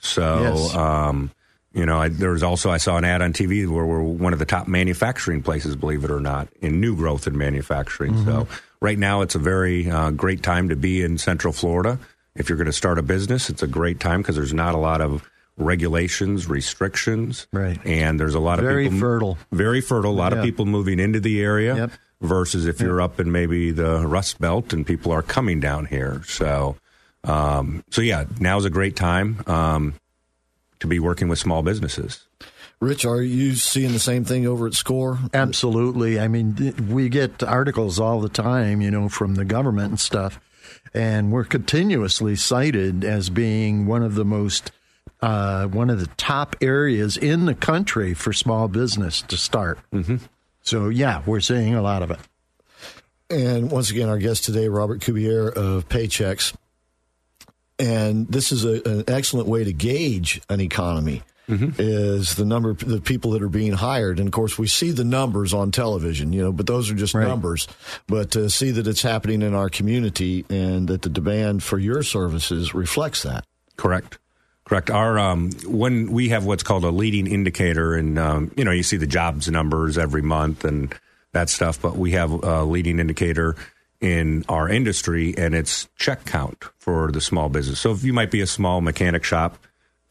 So, 0.00 0.40
Yes. 0.42 0.74
um, 0.76 1.30
you 1.72 1.84
know, 1.86 1.98
I, 2.00 2.08
there 2.08 2.30
was 2.30 2.42
also 2.42 2.70
I 2.70 2.78
saw 2.78 2.96
an 2.96 3.04
ad 3.04 3.20
on 3.22 3.32
TV 3.32 3.68
where 3.68 3.84
we're 3.84 4.02
one 4.02 4.32
of 4.32 4.38
the 4.38 4.44
top 4.46 4.68
manufacturing 4.68 5.42
places, 5.42 5.76
believe 5.76 6.04
it 6.04 6.10
or 6.10 6.20
not, 6.20 6.48
in 6.60 6.80
new 6.80 6.96
growth 6.96 7.26
in 7.26 7.36
manufacturing. 7.36 8.24
So, 8.24 8.48
right 8.80 8.98
now, 8.98 9.20
it's 9.22 9.34
a 9.34 9.38
very 9.40 9.90
uh, 9.90 10.10
great 10.10 10.42
time 10.42 10.68
to 10.70 10.76
be 10.76 11.02
in 11.02 11.18
Central 11.18 11.52
Florida. 11.52 11.98
If 12.34 12.48
you're 12.48 12.56
going 12.58 12.66
to 12.66 12.72
start 12.72 12.98
a 12.98 13.02
business, 13.02 13.50
it's 13.50 13.62
a 13.62 13.66
great 13.66 13.98
time 14.00 14.22
because 14.22 14.36
there's 14.36 14.54
not 14.54 14.74
a 14.74 14.78
lot 14.78 15.00
of 15.00 15.28
regulations, 15.56 16.48
restrictions, 16.48 17.48
Right. 17.52 17.78
And 17.84 18.18
there's 18.20 18.36
a 18.36 18.40
lot 18.40 18.60
of 18.60 18.64
Very 18.64 18.84
people 18.84 19.00
fertile. 19.00 19.38
very 19.50 19.80
fertile. 19.80 20.12
A 20.12 20.14
lot 20.14 20.32
Yeah. 20.32 20.38
of 20.38 20.44
people 20.44 20.64
moving 20.66 21.00
into 21.00 21.18
the 21.18 21.42
area 21.42 21.74
Yep. 21.74 21.90
versus 22.22 22.64
if 22.66 22.80
you're 22.80 23.00
up 23.00 23.18
in 23.18 23.30
maybe 23.32 23.72
the 23.72 24.06
Rust 24.06 24.40
Belt 24.40 24.72
and 24.72 24.86
people 24.86 25.10
are 25.12 25.22
coming 25.22 25.58
down 25.58 25.86
here. 25.86 26.22
So, 26.28 26.76
um, 27.24 27.84
so 27.90 28.00
yeah, 28.00 28.24
now's 28.40 28.64
a 28.64 28.70
great 28.70 28.96
time 28.96 29.42
um, 29.46 29.94
to 30.80 30.86
be 30.86 30.98
working 30.98 31.28
with 31.28 31.38
small 31.38 31.62
businesses. 31.62 32.24
Rich, 32.80 33.04
are 33.04 33.22
you 33.22 33.54
seeing 33.54 33.92
the 33.92 33.98
same 33.98 34.24
thing 34.24 34.46
over 34.46 34.66
at 34.68 34.74
Score? 34.74 35.18
Absolutely. 35.34 36.20
I 36.20 36.28
mean, 36.28 36.86
we 36.88 37.08
get 37.08 37.42
articles 37.42 37.98
all 37.98 38.20
the 38.20 38.28
time, 38.28 38.80
you 38.80 38.90
know, 38.90 39.08
from 39.08 39.34
the 39.34 39.44
government 39.44 39.90
and 39.90 40.00
stuff, 40.00 40.38
and 40.94 41.32
we're 41.32 41.44
continuously 41.44 42.36
cited 42.36 43.04
as 43.04 43.30
being 43.30 43.86
one 43.86 44.04
of 44.04 44.14
the 44.14 44.24
most, 44.24 44.70
uh, 45.20 45.66
one 45.66 45.90
of 45.90 45.98
the 45.98 46.06
top 46.16 46.54
areas 46.60 47.16
in 47.16 47.46
the 47.46 47.54
country 47.54 48.14
for 48.14 48.32
small 48.32 48.68
business 48.68 49.22
to 49.22 49.36
start. 49.36 49.80
Mm-hmm. 49.92 50.18
So, 50.62 50.88
yeah, 50.88 51.22
we're 51.26 51.40
seeing 51.40 51.74
a 51.74 51.82
lot 51.82 52.02
of 52.02 52.12
it. 52.12 52.20
And 53.28 53.72
once 53.72 53.90
again, 53.90 54.08
our 54.08 54.18
guest 54.18 54.44
today, 54.44 54.68
Robert 54.68 55.00
Cubier 55.00 55.48
of 55.48 55.88
Paychex. 55.88 56.54
And 57.78 58.26
this 58.28 58.50
is 58.52 58.64
a, 58.64 58.82
an 58.88 59.04
excellent 59.08 59.48
way 59.48 59.64
to 59.64 59.72
gauge 59.72 60.40
an 60.48 60.60
economy. 60.60 61.22
Is 61.50 62.34
the 62.34 62.44
number 62.44 62.68
of 62.68 62.80
the 62.80 63.00
people 63.00 63.30
that 63.30 63.42
are 63.42 63.48
being 63.48 63.72
hired, 63.72 64.18
and 64.18 64.28
of 64.28 64.32
course 64.32 64.58
we 64.58 64.66
see 64.66 64.90
the 64.90 65.02
numbers 65.02 65.54
on 65.54 65.70
television, 65.70 66.34
you 66.34 66.42
know, 66.42 66.52
but 66.52 66.66
those 66.66 66.90
are 66.90 66.94
just 66.94 67.14
Right. 67.14 67.26
numbers. 67.26 67.66
But 68.06 68.32
to 68.32 68.50
see 68.50 68.70
that 68.72 68.86
it's 68.86 69.00
happening 69.00 69.40
in 69.40 69.54
our 69.54 69.70
community 69.70 70.44
and 70.50 70.88
that 70.88 71.00
the 71.00 71.08
demand 71.08 71.62
for 71.62 71.78
your 71.78 72.02
services 72.02 72.74
reflects 72.74 73.22
that. 73.22 73.44
Correct. 73.78 74.18
Correct. 74.66 74.90
Our 74.90 75.18
um, 75.18 75.50
when 75.66 76.12
we 76.12 76.28
have 76.28 76.44
what's 76.44 76.62
called 76.62 76.84
a 76.84 76.90
leading 76.90 77.26
indicator, 77.26 77.94
and 77.94 78.18
um, 78.18 78.50
you 78.54 78.64
know 78.64 78.70
you 78.72 78.82
see 78.82 78.98
the 78.98 79.06
jobs 79.06 79.48
numbers 79.48 79.96
every 79.96 80.20
month 80.20 80.66
and 80.66 80.94
that 81.32 81.48
stuff, 81.48 81.80
but 81.80 81.96
we 81.96 82.10
have 82.10 82.30
a 82.30 82.64
leading 82.64 82.98
indicator 82.98 83.56
in 84.00 84.44
our 84.48 84.68
industry, 84.68 85.34
and 85.36 85.54
it's 85.54 85.88
check 85.96 86.24
count 86.24 86.64
for 86.78 87.10
the 87.10 87.20
small 87.20 87.48
business. 87.48 87.80
So 87.80 87.90
if 87.92 88.04
you 88.04 88.12
might 88.12 88.30
be 88.30 88.40
a 88.40 88.46
small 88.46 88.80
mechanic 88.80 89.24
shop, 89.24 89.58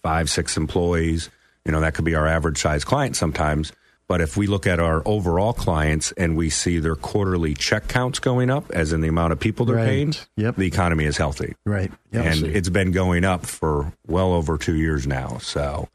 five 0.03 0.29
six 0.29 0.57
employees, 0.57 1.29
you 1.65 1.71
know 1.71 1.79
that 1.81 1.93
could 1.93 2.05
be 2.05 2.15
our 2.15 2.27
average 2.27 2.57
size 2.59 2.83
client 2.83 3.15
sometimes. 3.15 3.71
But 4.09 4.21
if 4.21 4.37
we 4.37 4.47
look 4.47 4.65
at 4.65 4.79
our 4.79 5.01
overall 5.05 5.51
clients 5.51 6.13
and 6.13 6.37
we 6.37 6.49
see 6.49 6.79
their 6.79 6.95
quarterly 6.95 7.53
check 7.53 7.89
counts 7.89 8.19
going 8.19 8.49
up, 8.49 8.71
as 8.71 8.93
in 8.93 9.01
the 9.01 9.09
amount 9.09 9.33
of 9.33 9.39
people 9.41 9.65
they're 9.65 9.75
Right. 9.75 9.85
paying, 9.85 10.13
Yep. 10.37 10.55
the 10.55 10.65
economy 10.65 11.03
is 11.03 11.17
healthy 11.17 11.55
Right. 11.65 11.91
Yep. 12.13 12.25
and 12.25 12.43
it's 12.55 12.69
been 12.69 12.91
going 12.91 13.25
up 13.25 13.45
for 13.45 13.91
well 14.07 14.31
over 14.31 14.57
two 14.57 14.75
years 14.75 15.05
now. 15.05 15.39
So 15.41 15.89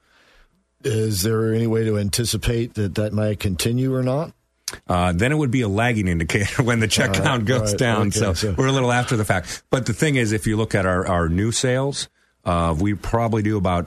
Is 0.85 1.23
there 1.23 1.55
any 1.55 1.67
way 1.67 1.85
to 1.85 1.97
anticipate 1.97 2.75
that 2.75 2.97
that 2.97 3.13
might 3.15 3.39
continue 3.41 3.95
or 3.95 4.03
not? 4.03 4.33
Uh, 4.89 5.13
then 5.13 5.33
it 5.33 5.37
would 5.37 5.51
be 5.51 5.61
a 5.63 5.69
lagging 5.69 6.09
indicator 6.09 6.63
when 6.63 6.81
the 6.81 6.89
check 6.89 7.13
count 7.15 7.45
goes 7.45 7.71
right, 7.73 7.79
down. 7.79 8.01
okay, 8.09 8.19
so, 8.19 8.33
so- 8.35 8.55
we're 8.57 8.67
a 8.67 8.73
little 8.73 8.93
after 8.93 9.17
the 9.17 9.25
fact. 9.25 9.63
But 9.71 9.87
the 9.87 9.93
thing 9.93 10.17
is, 10.17 10.33
if 10.33 10.47
you 10.47 10.57
look 10.57 10.75
at 10.75 10.87
our, 10.87 11.07
our 11.07 11.29
new 11.29 11.53
sales, 11.53 12.09
uh, 12.45 12.75
we 12.79 12.95
probably 12.95 13.43
do 13.43 13.57
about 13.57 13.87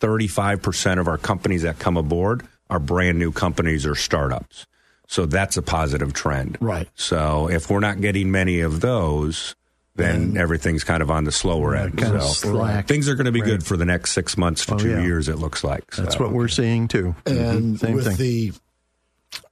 35% 0.00 0.98
of 0.98 1.08
our 1.08 1.18
companies 1.18 1.62
that 1.62 1.78
come 1.78 1.96
aboard 1.96 2.46
are 2.70 2.78
brand 2.78 3.18
new 3.18 3.32
companies 3.32 3.86
or 3.86 3.94
startups. 3.94 4.66
So 5.06 5.26
that's 5.26 5.56
a 5.56 5.62
positive 5.62 6.12
trend. 6.14 6.58
Right. 6.60 6.88
So 6.94 7.48
if 7.50 7.70
we're 7.70 7.80
not 7.80 8.00
getting 8.00 8.30
many 8.30 8.60
of 8.60 8.80
those, 8.80 9.54
then 9.94 10.38
everything's 10.38 10.84
kind 10.84 11.02
of 11.02 11.10
on 11.10 11.24
the 11.24 11.32
slower 11.32 11.76
end. 11.76 11.98
kind 11.98 12.16
of 12.16 12.22
So 12.22 12.50
slack. 12.52 12.88
things 12.88 13.08
are 13.10 13.14
going 13.14 13.26
to 13.26 13.32
be 13.32 13.42
good 13.42 13.64
for 13.64 13.76
the 13.76 13.84
next 13.84 14.12
six 14.12 14.38
months 14.38 14.64
to 14.66 14.74
Oh, 14.74 14.78
two 14.78 14.90
yeah. 14.90 15.02
years. 15.02 15.28
It 15.28 15.36
looks 15.36 15.62
like. 15.62 15.90
That's 15.96 16.16
So- 16.16 16.24
what 16.24 16.32
we're 16.32 16.48
seeing 16.48 16.88
too. 16.88 17.14
and 17.26 17.76
Mhm. 17.76 17.78
Same 17.80 17.94
with 17.94 18.06
thing. 18.06 18.16
the 18.16 18.52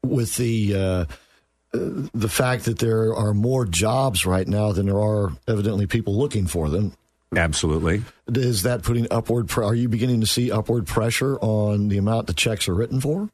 with 0.04 0.36
the 0.36 0.74
uh, 0.74 1.04
the 1.72 2.28
fact 2.28 2.64
that 2.64 2.78
there 2.78 3.14
are 3.14 3.32
more 3.32 3.64
jobs 3.64 4.26
right 4.26 4.48
now 4.48 4.72
than 4.72 4.86
there 4.86 5.00
are 5.00 5.32
evidently 5.46 5.86
people 5.86 6.16
looking 6.16 6.46
for 6.46 6.68
them 6.68 6.92
Absolutely. 7.36 8.02
is 8.26 8.62
that 8.64 8.82
putting 8.82 9.06
upward 9.10 9.48
pre- 9.48 9.64
are 9.64 9.74
you 9.74 9.88
beginning 9.88 10.20
to 10.20 10.26
see 10.26 10.50
upward 10.50 10.86
pressure 10.86 11.38
on 11.38 11.88
the 11.88 11.98
amount 11.98 12.26
the 12.26 12.34
checks 12.34 12.68
are 12.68 12.74
written 12.74 13.00
for 13.00 13.30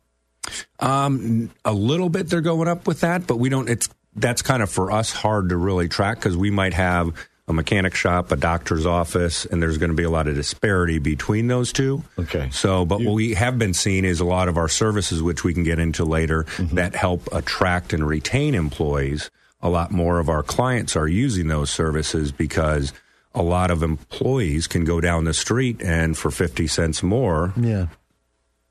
Um, 0.80 1.50
a 1.64 1.72
little 1.72 2.08
bit 2.08 2.28
they're 2.28 2.40
going 2.40 2.68
up 2.68 2.86
with 2.86 3.00
that, 3.00 3.26
but 3.26 3.38
we 3.38 3.48
don't. 3.48 3.68
It's 3.68 3.88
that's 4.14 4.42
kind 4.42 4.62
of 4.62 4.70
for 4.70 4.92
us 4.92 5.12
hard 5.12 5.48
to 5.48 5.56
really 5.56 5.88
track 5.88 6.18
because 6.18 6.36
we 6.36 6.50
might 6.50 6.74
have 6.74 7.12
a 7.48 7.52
mechanic 7.52 7.94
shop, 7.94 8.32
a 8.32 8.36
doctor's 8.36 8.86
office, 8.86 9.44
and 9.44 9.62
there's 9.62 9.78
going 9.78 9.90
to 9.90 9.96
be 9.96 10.02
a 10.02 10.10
lot 10.10 10.26
of 10.26 10.34
disparity 10.34 10.98
between 10.98 11.46
those 11.46 11.72
two. 11.72 12.02
Okay. 12.18 12.48
So, 12.50 12.84
but 12.84 13.00
what 13.00 13.14
we 13.14 13.34
have 13.34 13.58
been 13.58 13.74
seeing 13.74 14.04
is 14.04 14.18
a 14.18 14.24
lot 14.24 14.48
of 14.48 14.56
our 14.56 14.68
services, 14.68 15.22
which 15.22 15.44
we 15.44 15.54
can 15.54 15.62
get 15.62 15.78
into 15.78 16.04
later, 16.04 16.42
mm-hmm. 16.44 16.74
that 16.74 16.96
help 16.96 17.28
attract 17.32 17.92
and 17.92 18.06
retain 18.06 18.54
employees. 18.54 19.30
A 19.62 19.70
lot 19.70 19.92
more 19.92 20.18
of 20.18 20.28
our 20.28 20.42
clients 20.42 20.96
are 20.96 21.06
using 21.08 21.46
those 21.46 21.70
services 21.70 22.32
because 22.32 22.92
a 23.32 23.42
lot 23.42 23.70
of 23.70 23.82
employees 23.82 24.66
can 24.66 24.84
go 24.84 25.00
down 25.00 25.24
the 25.24 25.34
street 25.34 25.80
and 25.82 26.16
for 26.16 26.30
50 26.30 26.66
cents 26.66 27.02
more, 27.02 27.52
yeah. 27.56 27.86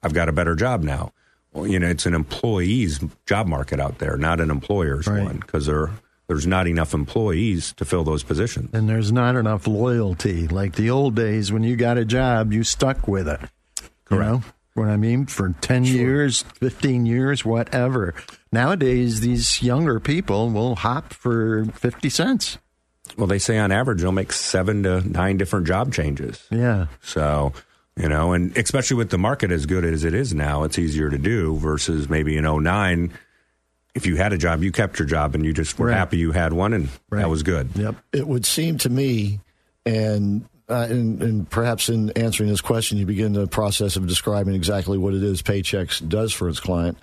I've 0.04 0.14
got 0.14 0.28
a 0.28 0.32
better 0.32 0.56
job 0.56 0.84
now. 0.84 1.14
Well, 1.54 1.66
you 1.66 1.80
know, 1.80 1.88
it's 1.88 2.06
an 2.06 2.14
employee's 2.14 3.00
job 3.26 3.48
market 3.48 3.80
out 3.80 4.00
there, 4.00 4.18
not 4.18 4.42
an 4.42 4.52
employer's 4.52 5.08
Right. 5.08 5.24
one, 5.24 5.38
because 5.38 5.68
there 5.68 5.92
there's 6.28 6.48
not 6.48 6.68
enough 6.68 6.94
employees 6.94 7.74
to 7.74 7.86
fill 7.86 8.04
those 8.04 8.24
positions. 8.24 8.74
And 8.74 8.90
there's 8.90 9.12
not 9.12 9.36
enough 9.36 9.68
loyalty. 9.68 10.48
Like 10.48 10.76
the 10.76 10.90
old 10.90 11.16
days 11.16 11.52
when 11.52 11.64
you 11.64 11.76
got 11.76 11.98
a 11.98 12.06
job, 12.06 12.52
you 12.52 12.64
stuck 12.64 13.08
with 13.08 13.28
it. 13.28 13.40
You 14.10 14.20
know 14.20 14.44
what 14.76 14.88
I 14.90 14.98
mean? 14.98 15.26
For 15.26 15.56
10 15.62 15.86
years, 15.86 16.44
15 16.44 17.06
years, 17.06 17.44
whatever. 17.44 18.14
Nowadays, 18.52 19.22
these 19.22 19.64
younger 19.64 20.00
people 20.00 20.50
will 20.50 20.76
hop 20.76 21.14
for 21.14 21.66
50 21.66 22.10
cents. 22.10 22.58
Well, 23.18 23.28
they 23.28 23.40
say 23.40 23.58
on 23.58 23.72
average 23.72 24.02
they'll 24.02 24.12
make 24.12 24.32
seven 24.32 24.84
to 24.84 25.02
nine 25.08 25.38
different 25.38 25.68
job 25.68 25.94
changes. 25.94 26.46
Yeah. 26.52 26.88
So, 27.02 27.54
you 27.96 28.10
know, 28.10 28.34
and 28.34 28.56
especially 28.58 28.98
with 28.98 29.10
the 29.10 29.18
market 29.18 29.52
as 29.52 29.66
good 29.66 29.86
as 29.86 30.04
it 30.04 30.14
is 30.14 30.34
now, 30.34 30.64
it's 30.64 30.78
easier 30.78 31.10
to 31.10 31.18
do 31.18 31.56
versus 31.58 32.10
maybe 32.10 32.36
in 32.36 32.44
09, 32.44 33.14
if 33.96 34.06
you 34.06 34.18
had 34.18 34.34
a 34.34 34.38
job, 34.38 34.62
you 34.62 34.72
kept 34.72 35.00
your 35.00 35.08
job 35.08 35.34
and 35.34 35.44
you 35.46 35.54
just 35.54 35.80
were 35.80 35.88
Right. 35.88 35.98
happy 35.98 36.18
you 36.18 36.32
had 36.34 36.54
one 36.54 36.74
and 36.74 36.90
Right. 37.10 37.22
that 37.22 37.30
was 37.30 37.42
good. 37.44 37.70
Yep. 37.76 37.96
it 38.14 38.28
would 38.28 38.46
seem 38.46 38.78
to 38.80 38.90
me 38.90 39.40
and 39.86 40.46
uh, 40.68 40.88
and, 40.90 41.22
and 41.22 41.48
perhaps 41.50 41.90
in 41.90 42.10
answering 42.12 42.50
this 42.50 42.60
question, 42.62 42.98
you 42.98 43.06
begin 43.06 43.34
the 43.34 43.46
process 43.46 43.96
of 43.96 44.08
describing 44.08 44.56
exactly 44.56 44.98
what 44.98 45.14
it 45.14 45.22
is 45.22 45.44
Paychex 45.44 46.08
does 46.10 46.34
for 46.34 46.50
its 46.50 46.60
client. 46.60 46.98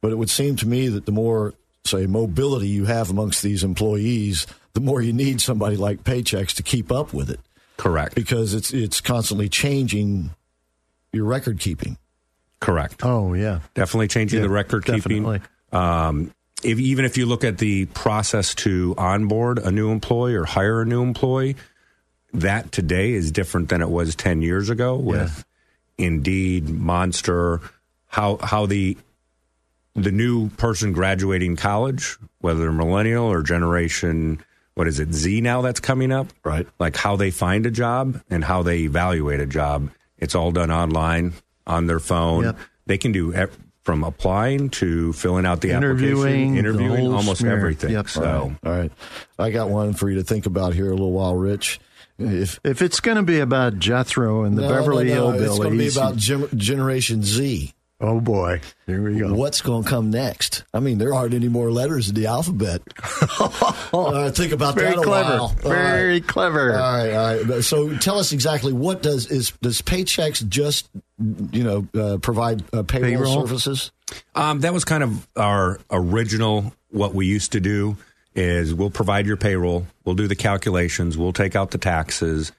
But 0.00 0.12
it 0.12 0.18
would 0.18 0.30
seem 0.30 0.54
to 0.54 0.68
me 0.68 0.86
that 0.86 1.04
the 1.04 1.10
more, 1.10 1.54
say, 1.84 2.06
mobility 2.06 2.68
you 2.68 2.84
have 2.84 3.10
amongst 3.10 3.42
these 3.42 3.64
employees, 3.64 4.46
the 4.74 4.80
more 4.80 5.02
you 5.02 5.12
need 5.12 5.40
somebody 5.40 5.76
like 5.76 6.04
Paychex 6.04 6.54
to 6.54 6.62
keep 6.62 6.92
up 6.92 7.12
with 7.12 7.28
it 7.28 7.40
Correct. 7.76 8.14
because 8.14 8.54
it's 8.54 8.72
it's 8.72 9.00
constantly 9.00 9.48
changing 9.48 10.30
your 11.12 11.24
record 11.24 11.58
keeping. 11.58 11.98
Correct. 12.60 13.04
Oh, 13.04 13.34
yeah. 13.34 13.60
Definitely 13.74 14.06
changing 14.08 14.38
Yeah, 14.38 14.42
the 14.46 14.48
record 14.52 14.84
definitely. 14.84 15.40
keeping. 15.40 15.80
Um, 15.80 16.32
if, 16.62 16.78
even 16.78 17.04
if 17.04 17.16
you 17.16 17.26
look 17.26 17.44
at 17.44 17.58
the 17.58 17.86
process 17.86 18.54
to 18.56 18.94
onboard 18.98 19.58
a 19.58 19.70
new 19.70 19.90
employee 19.90 20.34
or 20.34 20.44
hire 20.44 20.82
a 20.82 20.86
new 20.86 21.02
employee, 21.02 21.56
that 22.32 22.72
today 22.72 23.12
is 23.12 23.30
different 23.32 23.68
than 23.68 23.80
it 23.80 23.88
was 23.88 24.14
10 24.14 24.42
years 24.42 24.70
ago 24.70 24.96
with 24.96 25.44
Indeed, 25.96 26.68
Monster, 26.68 27.60
how, 28.06 28.38
how 28.42 28.66
the, 28.66 28.96
the 29.94 30.12
new 30.12 30.50
person 30.50 30.92
graduating 30.92 31.56
college, 31.56 32.16
whether 32.40 32.60
they're 32.60 32.72
millennial 32.72 33.26
or 33.26 33.42
generation, 33.42 34.42
what 34.74 34.86
is 34.86 35.00
it, 35.00 35.12
Z 35.12 35.40
now 35.40 35.62
that's 35.62 35.80
coming 35.80 36.12
up? 36.12 36.28
Right. 36.44 36.66
Like 36.78 36.96
how 36.96 37.16
they 37.16 37.30
find 37.30 37.66
a 37.66 37.70
job 37.70 38.22
and 38.30 38.44
how 38.44 38.62
they 38.62 38.80
evaluate 38.80 39.40
a 39.40 39.46
job. 39.46 39.90
It's 40.18 40.34
all 40.34 40.52
done 40.52 40.70
online 40.70 41.32
on 41.66 41.86
their 41.86 42.00
phone. 42.00 42.44
Yep. 42.44 42.58
They 42.86 42.98
can 42.98 43.12
do 43.12 43.32
from 43.88 44.04
applying 44.04 44.68
to 44.68 45.14
filling 45.14 45.46
out 45.46 45.62
the 45.62 45.70
Interviewing, 45.70 46.18
application, 46.18 46.52
the 46.52 46.58
interviewing, 46.58 47.00
whole 47.06 47.14
almost 47.16 47.40
smear. 47.40 47.56
everything. 47.56 47.90
Yep. 47.92 48.10
So 48.10 48.54
All 48.62 48.70
right, 48.70 48.92
I 49.38 49.50
got 49.50 49.70
one 49.70 49.94
for 49.94 50.10
you 50.10 50.16
to 50.16 50.22
think 50.22 50.44
about 50.44 50.74
here 50.74 50.88
a 50.88 50.90
little 50.90 51.12
while, 51.12 51.34
Rich. 51.34 51.80
If 52.18 52.60
If 52.64 52.82
it's 52.82 53.00
going 53.00 53.16
to 53.16 53.22
be 53.22 53.40
about 53.40 53.78
Jethro 53.78 54.44
and 54.44 54.58
the 54.58 54.62
No, 54.62 54.68
Beverly 54.68 55.06
no, 55.06 55.30
no, 55.30 55.38
Hillbillies, 55.38 55.46
it's 55.46 55.58
going 55.58 55.70
to 55.70 55.78
be 55.78 55.88
about 55.88 56.16
Gen- 56.16 56.48
Generation 56.58 57.22
Z. 57.22 57.72
oh 58.00 58.20
boy, 58.20 58.60
here 58.86 59.02
we 59.10 59.18
go. 59.18 59.32
What's 59.34 59.60
going 59.60 59.84
to 59.84 59.88
come 59.88 60.10
next? 60.10 60.64
I 60.72 60.80
mean, 60.80 60.98
there 60.98 61.14
aren't 61.14 61.34
any 61.34 61.48
more 61.48 61.70
letters 61.70 62.08
in 62.08 62.14
the 62.14 62.26
alphabet. 62.26 62.82
Uh, 63.90 64.30
think 64.30 64.52
about 64.52 64.74
Very 64.74 64.90
that 64.90 64.98
a 64.98 65.02
clever. 65.02 65.38
while. 65.38 65.48
Very 65.48 66.12
right. 66.20 66.26
clever. 66.26 66.74
All 66.74 66.78
right, 66.78 67.12
all 67.12 67.44
right. 67.44 67.64
So 67.64 67.96
tell 67.96 68.18
us 68.18 68.32
exactly 68.32 68.70
what 68.72 69.02
does 69.02 69.26
is 69.30 69.50
does 69.62 69.80
Paychex 69.80 70.46
just 70.46 70.90
you 71.52 71.64
know 71.64 71.88
uh, 71.98 72.18
provide 72.18 72.62
uh, 72.74 72.82
payroll, 72.82 73.08
Payroll? 73.10 73.46
services? 73.46 73.90
Um, 74.34 74.60
that 74.60 74.74
was 74.74 74.84
kind 74.84 75.02
of 75.02 75.26
our 75.36 75.80
original. 75.90 76.74
What 76.90 77.14
we 77.14 77.26
used 77.26 77.52
to 77.52 77.60
do 77.60 77.96
is 78.34 78.74
we'll 78.74 78.90
provide 78.90 79.26
your 79.26 79.38
payroll, 79.38 79.86
we'll 80.04 80.14
do 80.14 80.28
the 80.28 80.36
calculations, 80.36 81.16
we'll 81.16 81.32
take 81.32 81.56
out 81.56 81.70
the 81.70 81.78
taxes, 81.78 82.52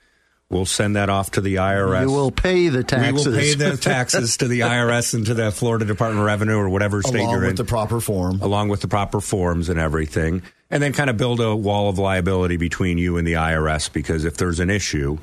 we'll 0.49 0.65
send 0.65 0.95
that 0.95 1.09
off 1.09 1.31
to 1.31 1.41
the 1.41 1.55
IRS. 1.55 2.01
You 2.01 2.11
will 2.11 2.31
pay 2.31 2.69
the 2.69 2.83
taxes. 2.83 3.25
We 3.27 3.31
will 3.33 3.39
pay 3.39 3.53
the 3.55 3.77
taxes 3.77 4.37
to 4.37 4.47
the 4.47 4.59
IRS 4.61 5.13
and 5.13 5.25
to 5.27 5.33
the 5.33 5.51
Florida 5.51 5.85
Department 5.85 6.19
of 6.19 6.25
Revenue 6.25 6.57
or 6.57 6.69
whatever 6.69 7.01
state 7.01 7.19
Along 7.21 7.29
you're 7.31 7.39
in. 7.39 7.43
Along 7.43 7.49
with 7.51 7.57
the 7.57 7.63
proper 7.65 7.99
form. 7.99 8.41
along 8.41 8.69
with 8.69 8.81
the 8.81 8.87
proper 8.87 9.21
forms 9.21 9.69
and 9.69 9.79
everything, 9.79 10.41
and 10.69 10.81
then 10.81 10.93
kind 10.93 11.09
of 11.09 11.17
build 11.17 11.39
a 11.39 11.55
wall 11.55 11.89
of 11.89 11.99
liability 11.99 12.57
between 12.57 12.97
you 12.97 13.17
and 13.17 13.27
the 13.27 13.33
IRS. 13.33 13.91
Because 13.91 14.25
if 14.25 14.37
there's 14.37 14.59
an 14.59 14.69
issue, 14.69 15.17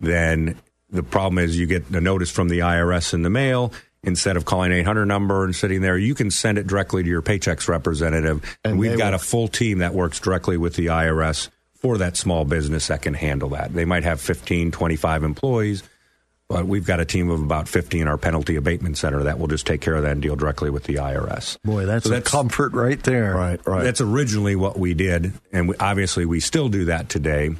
then 0.00 0.56
the 0.90 1.02
problem 1.02 1.38
is 1.38 1.58
you 1.58 1.66
get 1.66 1.88
a 1.90 2.00
notice 2.00 2.30
from 2.30 2.48
the 2.48 2.60
IRS 2.60 3.14
in 3.14 3.22
the 3.22 3.30
mail. 3.30 3.72
Instead 4.02 4.38
of 4.38 4.46
calling 4.46 4.72
800 4.72 5.04
number 5.04 5.44
and 5.44 5.54
sitting 5.54 5.82
there, 5.82 5.98
you 5.98 6.14
can 6.14 6.30
send 6.30 6.56
it 6.56 6.66
directly 6.66 7.02
to 7.02 7.08
your 7.08 7.20
Paychex 7.20 7.68
representative. 7.68 8.42
And, 8.64 8.72
And 8.72 8.78
we've 8.80 8.96
got 8.96 9.10
will- 9.10 9.16
a 9.16 9.18
full 9.18 9.46
team 9.46 9.78
that 9.78 9.92
works 9.92 10.18
directly 10.18 10.56
with 10.56 10.74
the 10.74 10.86
IRS 10.86 11.50
for 11.80 11.98
that 11.98 12.16
small 12.16 12.44
business 12.44 12.88
that 12.88 13.02
can 13.02 13.14
handle 13.14 13.50
that. 13.50 13.72
They 13.72 13.84
might 13.84 14.04
have 14.04 14.20
15, 14.20 14.70
25 14.70 15.24
employees, 15.24 15.82
but 16.46 16.66
we've 16.66 16.86
got 16.86 17.00
a 17.00 17.06
team 17.06 17.30
of 17.30 17.42
about 17.42 17.68
50 17.68 18.00
in 18.00 18.06
our 18.06 18.18
penalty 18.18 18.56
abatement 18.56 18.98
center 18.98 19.22
that 19.22 19.38
will 19.38 19.46
just 19.46 19.66
take 19.66 19.80
care 19.80 19.94
of 19.94 20.02
that 20.02 20.12
and 20.12 20.22
deal 20.22 20.36
directly 20.36 20.68
with 20.68 20.84
the 20.84 20.96
IRS. 20.96 21.58
Boy, 21.62 21.86
that's, 21.86 22.06
So 22.06 22.14
a 22.14 22.20
comfort 22.20 22.74
right 22.74 23.02
there. 23.02 23.34
Right, 23.34 23.66
right. 23.66 23.82
That's 23.82 24.02
originally 24.02 24.56
what 24.56 24.78
we 24.78 24.92
did, 24.92 25.32
and 25.52 25.68
we, 25.70 25.76
obviously 25.76 26.26
we 26.26 26.40
still 26.40 26.68
do 26.68 26.84
that 26.86 27.08
today. 27.08 27.50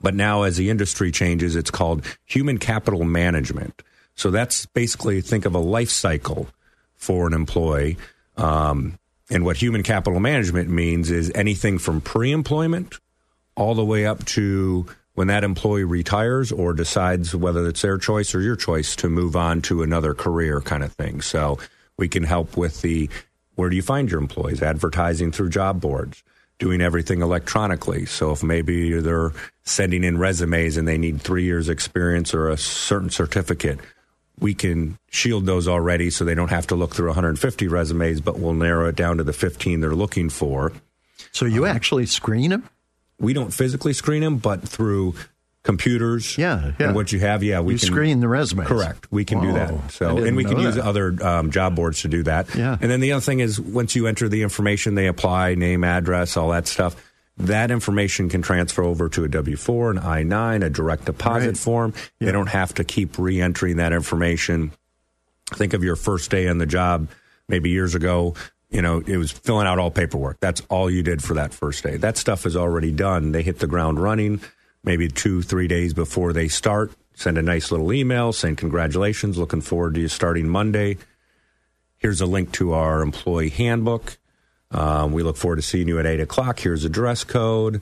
But 0.00 0.14
now, 0.14 0.42
as 0.42 0.56
the 0.56 0.70
industry 0.70 1.12
changes, 1.12 1.54
it's 1.54 1.70
called 1.70 2.04
human 2.24 2.58
capital 2.58 3.04
management. 3.04 3.82
So 4.14 4.30
that's 4.30 4.64
basically 4.66 5.20
think 5.20 5.44
of 5.44 5.54
a 5.54 5.58
life 5.58 5.90
cycle 5.90 6.48
for 6.94 7.26
an 7.26 7.34
employee. 7.34 7.98
Um, 8.36 8.98
and 9.30 9.44
what 9.44 9.56
human 9.56 9.82
capital 9.82 10.20
management 10.20 10.68
means 10.68 11.10
is 11.10 11.32
anything 11.34 11.78
from 11.78 12.00
pre-employment 12.00 12.98
all 13.56 13.74
the 13.74 13.84
way 13.84 14.06
up 14.06 14.24
to 14.24 14.86
when 15.14 15.28
that 15.28 15.44
employee 15.44 15.84
retires 15.84 16.50
or 16.50 16.72
decides 16.72 17.34
whether 17.34 17.68
it's 17.68 17.82
their 17.82 17.98
choice 17.98 18.34
or 18.34 18.40
your 18.40 18.56
choice 18.56 18.96
to 18.96 19.08
move 19.08 19.36
on 19.36 19.62
to 19.62 19.82
another 19.82 20.12
career 20.12 20.60
kind 20.60 20.82
of 20.82 20.92
thing. 20.92 21.20
So 21.20 21.58
we 21.96 22.08
can 22.08 22.24
help 22.24 22.56
with 22.56 22.82
the 22.82 23.08
where 23.54 23.70
do 23.70 23.76
you 23.76 23.82
find 23.82 24.10
your 24.10 24.20
employees? 24.20 24.62
Advertising 24.62 25.30
through 25.30 25.50
job 25.50 25.80
boards, 25.80 26.24
doing 26.58 26.80
everything 26.80 27.22
electronically. 27.22 28.06
So 28.06 28.32
if 28.32 28.42
maybe 28.42 28.98
they're 28.98 29.32
sending 29.62 30.02
in 30.02 30.18
resumes 30.18 30.76
and 30.76 30.88
they 30.88 30.98
need 30.98 31.20
three 31.20 31.44
years 31.44 31.68
experience 31.68 32.34
or 32.34 32.48
a 32.48 32.56
certain 32.56 33.10
certificate, 33.10 33.78
we 34.40 34.54
can 34.54 34.98
shield 35.10 35.46
those 35.46 35.68
already 35.68 36.10
so 36.10 36.24
they 36.24 36.34
don't 36.34 36.50
have 36.50 36.66
to 36.68 36.74
look 36.74 36.94
through 36.94 37.06
150 37.08 37.68
resumes, 37.68 38.20
but 38.20 38.40
we'll 38.40 38.54
narrow 38.54 38.88
it 38.88 38.96
down 38.96 39.18
to 39.18 39.24
the 39.24 39.32
15 39.32 39.80
they're 39.80 39.94
looking 39.94 40.28
for. 40.28 40.72
So 41.30 41.44
you 41.46 41.64
um, 41.64 41.76
actually 41.76 42.06
screen 42.06 42.50
them? 42.50 42.68
We 43.18 43.32
don't 43.32 43.52
physically 43.52 43.92
screen 43.92 44.22
them, 44.22 44.38
but 44.38 44.62
through 44.68 45.14
computers 45.62 46.36
Yeah, 46.36 46.72
yeah. 46.78 46.86
and 46.88 46.94
what 46.94 47.10
you 47.10 47.20
have, 47.20 47.42
yeah, 47.42 47.60
we 47.60 47.72
you 47.74 47.78
can 47.78 47.86
screen 47.86 48.20
the 48.20 48.28
resumes. 48.28 48.68
Correct. 48.68 49.10
We 49.10 49.24
can 49.24 49.40
do 49.40 49.52
that. 49.54 49.92
So, 49.92 50.18
and 50.18 50.36
we 50.36 50.44
can 50.44 50.58
use 50.58 50.74
that. 50.74 50.84
other 50.84 51.16
um, 51.26 51.50
job 51.50 51.74
boards 51.74 52.02
to 52.02 52.08
do 52.08 52.22
that. 52.24 52.54
Yeah. 52.54 52.76
And 52.80 52.90
then 52.90 53.00
the 53.00 53.12
other 53.12 53.22
thing 53.22 53.40
is, 53.40 53.58
once 53.60 53.96
you 53.96 54.06
enter 54.06 54.28
the 54.28 54.42
information, 54.42 54.94
they 54.94 55.06
apply 55.06 55.54
name, 55.54 55.82
address, 55.84 56.36
all 56.36 56.50
that 56.50 56.66
stuff. 56.66 56.96
That 57.38 57.70
information 57.70 58.28
can 58.28 58.42
transfer 58.42 58.82
over 58.84 59.08
to 59.08 59.24
a 59.24 59.28
W 59.28 59.56
four, 59.56 59.90
an 59.90 59.98
I 59.98 60.22
nine, 60.22 60.62
a 60.62 60.70
direct 60.70 61.06
deposit 61.06 61.46
Right. 61.46 61.56
form. 61.56 61.94
Yeah. 62.20 62.26
They 62.26 62.32
don't 62.32 62.48
have 62.50 62.74
to 62.74 62.84
keep 62.84 63.18
re-entering 63.18 63.78
that 63.78 63.92
information. 63.92 64.70
Think 65.52 65.72
of 65.72 65.82
your 65.82 65.96
first 65.96 66.30
day 66.30 66.46
on 66.46 66.58
the 66.58 66.66
job, 66.66 67.08
maybe 67.48 67.70
years 67.70 67.94
ago. 67.94 68.34
You 68.74 68.82
know, 68.82 69.04
it 69.06 69.16
was 69.18 69.30
filling 69.30 69.68
out 69.68 69.78
all 69.78 69.92
paperwork. 69.92 70.40
That's 70.40 70.60
all 70.68 70.90
you 70.90 71.04
did 71.04 71.22
for 71.22 71.34
that 71.34 71.54
first 71.54 71.84
day. 71.84 71.96
That 71.96 72.16
stuff 72.16 72.44
is 72.44 72.56
already 72.56 72.90
done. 72.90 73.30
They 73.30 73.44
hit 73.44 73.60
the 73.60 73.68
ground 73.68 74.00
running 74.00 74.40
maybe 74.82 75.08
two, 75.08 75.42
three 75.42 75.68
days 75.68 75.94
before 75.94 76.32
they 76.32 76.48
start. 76.48 76.90
Send 77.14 77.38
a 77.38 77.42
nice 77.42 77.70
little 77.70 77.92
email 77.92 78.32
saying, 78.32 78.56
Congratulations, 78.56 79.38
looking 79.38 79.60
forward 79.60 79.94
to 79.94 80.00
you 80.00 80.08
starting 80.08 80.48
Monday. 80.48 80.96
Here's 81.98 82.20
a 82.20 82.26
link 82.26 82.50
to 82.54 82.72
our 82.72 83.00
employee 83.00 83.48
handbook. 83.50 84.18
Um, 84.72 85.12
we 85.12 85.22
look 85.22 85.36
forward 85.36 85.56
to 85.56 85.62
seeing 85.62 85.86
you 85.86 86.00
at 86.00 86.06
8 86.06 86.18
o'clock. 86.20 86.58
Here's 86.58 86.84
a 86.84 86.88
dress 86.88 87.22
code. 87.22 87.80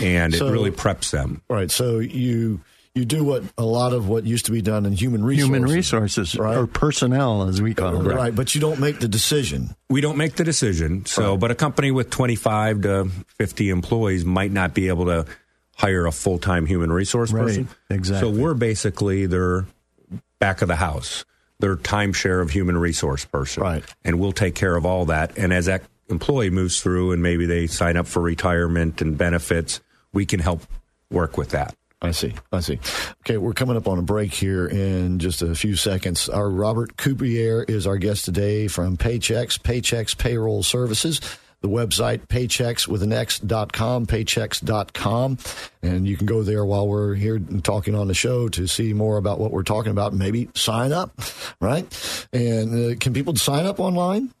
And 0.00 0.34
So- 0.34 0.48
it 0.48 0.50
really 0.50 0.72
preps 0.72 1.12
them. 1.12 1.42
Right. 1.48 1.70
So 1.70 2.00
you 2.00 2.62
you 2.96 3.04
do 3.04 3.22
what 3.22 3.42
a 3.58 3.64
lot 3.64 3.92
of 3.92 4.08
what 4.08 4.24
used 4.24 4.46
to 4.46 4.52
be 4.52 4.62
done 4.62 4.86
in 4.86 4.92
human 4.92 5.22
resources. 5.22 5.46
Human 5.54 5.70
resources, 5.70 6.34
Right. 6.36 6.56
or 6.56 6.66
personnel, 6.66 7.46
as 7.48 7.60
we 7.60 7.74
call 7.74 7.92
them. 7.98 8.08
Right, 8.08 8.34
but 8.34 8.54
you 8.54 8.60
don't 8.60 8.80
make 8.80 9.00
the 9.00 9.06
decision. 9.08 9.76
We 9.90 10.00
don't 10.00 10.16
make 10.16 10.36
the 10.36 10.44
decision. 10.44 11.04
So, 11.06 11.36
but 11.36 11.50
a 11.50 11.54
company 11.54 11.90
with 11.90 12.08
25 12.10 12.80
to 12.82 13.10
50 13.38 13.68
employees 13.68 14.24
might 14.24 14.50
not 14.50 14.72
be 14.74 14.88
able 14.88 15.04
to 15.06 15.26
hire 15.76 16.06
a 16.06 16.12
full 16.12 16.38
time 16.38 16.64
human 16.64 16.90
resource 16.90 17.30
Right, 17.32 17.42
person. 17.42 17.68
exactly. 17.90 18.32
So, 18.32 18.40
we're 18.40 18.54
basically 18.54 19.26
their 19.26 19.66
back 20.40 20.62
of 20.62 20.68
the 20.68 20.76
house, 20.76 21.24
their 21.60 21.76
timeshare 21.76 22.40
of 22.40 22.50
human 22.50 22.78
resource 22.78 23.24
person. 23.26 23.62
Right. 23.62 23.84
And 24.04 24.18
we'll 24.18 24.32
take 24.32 24.54
care 24.54 24.74
of 24.74 24.86
all 24.86 25.04
that. 25.06 25.36
And 25.36 25.52
as 25.52 25.66
that 25.66 25.82
employee 26.08 26.50
moves 26.50 26.80
through 26.80 27.12
and 27.12 27.22
maybe 27.22 27.44
they 27.46 27.66
sign 27.66 27.96
up 27.96 28.06
for 28.06 28.22
retirement 28.22 29.02
and 29.02 29.18
benefits, 29.18 29.80
we 30.14 30.24
can 30.24 30.40
help 30.40 30.62
work 31.10 31.36
with 31.36 31.50
that. 31.50 31.74
I 32.02 32.10
see. 32.10 32.34
I 32.52 32.60
see. 32.60 32.78
Okay, 33.20 33.38
we're 33.38 33.54
coming 33.54 33.76
up 33.76 33.88
on 33.88 33.98
a 33.98 34.02
break 34.02 34.32
here 34.32 34.66
in 34.66 35.18
just 35.18 35.40
a 35.40 35.54
few 35.54 35.76
seconds. 35.76 36.28
Our 36.28 36.50
Robert 36.50 36.96
Coupier 36.96 37.68
is 37.68 37.86
our 37.86 37.96
guest 37.96 38.26
today 38.26 38.68
from 38.68 38.96
Paychex, 38.96 39.58
Paychex 39.60 40.16
Payroll 40.16 40.62
Services. 40.62 41.20
The 41.62 41.68
website, 41.68 42.26
Paychex 42.28 42.86
with 42.86 43.02
an 43.02 43.14
X 43.14 43.38
dot 43.38 43.72
com, 43.72 44.04
paychex.com. 44.06 45.38
And 45.82 46.06
you 46.06 46.16
can 46.18 46.26
go 46.26 46.42
there 46.42 46.66
while 46.66 46.86
we're 46.86 47.14
here 47.14 47.38
talking 47.62 47.94
on 47.94 48.08
the 48.08 48.14
show 48.14 48.48
to 48.50 48.66
see 48.66 48.92
more 48.92 49.16
about 49.16 49.40
what 49.40 49.52
we're 49.52 49.62
talking 49.62 49.90
about. 49.90 50.12
Maybe 50.12 50.50
sign 50.54 50.92
up, 50.92 51.18
right? 51.60 52.28
And 52.32 52.92
uh, 52.92 52.96
can 53.00 53.14
people 53.14 53.34
sign 53.36 53.64
up 53.64 53.80
online? 53.80 54.32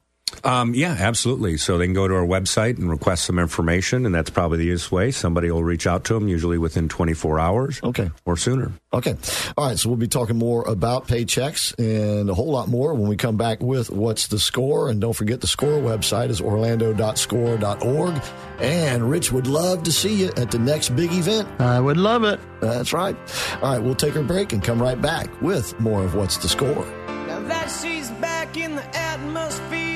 Um, 0.44 0.74
yeah, 0.74 0.96
absolutely. 0.98 1.56
So 1.56 1.78
they 1.78 1.86
can 1.86 1.94
go 1.94 2.06
to 2.08 2.14
our 2.14 2.26
website 2.26 2.78
and 2.78 2.88
request 2.90 3.24
some 3.24 3.38
information, 3.38 4.06
and 4.06 4.14
that's 4.14 4.30
probably 4.30 4.58
the 4.58 4.64
easiest 4.64 4.92
way. 4.92 5.10
Somebody 5.10 5.50
will 5.50 5.64
reach 5.64 5.86
out 5.86 6.04
to 6.04 6.14
them, 6.14 6.28
usually 6.28 6.58
within 6.58 6.88
24 6.88 7.38
hours 7.40 7.80
Okay. 7.82 8.10
or 8.24 8.36
sooner. 8.36 8.72
Okay. 8.92 9.16
All 9.56 9.66
right. 9.68 9.78
So 9.78 9.88
we'll 9.88 9.98
be 9.98 10.08
talking 10.08 10.36
more 10.36 10.62
about 10.68 11.06
Paychex 11.08 11.74
and 11.78 12.30
a 12.30 12.34
whole 12.34 12.50
lot 12.50 12.68
more 12.68 12.94
when 12.94 13.08
we 13.08 13.16
come 13.16 13.36
back 13.36 13.60
with 13.60 13.90
What's 13.90 14.28
the 14.28 14.38
Score. 14.38 14.88
And 14.88 15.00
don't 15.00 15.12
forget 15.12 15.40
the 15.40 15.46
score 15.46 15.80
website 15.80 16.30
is 16.30 16.40
orlando.score.org. 16.40 18.22
And 18.58 19.10
Rich 19.10 19.32
would 19.32 19.46
love 19.46 19.82
to 19.84 19.92
see 19.92 20.14
you 20.14 20.28
at 20.36 20.50
the 20.50 20.58
next 20.58 20.90
big 20.96 21.12
event. 21.12 21.48
I 21.60 21.78
would 21.80 21.96
love 21.98 22.24
it. 22.24 22.40
That's 22.60 22.92
right. 22.92 23.16
All 23.62 23.72
right. 23.72 23.78
We'll 23.82 23.94
take 23.94 24.16
our 24.16 24.22
break 24.22 24.52
and 24.52 24.62
come 24.62 24.80
right 24.80 25.00
back 25.00 25.28
with 25.42 25.78
more 25.80 26.02
of 26.04 26.14
What's 26.14 26.38
the 26.38 26.48
Score. 26.48 26.86
Now 27.26 27.40
that 27.48 27.68
she's 27.68 28.10
back 28.12 28.56
in 28.56 28.76
the 28.76 28.96
atmosphere 28.96 29.95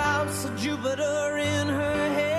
drops 0.00 0.44
of 0.44 0.56
Jupiter 0.56 1.36
in 1.36 1.68
her 1.68 2.08
head. 2.14 2.30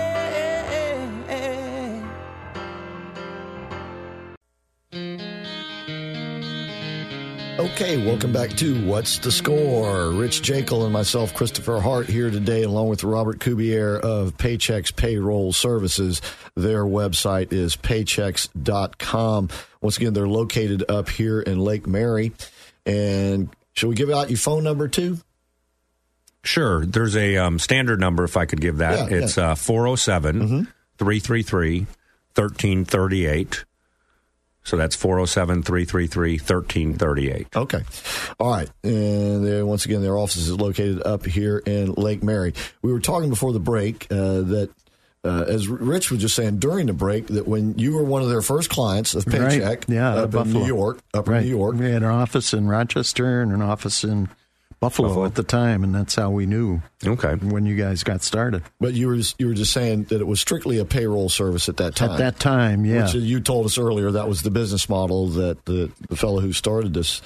Okay, 7.60 8.04
welcome 8.04 8.32
back 8.34 8.50
to 8.58 8.84
What's 8.88 9.20
the 9.20 9.32
Score? 9.32 10.10
Rich 10.10 10.42
Jekyll 10.42 10.84
and 10.84 10.92
myself, 10.92 11.36
Christopher 11.36 11.80
Hart, 11.80 12.08
here 12.08 12.32
today, 12.32 12.64
along 12.64 12.90
with 12.90 13.04
Robert 13.04 13.38
Kubier 13.38 14.00
of 14.00 14.36
Paychex 14.38 14.96
Payroll 14.96 15.54
Services. 15.54 16.24
Their 16.56 16.84
website 16.86 17.54
is 17.54 17.76
paychex.com. 17.76 19.50
Once 19.82 19.98
again, 19.98 20.14
they're 20.14 20.28
located 20.28 20.84
up 20.90 21.10
here 21.10 21.40
in 21.40 21.60
Lake 21.60 21.86
Mary. 21.86 22.32
And 22.88 23.50
shall 23.74 23.90
we 23.90 23.96
give 23.96 24.10
out 24.10 24.32
your 24.32 24.40
phone 24.40 24.64
number 24.64 24.88
too? 24.88 25.20
Sure. 26.44 26.86
There's 26.86 27.16
a 27.16 27.38
um, 27.38 27.60
standard 27.60 28.00
number, 28.00 28.24
if 28.24 28.36
I 28.38 28.46
could 28.46 28.62
give 28.62 28.78
that. 28.78 29.12
Yeah, 29.12 29.18
it's 29.18 29.38
yeah. 29.38 29.52
uh, 29.52 29.56
407 29.56 30.68
333 30.98 31.80
1338. 32.36 33.66
So 34.64 34.78
that's 34.78 34.96
407 34.96 35.64
333 35.64 36.34
1338. 36.34 37.48
Okay. 37.56 37.82
All 38.40 38.52
right. 38.52 38.70
And 38.84 39.46
they, 39.46 39.64
once 39.64 39.86
again, 39.86 40.02
their 40.02 40.18
office 40.18 40.38
is 40.38 40.52
located 40.52 41.02
up 41.04 41.26
here 41.26 41.58
in 41.58 41.94
Lake 41.94 42.22
Mary. 42.22 42.54
We 42.82 42.92
were 42.92 43.00
talking 43.00 43.30
before 43.30 43.54
the 43.54 43.60
break 43.60 44.06
uh, 44.12 44.42
that, 44.42 44.70
uh, 45.24 45.46
as 45.48 45.68
Rich 45.68 46.12
was 46.12 46.22
just 46.22 46.36
saying 46.36 46.60
during 46.60 46.88
the 46.88 46.94
break, 46.94 47.28
that 47.28 47.48
when 47.48 47.78
you 47.78 47.94
were 47.96 48.04
one 48.04 48.22
of 48.22 48.30
their 48.30 48.42
first 48.42 48.70
clients 48.70 49.16
of 49.16 49.26
Paycheck 49.26 49.62
Right. 49.64 49.86
Yeah, 49.90 50.14
up 50.14 50.26
in 50.26 50.32
Buffalo. 50.32 50.60
New 50.60 50.68
York, 50.68 51.00
up 51.14 51.28
right. 51.28 51.38
in 51.38 51.44
New 51.44 51.58
York, 51.58 51.76
We 51.76 51.86
had 51.86 52.04
an 52.04 52.10
office 52.10 52.54
in 52.54 52.68
Rochester 52.68 53.42
and 53.42 53.52
an 53.52 53.62
office 53.64 54.04
in 54.04 54.30
Buffalo, 54.82 55.10
Buffalo. 55.10 55.26
at 55.28 55.36
the 55.36 55.44
time, 55.44 55.84
and 55.84 55.94
that's 55.96 56.16
how 56.16 56.32
we 56.32 56.46
knew 56.48 56.82
Okay. 57.06 57.36
when 57.36 57.66
you 57.68 57.76
guys 57.78 58.04
got 58.04 58.24
started. 58.24 58.64
but 58.80 58.94
you 58.94 59.08
were 59.08 59.20
you 59.38 59.48
were 59.48 59.54
just 59.54 59.72
saying 59.72 60.06
that 60.06 60.20
it 60.20 60.26
was 60.28 60.42
strictly 60.42 60.80
a 60.80 60.86
payroll 60.86 61.30
service 61.30 61.70
at 61.70 61.78
that 61.78 61.96
time. 61.96 62.10
At 62.12 62.18
that 62.18 62.40
time, 62.40 62.84
yeah. 62.84 63.04
Which 63.06 63.14
you 63.14 63.40
told 63.42 63.68
us 63.68 63.78
earlier 63.78 64.10
that 64.12 64.28
was 64.28 64.42
the 64.42 64.50
business 64.52 64.90
model 64.90 65.28
that 65.30 65.64
the, 65.66 65.92
the 66.10 66.16
fellow 66.16 66.40
who 66.42 66.52
started 66.52 66.94
this 66.96 67.22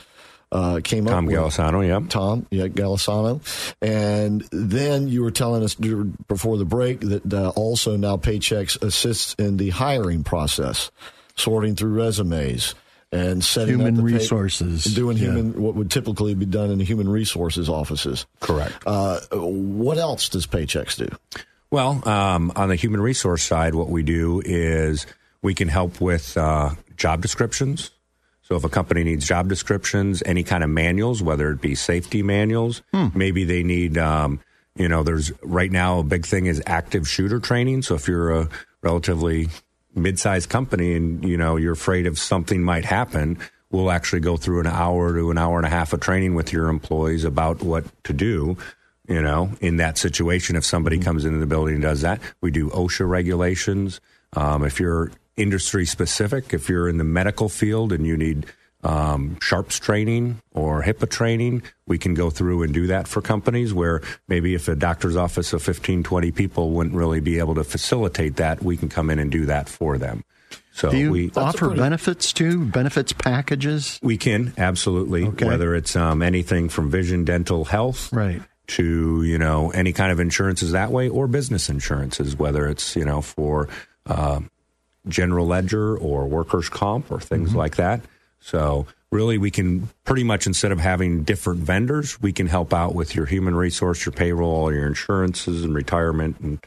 uh, 0.52 0.82
came 0.84 1.06
Tom 1.06 1.26
up 1.26 1.32
with. 1.32 1.36
Golisano, 1.40 1.88
yeah. 1.88 2.06
Tom, 2.10 2.46
yeah, 2.52 2.68
Golisano. 2.68 3.42
And 3.82 4.42
then 4.52 5.08
you 5.08 5.24
were 5.24 5.32
telling 5.32 5.64
us 5.64 5.76
before 5.76 6.58
the 6.58 6.66
break 6.66 7.00
that 7.00 7.34
uh, 7.34 7.50
also 7.56 7.96
now 7.96 8.18
Paychex 8.18 8.82
assists 8.84 9.34
in 9.36 9.58
the 9.58 9.70
hiring 9.72 10.24
process, 10.26 10.92
sorting 11.36 11.76
through 11.76 11.94
resumes 11.94 12.76
and 13.16 13.44
setting 13.44 13.76
Human 13.76 13.98
up 13.98 14.04
the 14.04 14.12
pay- 14.12 14.18
resources, 14.18 14.84
doing 14.84 15.18
yeah. 15.18 15.24
human 15.26 15.62
what 15.62 15.76
would 15.76 15.90
typically 15.90 16.34
be 16.34 16.46
done 16.46 16.70
in 16.70 16.78
the 16.78 16.84
human 16.84 17.08
resources 17.08 17.70
offices. 17.70 18.26
Correct. 18.42 18.76
Uh, 18.86 19.20
what 19.32 19.98
else 19.98 20.30
does 20.30 20.46
Paychex 20.46 20.98
do? 20.98 21.16
Well, 21.72 22.08
um, 22.08 22.52
on 22.56 22.70
the 22.70 22.76
human 22.76 23.02
resource 23.02 23.44
side, 23.44 23.74
what 23.76 23.90
we 23.90 24.04
do 24.04 24.42
is 24.46 25.06
we 25.42 25.54
can 25.54 25.68
help 25.68 26.02
with 26.02 26.38
uh, 26.38 26.72
job 26.98 27.22
descriptions. 27.22 27.92
So 28.44 28.56
if 28.56 28.64
a 28.64 28.70
company 28.70 29.04
needs 29.04 29.28
job 29.28 29.50
descriptions, 29.50 30.22
any 30.26 30.44
kind 30.44 30.64
of 30.64 30.70
manuals, 30.70 31.24
whether 31.24 31.50
it 31.52 31.62
be 31.62 31.74
safety 31.74 32.22
manuals, 32.22 32.84
maybe 33.16 33.44
they 33.44 33.64
need, 33.64 33.98
um, 33.98 34.40
you 34.76 34.88
know, 34.88 35.02
there's 35.04 35.32
right 35.42 35.72
now 35.72 36.00
a 36.00 36.04
big 36.04 36.28
thing 36.28 36.46
is 36.46 36.62
active 36.68 37.08
shooter 37.08 37.40
training. 37.40 37.82
So 37.82 37.96
if 37.96 38.08
you're 38.08 38.32
a 38.42 38.50
relatively 38.84 39.50
mid-sized 39.96 40.50
company 40.50 40.94
and 40.96 41.24
you 41.24 41.38
know 41.38 41.56
you're 41.56 41.74
afraid 41.74 42.06
of 42.06 42.20
something 42.20 42.62
might 42.62 42.86
happen, 42.86 43.38
we'll 43.72 43.92
actually 43.92 44.20
go 44.20 44.38
through 44.38 44.60
an 44.60 44.68
hour 44.68 45.14
to 45.14 45.32
an 45.32 45.38
hour 45.38 45.58
and 45.58 45.66
a 45.66 45.70
half 45.70 45.94
of 45.94 46.00
training 46.00 46.36
with 46.36 46.54
your 46.54 46.70
employees 46.70 47.24
about 47.24 47.64
what 47.64 47.86
to 48.04 48.14
do. 48.14 48.58
You 49.08 49.22
know, 49.22 49.52
in 49.62 49.78
that 49.78 50.00
situation, 50.00 50.56
if 50.56 50.66
somebody 50.66 50.98
comes 50.98 51.26
into 51.26 51.38
the 51.38 51.46
building 51.46 51.76
and 51.76 51.84
does 51.84 52.02
that, 52.02 52.20
we 52.42 52.50
do 52.50 52.70
OSHA 52.72 53.08
regulations. 53.08 54.02
Um, 54.34 54.66
if 54.66 54.80
you're 54.80 55.12
industry 55.38 55.86
specific, 55.86 56.54
if 56.54 56.70
you're 56.70 56.90
in 56.90 56.98
the 56.98 57.04
medical 57.04 57.48
field 57.48 57.92
and 57.92 58.08
you 58.08 58.18
need 58.18 58.48
um, 58.86 59.38
sharps 59.42 59.80
training 59.80 60.42
or 60.54 60.84
HIPAA 60.84 61.10
training, 61.10 61.64
we 61.88 61.98
can 61.98 62.14
go 62.14 62.30
through 62.30 62.64
and 62.64 62.74
do 62.74 62.88
that 62.88 63.08
for 63.08 63.22
companies 63.22 63.74
where 63.74 64.02
maybe 64.28 64.54
if 64.54 64.68
a 64.68 64.76
doctor's 64.76 65.16
office 65.16 65.52
of 65.54 65.64
15, 65.64 66.04
20 66.04 66.32
people 66.32 66.70
wouldn't 66.72 66.96
really 66.96 67.20
be 67.20 67.40
able 67.40 67.56
to 67.56 67.64
facilitate 67.64 68.36
that, 68.38 68.62
we 68.64 68.78
can 68.78 68.88
come 68.90 69.10
in 69.10 69.18
and 69.20 69.32
do 69.32 69.46
that 69.48 69.68
for 69.68 69.98
them. 69.98 70.24
So 70.74 70.92
Do 70.92 70.98
you 70.98 71.12
we 71.12 71.32
offer 71.36 71.68
pretty- 71.68 71.80
benefits 71.82 72.32
too? 72.34 72.66
Benefits 72.66 73.12
packages? 73.14 74.00
we 74.04 74.18
can 74.18 74.54
absolutely 74.58 75.24
Okay. 75.26 75.46
whether 75.48 75.74
it's 75.74 75.96
um, 75.96 76.22
anything 76.22 76.70
from 76.70 76.92
vision, 76.92 77.24
dental, 77.26 77.66
health, 77.66 78.12
Right. 78.14 78.42
to 78.68 79.24
you 79.24 79.38
know 79.38 79.70
any 79.72 79.94
kind 79.94 80.12
of 80.12 80.20
insurances 80.20 80.72
that 80.74 80.92
way 80.92 81.08
or 81.08 81.28
business 81.28 81.70
insurances 81.70 82.36
whether 82.36 82.68
it's 82.68 82.96
you 82.96 83.06
know 83.06 83.22
for 83.22 83.70
uh, 84.08 84.40
general 85.08 85.46
ledger 85.48 85.96
or 85.98 86.26
workers 86.28 86.68
comp 86.70 87.12
or 87.12 87.20
things 87.20 87.50
Mm-hmm. 87.50 87.58
like 87.60 87.76
that 87.78 88.02
so 88.46 88.86
really 89.12 89.38
we 89.38 89.50
can 89.50 89.90
pretty 90.04 90.24
much 90.24 90.46
instead 90.46 90.72
of 90.72 90.80
having 90.80 91.24
different 91.24 91.62
vendors 91.62 92.22
we 92.22 92.32
can 92.32 92.48
help 92.48 92.74
out 92.74 92.94
with 92.94 93.16
your 93.16 93.26
human 93.26 93.56
resource 93.56 94.06
your 94.06 94.14
payroll 94.14 94.72
your 94.72 94.86
insurances 94.86 95.64
and 95.64 95.74
retirement 95.74 96.40
and 96.40 96.60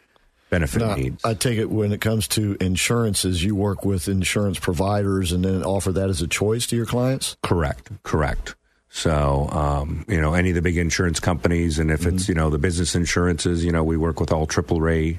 benefit 0.50 0.80
Now, 0.80 0.94
needs 0.94 1.24
I 1.24 1.34
take 1.34 1.58
it 1.58 1.70
when 1.70 1.92
it 1.92 2.00
comes 2.00 2.26
to 2.28 2.56
insurances, 2.60 3.44
you 3.44 3.54
work 3.54 3.84
with 3.84 4.08
insurance 4.08 4.58
providers 4.58 5.32
and 5.32 5.44
then 5.44 5.62
offer 5.62 5.92
that 5.92 6.08
as 6.08 6.22
a 6.22 6.26
choice 6.26 6.66
to 6.68 6.76
your 6.76 6.86
clients. 6.86 7.36
Correct, 7.42 7.90
correct. 8.02 8.54
So, 8.90 9.48
um, 9.52 10.04
you 10.08 10.20
know, 10.20 10.32
any 10.34 10.48
of 10.48 10.54
the 10.54 10.62
big 10.62 10.78
insurance 10.78 11.20
companies, 11.20 11.78
and 11.78 11.90
if 11.90 12.06
it's 12.06 12.28
you 12.28 12.34
know 12.34 12.48
the 12.50 12.58
business 12.58 12.94
insurances, 12.94 13.64
you 13.64 13.70
know, 13.70 13.84
we 13.84 13.96
work 13.96 14.18
with 14.18 14.32
all 14.32 14.46
triple 14.46 14.86
A, 14.88 15.18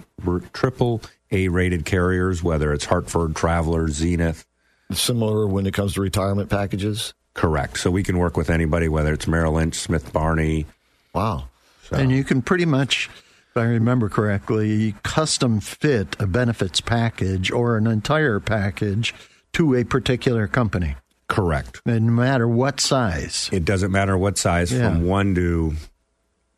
triple 0.53 1.01
A 1.31 1.47
rated 1.49 1.85
carriers, 1.85 2.41
whether 2.41 2.73
it's 2.73 2.85
Hartford, 2.85 3.35
Travelers, 3.35 3.93
Zenith. 3.93 4.45
Similar 4.91 5.47
when 5.47 5.65
it 5.67 5.73
comes 5.73 5.93
to 5.93 6.01
retirement 6.01 6.49
packages. 6.49 7.13
Correct. 7.35 7.77
So 7.79 7.91
we 7.91 8.03
can 8.03 8.17
work 8.17 8.35
with 8.35 8.49
anybody, 8.49 8.89
whether 8.89 9.13
it's 9.13 9.27
Merrill 9.27 9.53
Lynch, 9.53 9.75
Smith 9.75 10.11
Barney. 10.11 10.65
Wow. 11.13 11.45
And 11.91 12.11
you 12.11 12.23
can 12.23 12.41
pretty 12.41 12.65
much, 12.65 13.09
if 13.51 13.57
I 13.57 13.63
remember 13.63 14.09
correctly, 14.09 14.95
custom 15.03 15.59
fit 15.59 16.15
a 16.19 16.27
benefits 16.27 16.81
package 16.81 17.51
or 17.51 17.77
an 17.77 17.87
entire 17.87 18.39
package 18.39 19.13
to 19.53 19.75
a 19.75 19.83
particular 19.83 20.47
company, 20.47 20.95
Correct. 21.27 21.81
and 21.85 22.05
no 22.07 22.11
matter 22.11 22.47
what 22.47 22.79
size 22.79 23.49
It 23.51 23.65
doesn't 23.65 23.91
matter 23.91 24.15
what 24.17 24.37
size, 24.37 24.71
Yeah. 24.71 24.89
from 24.89 25.05
one 25.05 25.33
to 25.35 25.73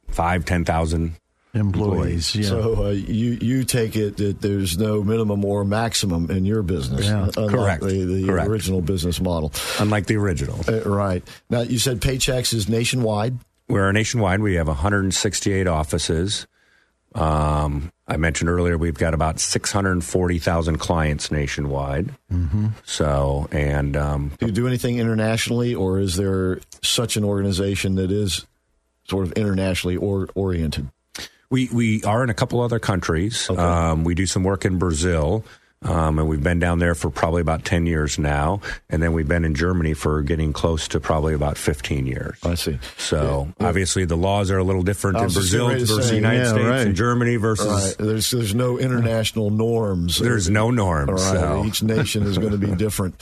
five, 0.09 0.43
ten 0.43 0.65
thousand. 0.65 1.13
Employees. 1.53 2.33
Yeah. 2.35 2.47
So 2.47 2.85
uh, 2.85 2.89
you 2.89 3.37
you 3.41 3.63
take 3.65 3.95
it 3.95 4.17
that 4.17 4.41
there's 4.41 4.77
no 4.77 5.03
minimum 5.03 5.43
or 5.43 5.65
maximum 5.65 6.31
in 6.31 6.45
your 6.45 6.63
business, 6.63 7.05
Yeah. 7.05 7.29
Correct. 7.35 7.83
the, 7.83 8.05
the 8.05 8.25
Correct. 8.25 8.47
original 8.47 8.81
business 8.81 9.19
model. 9.19 9.51
Unlike 9.79 10.05
the 10.07 10.15
original, 10.15 10.59
Uh, 10.67 10.81
right 10.89 11.23
now, 11.49 11.61
you 11.61 11.77
said 11.79 11.99
Paychex 11.99 12.53
is 12.53 12.69
nationwide. 12.69 13.37
we're 13.67 13.91
nationwide. 13.91 14.39
We 14.41 14.55
have 14.55 14.67
168 14.67 15.67
offices. 15.67 16.47
Um, 17.13 17.91
I 18.07 18.15
mentioned 18.15 18.49
earlier 18.49 18.77
we've 18.77 18.97
got 18.97 19.13
about 19.13 19.39
640,000 19.41 20.77
clients 20.77 21.31
nationwide. 21.31 22.11
Mm-hmm. 22.31 22.67
So, 22.85 23.49
and 23.51 23.97
um, 23.97 24.31
Do 24.39 24.45
you 24.45 24.51
do 24.53 24.67
anything 24.67 24.97
internationally, 24.99 25.75
or 25.75 25.99
is 25.99 26.15
there 26.15 26.59
such 26.81 27.17
an 27.17 27.23
organization 27.25 27.95
that 27.95 28.11
is 28.11 28.45
sort 29.09 29.25
of 29.25 29.33
internationally 29.33 29.97
or, 29.97 30.29
oriented? 30.35 30.87
We 31.51 31.69
we 31.71 32.03
are 32.03 32.23
in 32.23 32.31
a 32.31 32.33
couple 32.33 32.61
other 32.61 32.79
countries. 32.79 33.47
Um, 33.49 34.03
we 34.03 34.15
do 34.15 34.25
some 34.25 34.43
work 34.43 34.65
in 34.65 34.79
Brazil. 34.79 35.45
Um, 35.83 36.19
and 36.19 36.29
we've 36.29 36.43
been 36.43 36.59
down 36.59 36.77
there 36.77 36.93
for 36.93 37.09
probably 37.09 37.41
about 37.41 37.65
10 37.65 37.87
years 37.87 38.19
now. 38.19 38.61
And 38.91 39.01
then 39.01 39.13
we've 39.13 39.27
been 39.27 39.43
in 39.43 39.55
Germany 39.55 39.95
for 39.95 40.21
getting 40.21 40.53
close 40.53 40.87
to 40.89 40.99
probably 40.99 41.33
about 41.33 41.57
15 41.57 42.05
years. 42.05 42.37
I 42.43 42.53
see. 42.53 42.77
So 42.97 43.51
obviously 43.59 44.05
the 44.05 44.15
laws 44.15 44.51
are 44.51 44.59
a 44.59 44.63
little 44.63 44.83
different 44.83 45.17
in 45.17 45.29
Brazil 45.29 45.69
versus 45.69 46.09
the 46.09 46.15
United 46.15 46.43
yeah, 46.43 46.51
States 46.51 46.65
right. 46.67 46.85
and 46.85 46.95
Germany 46.95 47.37
versus 47.37 47.65
Right. 47.65 47.95
There's 47.97 48.29
there's 48.29 48.53
no 48.53 48.77
international 48.77 49.49
norms. 49.49 50.19
there's 50.19 50.51
no 50.51 50.69
norms. 50.69 51.09
right. 51.13 51.19
So. 51.19 51.65
Each 51.65 51.81
nation 51.81 52.23
is 52.23 52.37
going 52.37 52.51
to 52.51 52.59
be 52.59 52.75
different. 52.75 53.15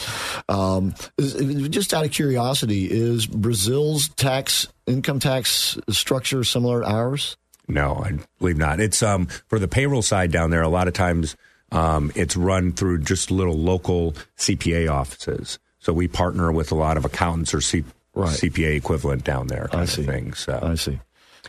Um, 0.50 0.96
just 1.18 1.94
out 1.94 2.04
of 2.04 2.12
curiosity, 2.12 2.89
is 2.92 3.26
Brazil's 3.26 4.10
tax 4.10 4.68
income 4.86 5.20
tax 5.20 5.78
structure 5.89 6.44
similar 6.44 6.82
to 6.82 6.89
ours? 6.89 7.38
No, 7.70 8.02
I 8.04 8.18
believe 8.40 8.58
not. 8.58 8.80
It's 8.82 9.02
um 9.02 9.28
for 9.48 9.60
the 9.60 9.68
payroll 9.68 10.02
side 10.02 10.32
down 10.32 10.50
there. 10.50 10.62
A 10.64 10.68
lot 10.70 10.88
of 10.88 10.94
times, 10.94 11.38
um, 11.72 12.12
it's 12.16 12.36
run 12.36 12.72
through 12.74 13.00
just 13.04 13.30
little 13.32 13.58
local 13.58 14.16
CPA 14.38 14.92
offices. 14.92 15.60
So 15.80 15.94
we 15.94 16.08
partner 16.08 16.52
with 16.52 16.72
a 16.72 16.76
lot 16.76 16.98
of 16.98 17.06
accountants 17.06 17.54
or 17.54 17.62
C- 17.62 17.86
Right. 18.16 18.30
CPA 18.36 18.76
equivalent 18.76 19.24
down 19.24 19.48
there, 19.48 19.68
kind 19.72 19.82
I 19.82 19.84
of 19.84 19.90
see. 19.92 20.04
thing. 20.04 20.34
So, 20.34 20.60
I 20.62 20.76
see. 20.76 21.00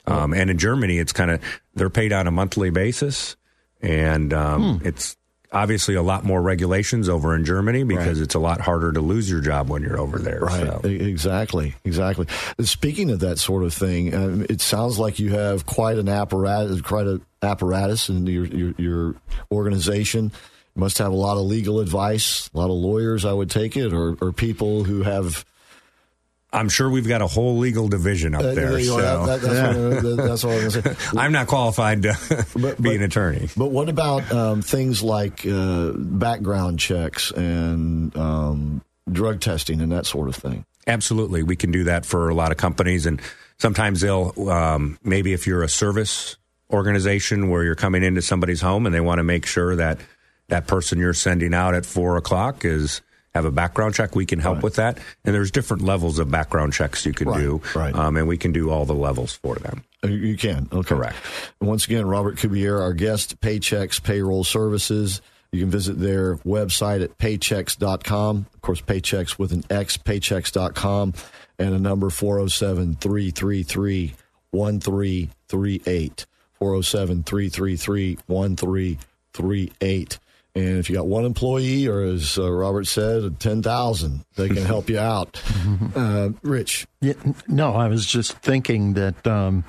um, 0.07 0.33
and 0.35 0.51
in 0.51 0.59
Germany, 0.59 0.99
it's 0.99 1.13
kind 1.13 1.31
of 1.33 1.41
they're 1.75 1.91
paid 1.91 2.13
on 2.13 2.27
a 2.27 2.31
monthly 2.31 2.69
basis, 2.71 3.35
and 3.83 4.33
um, 4.35 4.79
Hmm. 4.79 4.87
it's 4.87 5.17
obviously 5.53 5.95
a 5.95 6.03
lot 6.03 6.25
more 6.25 6.41
regulations 6.41 7.09
over 7.09 7.35
in 7.35 7.45
Germany 7.45 7.83
because 7.83 8.21
it's 8.21 8.35
a 8.35 8.39
lot 8.39 8.61
harder 8.61 8.93
to 8.93 9.01
lose 9.01 9.29
your 9.29 9.41
job 9.41 9.69
when 9.69 9.83
you're 9.83 9.99
over 9.99 10.19
there. 10.19 10.41
Right. 10.41 10.67
So. 10.67 10.81
Exactly. 10.85 11.75
Exactly. 11.85 12.27
Speaking 12.61 13.11
of 13.11 13.21
that 13.21 13.39
sort 13.39 13.65
of 13.65 13.75
thing, 13.75 14.15
um, 14.15 14.47
it 14.49 14.61
sounds 14.61 14.99
like 14.99 15.19
you 15.19 15.31
have 15.31 15.67
quite 15.67 15.99
an 15.99 16.09
apparatus, 16.09 16.81
quite 16.83 17.07
an 17.07 17.25
apparatus 17.43 18.09
in 18.09 18.27
your, 18.27 18.47
your, 18.47 18.75
your 18.79 19.15
organization. 19.51 20.33
You 20.77 20.81
must 20.81 20.99
have 20.99 21.13
a 21.13 21.17
lot 21.17 21.37
of 21.37 21.45
legal 21.45 21.81
advice, 21.81 22.49
a 22.55 22.59
lot 22.59 22.67
of 22.67 22.77
lawyers, 22.77 23.25
I 23.25 23.33
would 23.33 23.51
take 23.51 23.77
it, 23.77 23.93
or, 23.93 24.17
or 24.21 24.33
people 24.33 24.85
who 24.85 25.03
have. 25.03 25.45
I'm 26.53 26.69
sure 26.69 26.91
we've 26.91 27.07
got 27.07 27.23
a 27.23 27.27
whole 27.29 27.59
legal 27.59 27.87
division 27.89 28.35
up 28.35 28.43
Uh, 28.43 28.55
there. 28.55 28.79
you 28.79 28.89
know, 28.91 28.99
so. 28.99 29.27
that- 29.27 29.41
that's, 29.41 29.45
what, 29.45 30.21
I- 30.21 30.27
that's 30.27 30.45
what 30.45 30.53
I 30.53 30.65
was 30.65 30.77
going 30.77 30.95
to 30.97 31.01
say. 31.01 31.11
I'm 31.19 31.33
not 31.33 31.47
qualified 31.47 32.03
to 32.03 32.17
But- 32.57 32.77
be 32.83 32.89
but- 32.91 32.97
an 32.97 33.03
attorney. 33.03 33.49
But 33.57 33.67
what 33.71 33.89
about 33.89 34.31
um, 34.33 34.61
things 34.63 35.03
like 35.03 35.47
uh, 35.47 35.93
background 35.95 36.81
checks 36.81 37.31
and 37.31 38.17
um, 38.17 38.83
drug 39.11 39.41
testing 39.41 39.81
and 39.81 39.93
that 39.93 40.07
sort 40.07 40.29
of 40.29 40.35
thing? 40.37 40.65
Absolutely, 40.87 41.43
we 41.45 41.55
can 41.57 41.71
do 41.71 41.85
that 41.85 42.05
for 42.05 42.29
a 42.31 42.35
lot 42.35 42.51
of 42.51 42.57
companies, 42.57 43.07
and 43.07 43.21
sometimes 43.59 44.01
they'll 44.01 44.33
um, 44.51 44.99
maybe 45.05 45.33
if 45.33 45.47
you're 45.47 45.63
a 45.63 45.69
service 45.69 46.37
organization 46.73 47.49
where 47.51 47.63
you're 47.65 47.75
coming 47.75 48.03
into 48.03 48.23
somebody's 48.23 48.61
home 48.61 48.87
and 48.87 48.95
they 48.95 49.01
want 49.01 49.19
to 49.19 49.25
make 49.25 49.45
sure 49.47 49.77
that 49.77 49.99
that 50.49 50.67
person 50.67 50.99
you're 50.99 51.15
sending 51.15 51.53
out 51.55 51.75
at 51.75 51.85
four 51.87 52.17
o'clock 52.17 52.65
is 52.65 53.03
have 53.35 53.45
a 53.45 53.51
background 53.51 53.95
check. 53.95 54.15
We 54.17 54.27
can 54.27 54.39
help 54.41 54.63
with 54.63 54.77
that, 54.77 54.99
and 55.25 55.35
there's 55.35 55.51
different 55.51 55.83
levels 55.83 56.19
of 56.19 56.31
background 56.31 56.73
checks 56.73 57.07
you 57.07 57.13
can 57.13 57.29
Right, 57.29 57.41
do, 57.41 57.63
right. 57.75 57.95
Um, 57.95 58.17
and 58.17 58.27
we 58.27 58.37
can 58.37 58.53
do 58.53 58.71
all 58.71 58.85
the 58.85 58.95
levels 58.95 59.35
for 59.37 59.55
them. 59.57 59.85
Uh, 60.03 60.09
You 60.09 60.37
can. 60.37 60.69
Okay. 60.73 60.89
Correct. 60.95 61.17
Once 61.61 61.85
again, 61.87 62.07
Robert 62.07 62.39
Cubier, 62.39 62.81
our 62.81 62.93
guest, 62.93 63.41
Paychex 63.41 64.03
Payroll 64.03 64.45
Services. 64.45 65.21
You 65.53 65.61
can 65.61 65.71
visit 65.71 65.99
their 65.99 66.37
website 66.37 67.03
at 67.03 67.19
paychex.com. 67.19 68.47
Of 68.55 68.61
course, 68.63 68.81
paychex 68.81 69.39
with 69.39 69.51
an 69.53 69.65
X, 69.69 69.97
paychex.com, 69.97 71.15
and 71.59 71.75
a 71.75 71.79
number 71.79 72.09
407 72.09 72.95
333 72.97 74.15
1338. 74.53 76.27
407 76.59 77.23
333 77.25 78.19
1338. 78.27 80.19
And 80.55 80.79
if 80.79 80.91
you 80.91 80.97
got 80.97 81.07
one 81.07 81.25
employee, 81.25 81.87
or 81.87 82.03
as 82.03 82.37
uh, 82.39 82.51
Robert 82.51 82.87
said, 82.87 83.39
10,000, 83.39 84.25
they 84.37 84.49
can 84.49 84.65
help 84.65 84.89
you 84.91 84.99
out. 84.99 85.41
Uh, 85.95 86.31
Rich, 86.43 86.87
Yeah, 87.01 87.13
no, 87.49 87.73
I 87.75 87.89
was 87.89 88.05
just 88.07 88.33
thinking 88.39 88.95
that 88.95 89.27
um, 89.27 89.65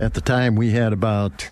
at 0.00 0.14
the 0.14 0.20
time 0.20 0.54
we 0.56 0.70
had 0.70 0.92
about, 0.92 1.50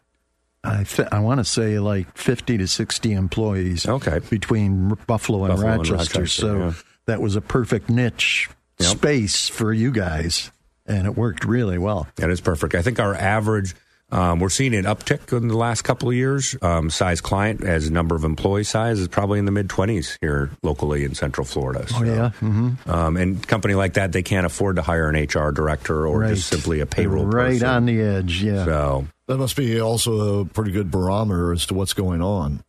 I 0.62 0.84
th- 0.84 1.08
I 1.12 1.20
want 1.20 1.40
to 1.40 1.44
say 1.44 1.78
like 1.78 2.16
fifty 2.16 2.56
to 2.58 2.66
sixty 2.66 3.12
employees. 3.12 3.86
Okay. 3.86 4.18
between 4.30 4.90
R- 4.90 4.96
Buffalo 5.06 5.44
and 5.44 5.52
Buffalo 5.52 5.68
and 5.72 5.78
Rochester, 5.88 6.20
Rochester, 6.20 6.26
so 6.26 6.58
yeah. 6.58 6.72
that 7.06 7.20
was 7.20 7.36
a 7.36 7.40
perfect 7.42 7.88
niche 7.90 8.48
Yep. 8.80 8.88
space 8.98 9.48
for 9.48 9.72
you 9.72 9.90
guys, 9.92 10.50
and 10.86 11.06
it 11.06 11.16
worked 11.16 11.44
really 11.44 11.78
well. 11.78 12.08
That 12.16 12.30
is 12.30 12.40
perfect. 12.40 12.74
I 12.74 12.82
think 12.82 12.98
our 12.98 13.14
average, 13.14 13.74
um, 14.12 14.38
we're 14.38 14.48
seeing 14.50 14.74
an 14.74 14.84
uptick 14.84 15.36
in 15.36 15.48
the 15.48 15.56
last 15.56 15.82
couple 15.82 16.08
of 16.08 16.14
years. 16.14 16.54
Um, 16.62 16.90
size 16.90 17.20
client 17.20 17.64
as 17.64 17.90
number 17.90 18.14
of 18.14 18.22
employee 18.24 18.64
size 18.64 19.00
is 19.00 19.08
probably 19.08 19.38
in 19.38 19.44
the 19.44 19.50
mid 19.50 19.68
20s 19.68 20.18
here 20.20 20.50
locally 20.62 21.04
in 21.04 21.14
Central 21.14 21.44
Florida. 21.44 21.84
Oh 21.94 21.98
So, 22.00 22.04
yeah, 22.04 22.30
hmm 22.30 22.70
Um, 22.86 23.16
and 23.16 23.46
company 23.46 23.74
like 23.74 23.94
that, 23.94 24.12
they 24.12 24.22
can't 24.22 24.46
afford 24.46 24.76
to 24.76 24.82
hire 24.82 25.08
an 25.08 25.16
HR 25.16 25.50
director 25.50 26.06
or 26.06 26.20
right. 26.20 26.34
just 26.34 26.48
simply 26.48 26.80
a 26.80 26.86
payroll 26.86 27.24
right 27.26 27.52
person. 27.52 27.66
on 27.66 27.86
the 27.86 28.00
edge. 28.00 28.42
Yeah, 28.42 28.64
So 28.64 29.06
that 29.26 29.38
must 29.38 29.56
be 29.56 29.80
also 29.80 30.40
a 30.40 30.44
pretty 30.44 30.70
good 30.70 30.90
barometer 30.90 31.52
as 31.52 31.66
to 31.66 31.74
what's 31.74 31.94
going 31.94 32.20
on. 32.22 32.62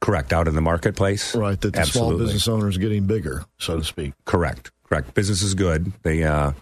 correct 0.00 0.32
out 0.32 0.46
in 0.48 0.54
the 0.54 0.60
marketplace. 0.60 1.34
Right, 1.34 1.60
that 1.60 1.72
the 1.74 1.84
small 1.84 2.16
business 2.16 2.46
owner 2.48 2.68
is 2.68 2.78
getting 2.78 3.06
bigger, 3.06 3.44
so 3.58 3.78
to 3.78 3.84
speak. 3.84 4.12
Correct. 4.24 4.70
Correct. 4.84 5.14
Business 5.14 5.42
is 5.42 5.54
good. 5.54 5.92
They, 6.02 6.24
uh, 6.24 6.52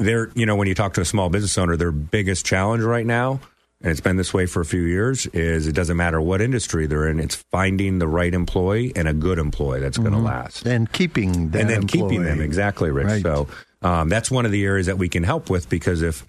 they're, 0.00 0.30
you 0.34 0.46
know, 0.46 0.56
when 0.56 0.66
you 0.68 0.74
talk 0.74 0.94
to 0.94 1.00
a 1.00 1.04
small 1.04 1.28
business 1.28 1.56
owner, 1.58 1.76
their 1.76 1.92
biggest 1.92 2.44
challenge 2.44 2.82
right 2.82 3.06
now, 3.06 3.40
and 3.82 3.90
it's 3.90 4.00
been 4.00 4.16
this 4.16 4.34
way 4.34 4.46
for 4.46 4.60
a 4.60 4.64
few 4.64 4.82
years, 4.82 5.26
is 5.28 5.66
it 5.66 5.72
doesn't 5.72 5.96
matter 5.96 6.20
what 6.20 6.40
industry 6.40 6.86
they're 6.86 7.08
in, 7.08 7.20
it's 7.20 7.36
finding 7.36 7.98
the 7.98 8.08
right 8.08 8.34
employee 8.34 8.92
and 8.96 9.06
a 9.08 9.14
good 9.14 9.38
employee 9.38 9.80
that's 9.80 9.96
going 9.98 10.12
to 10.12 10.18
last. 10.18 10.66
and 10.66 10.90
keeping 10.92 11.50
them. 11.50 11.60
and 11.62 11.70
then 11.70 11.86
keeping 11.86 12.22
them 12.24 12.40
exactly, 12.40 12.90
Rich. 12.90 13.06
Right. 13.06 13.22
So 13.22 13.48
um, 13.82 14.08
that's 14.08 14.30
one 14.30 14.44
of 14.44 14.52
the 14.52 14.64
areas 14.64 14.86
that 14.86 14.98
we 14.98 15.08
can 15.08 15.22
help 15.22 15.48
with 15.48 15.68
because 15.70 16.02
if 16.02 16.26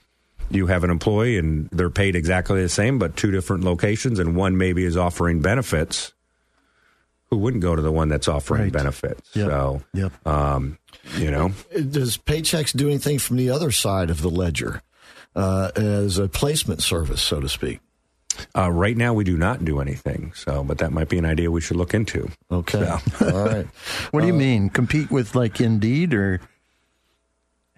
you 0.50 0.68
have 0.68 0.84
an 0.84 0.90
employee 0.90 1.38
and 1.38 1.70
they're 1.72 1.90
paid 1.90 2.16
exactly 2.16 2.62
the 2.62 2.70
same, 2.70 3.00
but 3.00 3.16
two 3.18 3.32
different 3.32 3.64
locations, 3.64 4.20
and 4.20 4.36
one 4.36 4.58
maybe 4.58 4.84
is 4.86 4.96
offering 4.98 5.42
benefits, 5.42 6.14
who 7.30 7.38
wouldn't 7.38 7.64
go 7.64 7.76
to 7.76 7.82
the 7.82 7.92
one 7.92 8.10
that's 8.10 8.28
offering 8.28 8.64
Right. 8.64 8.72
benefits? 8.74 9.30
Yep. 9.34 9.48
So, 9.50 9.82
Yep. 9.94 10.28
um, 10.28 10.78
you 11.18 11.32
know, 11.32 11.52
Does 11.74 12.18
Paychex 12.18 12.76
do 12.76 12.88
anything 12.88 13.20
from 13.20 13.38
the 13.38 13.50
other 13.50 13.72
side 13.72 14.10
of 14.10 14.22
the 14.22 14.30
ledger 14.30 14.82
uh, 15.36 15.72
as 15.76 16.18
a 16.18 16.28
placement 16.28 16.82
service, 16.84 17.22
so 17.22 17.40
to 17.40 17.50
speak? 17.50 17.80
uh, 18.58 18.72
right 18.72 18.96
now 18.96 19.14
we 19.14 19.24
do 19.26 19.38
not 19.38 19.64
do 19.66 19.80
anything. 19.82 20.32
So, 20.36 20.64
but 20.64 20.78
that 20.78 20.92
might 20.94 21.10
be 21.10 21.18
an 21.18 21.26
idea 21.26 21.52
we 21.52 21.60
should 21.62 21.76
look 21.78 21.94
into. 21.94 22.30
Okay. 22.50 22.80
So- 23.18 23.30
All 23.38 23.46
right. 23.46 23.68
What 24.12 24.22
do 24.22 24.26
Uh, 24.26 24.28
you 24.28 24.34
mean? 24.34 24.70
Compete 24.70 25.12
with 25.12 25.36
like 25.36 25.60
Indeed 25.60 26.14
or 26.14 26.40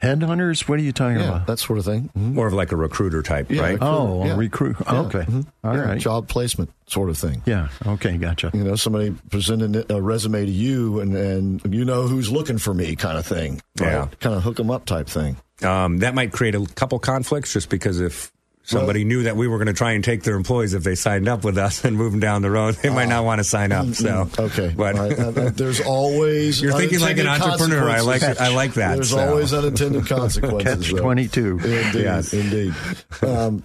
headhunters? 0.03 0.67
What 0.67 0.79
are 0.79 0.83
you 0.83 0.91
talking 0.91 1.17
Yeah, 1.19 1.29
about? 1.29 1.47
that 1.47 1.59
sort 1.59 1.79
of 1.79 1.85
thing. 1.85 2.09
Mhm. 2.17 2.33
More 2.33 2.47
of 2.47 2.53
like 2.53 2.71
a 2.71 2.75
recruiter 2.75 3.21
type, 3.23 3.49
Yeah, 3.49 3.61
right? 3.61 3.71
recruiter, 3.73 3.85
Oh, 3.95 4.25
yeah. 4.25 4.33
a 4.33 4.37
recruit. 4.37 4.75
Yeah, 4.85 4.99
Okay. 5.01 5.19
mhm. 5.21 5.45
All 5.63 5.73
Yeah, 5.75 5.81
right. 5.81 5.99
Job 5.99 6.27
placement 6.27 6.69
sort 6.87 7.09
of 7.09 7.17
thing. 7.17 7.41
Yeah. 7.45 7.69
Okay. 7.87 8.17
Gotcha. 8.17 8.51
You 8.53 8.63
know, 8.65 8.75
somebody 8.75 9.15
presenting 9.31 9.83
a 9.89 10.01
resume 10.01 10.45
to 10.45 10.51
you 10.51 10.99
and, 10.99 11.15
and 11.15 11.73
you 11.73 11.85
know 11.85 12.03
who's 12.07 12.29
looking 12.29 12.57
for 12.57 12.73
me 12.73 12.95
kind 12.97 13.17
of 13.17 13.25
thing. 13.25 13.61
Yeah. 13.79 14.07
Kind 14.19 14.35
of 14.35 14.43
hook 14.43 14.57
them 14.57 14.69
up 14.69 14.85
type 14.85 15.07
thing. 15.07 15.37
Um, 15.63 15.99
that 15.99 16.13
might 16.13 16.33
create 16.33 16.55
a 16.55 16.65
couple 16.75 16.99
conflicts 16.99 17.53
just 17.53 17.69
because 17.69 18.01
if 18.01 18.32
somebody 18.63 19.03
knew 19.03 19.23
that 19.23 19.35
we 19.35 19.47
were 19.47 19.57
going 19.57 19.67
to 19.67 19.73
try 19.73 19.91
and 19.91 20.03
take 20.03 20.23
their 20.23 20.35
employees 20.35 20.73
if 20.73 20.83
they 20.83 20.95
signed 20.95 21.27
up 21.27 21.43
with 21.43 21.57
us 21.57 21.83
and 21.85 21.95
move 21.97 22.11
them 22.11 22.19
down 22.19 22.41
the 22.41 22.49
road, 22.51 22.75
they 22.75 22.89
might 22.89 23.09
not 23.09 23.23
want 23.25 23.39
to 23.39 23.43
sign 23.43 23.71
up. 23.71 23.87
So, 23.93 24.29
Okay. 24.39 24.73
but 24.75 24.95
All 24.95 25.09
right. 25.09 25.19
Uh, 25.19 25.23
uh, 25.29 25.49
there's 25.49 25.81
always 25.81 26.61
You're 26.63 26.73
thinking 26.77 26.99
like 27.01 27.17
an 27.17 27.27
unintended 27.27 27.61
entrepreneur. 27.61 27.89
I 27.89 27.99
like 28.01 28.21
consequences. 28.21 28.41
I 28.41 28.55
like 28.55 28.73
that. 28.75 28.95
There's 28.95 29.09
so. 29.09 29.29
always 29.29 29.53
unintended 29.53 30.07
consequences. 30.07 30.89
Catch 30.91 30.99
22. 31.01 31.59
Indeed, 31.59 31.95
Yes. 31.95 32.33
indeed. 32.33 32.73
Um, 33.21 33.63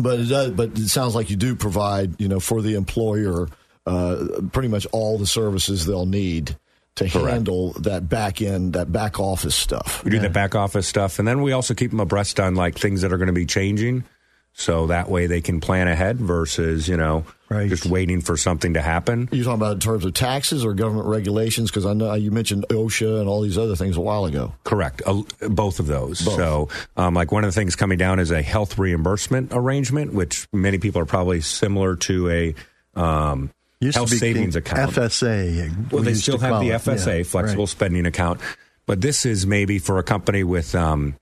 but 0.00 0.20
it 0.20 0.24
does, 0.28 0.50
but 0.50 0.70
it 0.78 0.88
sounds 0.88 1.14
like 1.14 1.30
you 1.30 1.36
do 1.36 1.54
provide, 1.54 2.20
you 2.20 2.28
know, 2.28 2.40
for 2.40 2.60
the 2.60 2.74
employer, 2.74 3.48
uh, 3.86 4.26
pretty 4.52 4.68
much 4.68 4.86
all 4.92 5.16
the 5.16 5.26
services 5.26 5.86
they'll 5.86 6.04
need 6.06 6.56
to 6.98 7.08
Correct. 7.08 7.32
handle 7.32 7.72
that 7.80 8.08
back 8.08 8.40
end, 8.42 8.74
that 8.74 8.92
back 8.92 9.18
office 9.18 9.54
stuff. 9.54 10.04
We 10.04 10.10
do 10.10 10.18
the 10.18 10.30
back 10.30 10.54
office 10.54 10.86
stuff, 10.86 11.18
and 11.18 11.26
then 11.26 11.42
we 11.42 11.52
also 11.52 11.74
keep 11.74 11.90
them 11.90 12.00
abreast 12.00 12.38
on 12.40 12.54
like 12.54 12.78
things 12.78 13.02
that 13.02 13.12
are 13.12 13.18
going 13.18 13.28
to 13.28 13.32
be 13.32 13.46
changing, 13.46 14.04
so 14.52 14.86
that 14.88 15.08
way 15.08 15.26
they 15.26 15.40
can 15.40 15.60
plan 15.60 15.88
ahead 15.88 16.18
versus 16.18 16.88
you 16.88 16.96
know 16.96 17.24
Right. 17.50 17.70
just 17.70 17.86
waiting 17.86 18.20
for 18.20 18.36
something 18.36 18.74
to 18.74 18.82
happen. 18.82 19.26
You 19.32 19.42
talking 19.42 19.54
about 19.58 19.72
in 19.72 19.80
terms 19.80 20.04
of 20.04 20.12
taxes 20.12 20.66
or 20.66 20.74
government 20.74 21.06
regulations? 21.06 21.70
Because 21.70 21.86
I 21.86 21.94
know 21.94 22.12
you 22.12 22.30
mentioned 22.30 22.66
OSHA 22.68 23.20
and 23.20 23.26
all 23.28 23.40
these 23.40 23.56
other 23.56 23.74
things 23.74 23.96
a 23.96 24.02
while 24.02 24.26
ago. 24.26 24.52
Correct, 24.64 25.00
uh, 25.06 25.22
both 25.48 25.80
of 25.80 25.86
those. 25.86 26.20
Both. 26.20 26.36
So, 26.36 26.68
um, 26.98 27.14
like 27.14 27.32
one 27.32 27.44
of 27.44 27.48
the 27.48 27.58
things 27.58 27.74
coming 27.74 27.96
down 27.96 28.18
is 28.18 28.30
a 28.30 28.42
health 28.42 28.76
reimbursement 28.78 29.52
arrangement, 29.54 30.12
which 30.12 30.46
many 30.52 30.76
people 30.76 31.00
are 31.00 31.06
probably 31.06 31.40
similar 31.40 31.96
to 31.96 32.28
a 32.28 32.54
um, 33.00 33.50
Used 33.80 33.96
health 33.96 34.10
savings 34.10 34.54
the 34.54 34.60
account. 34.60 34.92
FSA. 34.92 35.90
Well, 35.92 36.02
we 36.02 36.08
they 36.08 36.14
still 36.14 36.38
have 36.38 36.60
the. 36.60 36.70
FSA, 36.70 37.18
Yeah, 37.18 37.22
flexible 37.24 37.64
right. 37.64 37.68
spending 37.68 38.06
account, 38.06 38.40
but 38.86 39.00
this 39.00 39.24
is 39.24 39.46
maybe 39.46 39.78
for 39.78 39.98
a 39.98 40.02
company 40.02 40.42
with 40.42 40.74
um, 40.74 41.14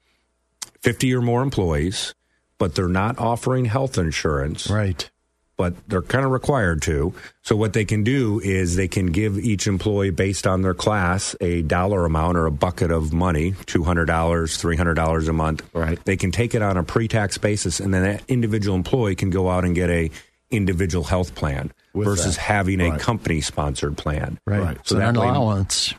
50 0.81 1.15
or 1.15 1.21
more 1.21 1.43
employees, 1.43 2.15
but 2.59 2.75
they're 2.75 2.89
not 2.89 3.19
offering 3.19 3.67
health 3.67 3.99
insurance. 3.99 4.71
Right. 4.71 5.11
but 5.59 5.75
they're 5.89 6.03
kind 6.03 6.25
of 6.27 6.31
required 6.33 6.83
to. 6.83 7.15
So 7.43 7.57
what 7.57 7.73
they 7.73 7.87
can 7.87 8.05
do 8.05 8.41
is 8.45 8.77
they 8.77 8.89
can 8.89 9.07
give 9.07 9.39
each 9.39 9.67
employee 9.67 10.11
based 10.11 10.47
on 10.47 10.61
their 10.61 10.75
class 10.75 11.35
a 11.41 11.63
dollar 11.63 12.05
amount 12.05 12.37
or 12.37 12.45
a 12.45 12.51
bucket 12.51 12.91
of 12.91 13.15
money, 13.15 13.53
$200, 13.53 14.07
$300 14.07 15.29
a 15.29 15.33
month. 15.33 15.63
Right. 15.73 15.99
They 16.05 16.17
can 16.19 16.31
take 16.31 16.55
it 16.55 16.61
on 16.61 16.77
a 16.77 16.83
pre-tax 16.83 17.39
basis 17.39 17.81
and 17.81 17.95
then 17.95 18.03
that 18.03 18.23
individual 18.29 18.77
employee 18.77 19.15
can 19.15 19.31
go 19.31 19.49
out 19.49 19.65
and 19.65 19.75
get 19.75 19.89
a 19.89 20.11
individual 20.51 21.05
health 21.05 21.35
plan 21.35 21.73
versus 22.05 22.37
that. 22.37 22.43
having 22.43 22.81
a 22.81 22.99
company 22.99 23.41
sponsored 23.41 23.97
plan. 23.97 24.39
Right. 24.47 24.61
Right. 24.61 24.79
So 24.85 24.97
So 24.97 25.01
an 25.01 25.15
that 25.15 25.21
way- 25.21 25.27
allowance, 25.29 25.95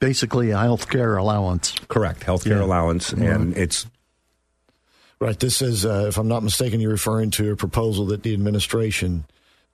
basically 0.00 0.50
a 0.50 0.58
health 0.58 0.88
care 0.90 1.16
allowance. 1.16 1.74
Correct. 1.88 2.20
Healthcare 2.24 2.58
Yeah. 2.58 2.64
allowance 2.64 3.12
and 3.12 3.56
it's 3.56 3.86
Right. 5.18 5.38
This 5.40 5.62
is, 5.62 5.86
uh, 5.86 6.06
if 6.08 6.18
I'm 6.18 6.28
not 6.28 6.42
mistaken, 6.42 6.78
you're 6.78 6.90
referring 6.90 7.30
to 7.32 7.50
a 7.52 7.56
proposal 7.56 8.04
that 8.06 8.22
the 8.22 8.34
administration 8.34 9.24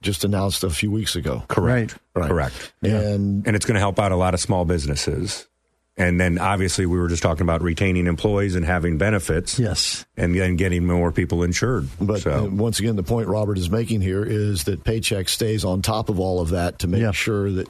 just 0.01 0.23
announced 0.25 0.63
a 0.63 0.71
few 0.71 0.91
weeks 0.91 1.17
ago. 1.17 1.43
correct. 1.49 1.97
Right. 2.15 2.29
Correct. 2.29 2.73
And 2.83 3.45
and 3.47 3.57
it's 3.57 3.65
going 3.67 3.75
to 3.75 3.81
help 3.81 3.99
out 3.99 4.13
a 4.13 4.17
lot 4.17 4.35
of 4.35 4.41
small 4.41 4.65
businesses. 4.65 5.49
And 5.97 6.19
then 6.19 6.39
obviously 6.39 6.87
we 6.87 6.99
were 6.99 7.09
just 7.09 7.23
talking 7.23 7.43
about 7.43 7.61
retaining 7.63 8.07
employees 8.07 8.55
and 8.55 8.65
having 8.65 8.97
benefits. 8.99 9.59
Yes. 9.59 10.07
and 10.17 10.35
then 10.35 10.57
getting 10.57 10.87
more 10.87 11.13
people 11.13 11.43
insured. 11.43 11.89
But 12.01 12.23
so 12.23 12.47
uh, 12.47 12.49
once 12.49 12.81
again, 12.81 12.97
the 12.97 13.03
point 13.03 13.29
Robert 13.29 13.59
is 13.59 13.69
making 13.71 14.01
here 14.01 14.25
is 14.25 14.65
that 14.65 14.85
Paychex 14.85 15.29
stays 15.29 15.65
on 15.65 15.83
top 15.83 16.09
of 16.09 16.19
all 16.19 16.41
of 16.41 16.51
that 16.51 16.79
to 16.81 16.89
make 16.89 17.03
Yeah. 17.03 17.13
sure 17.13 17.51
that 17.53 17.69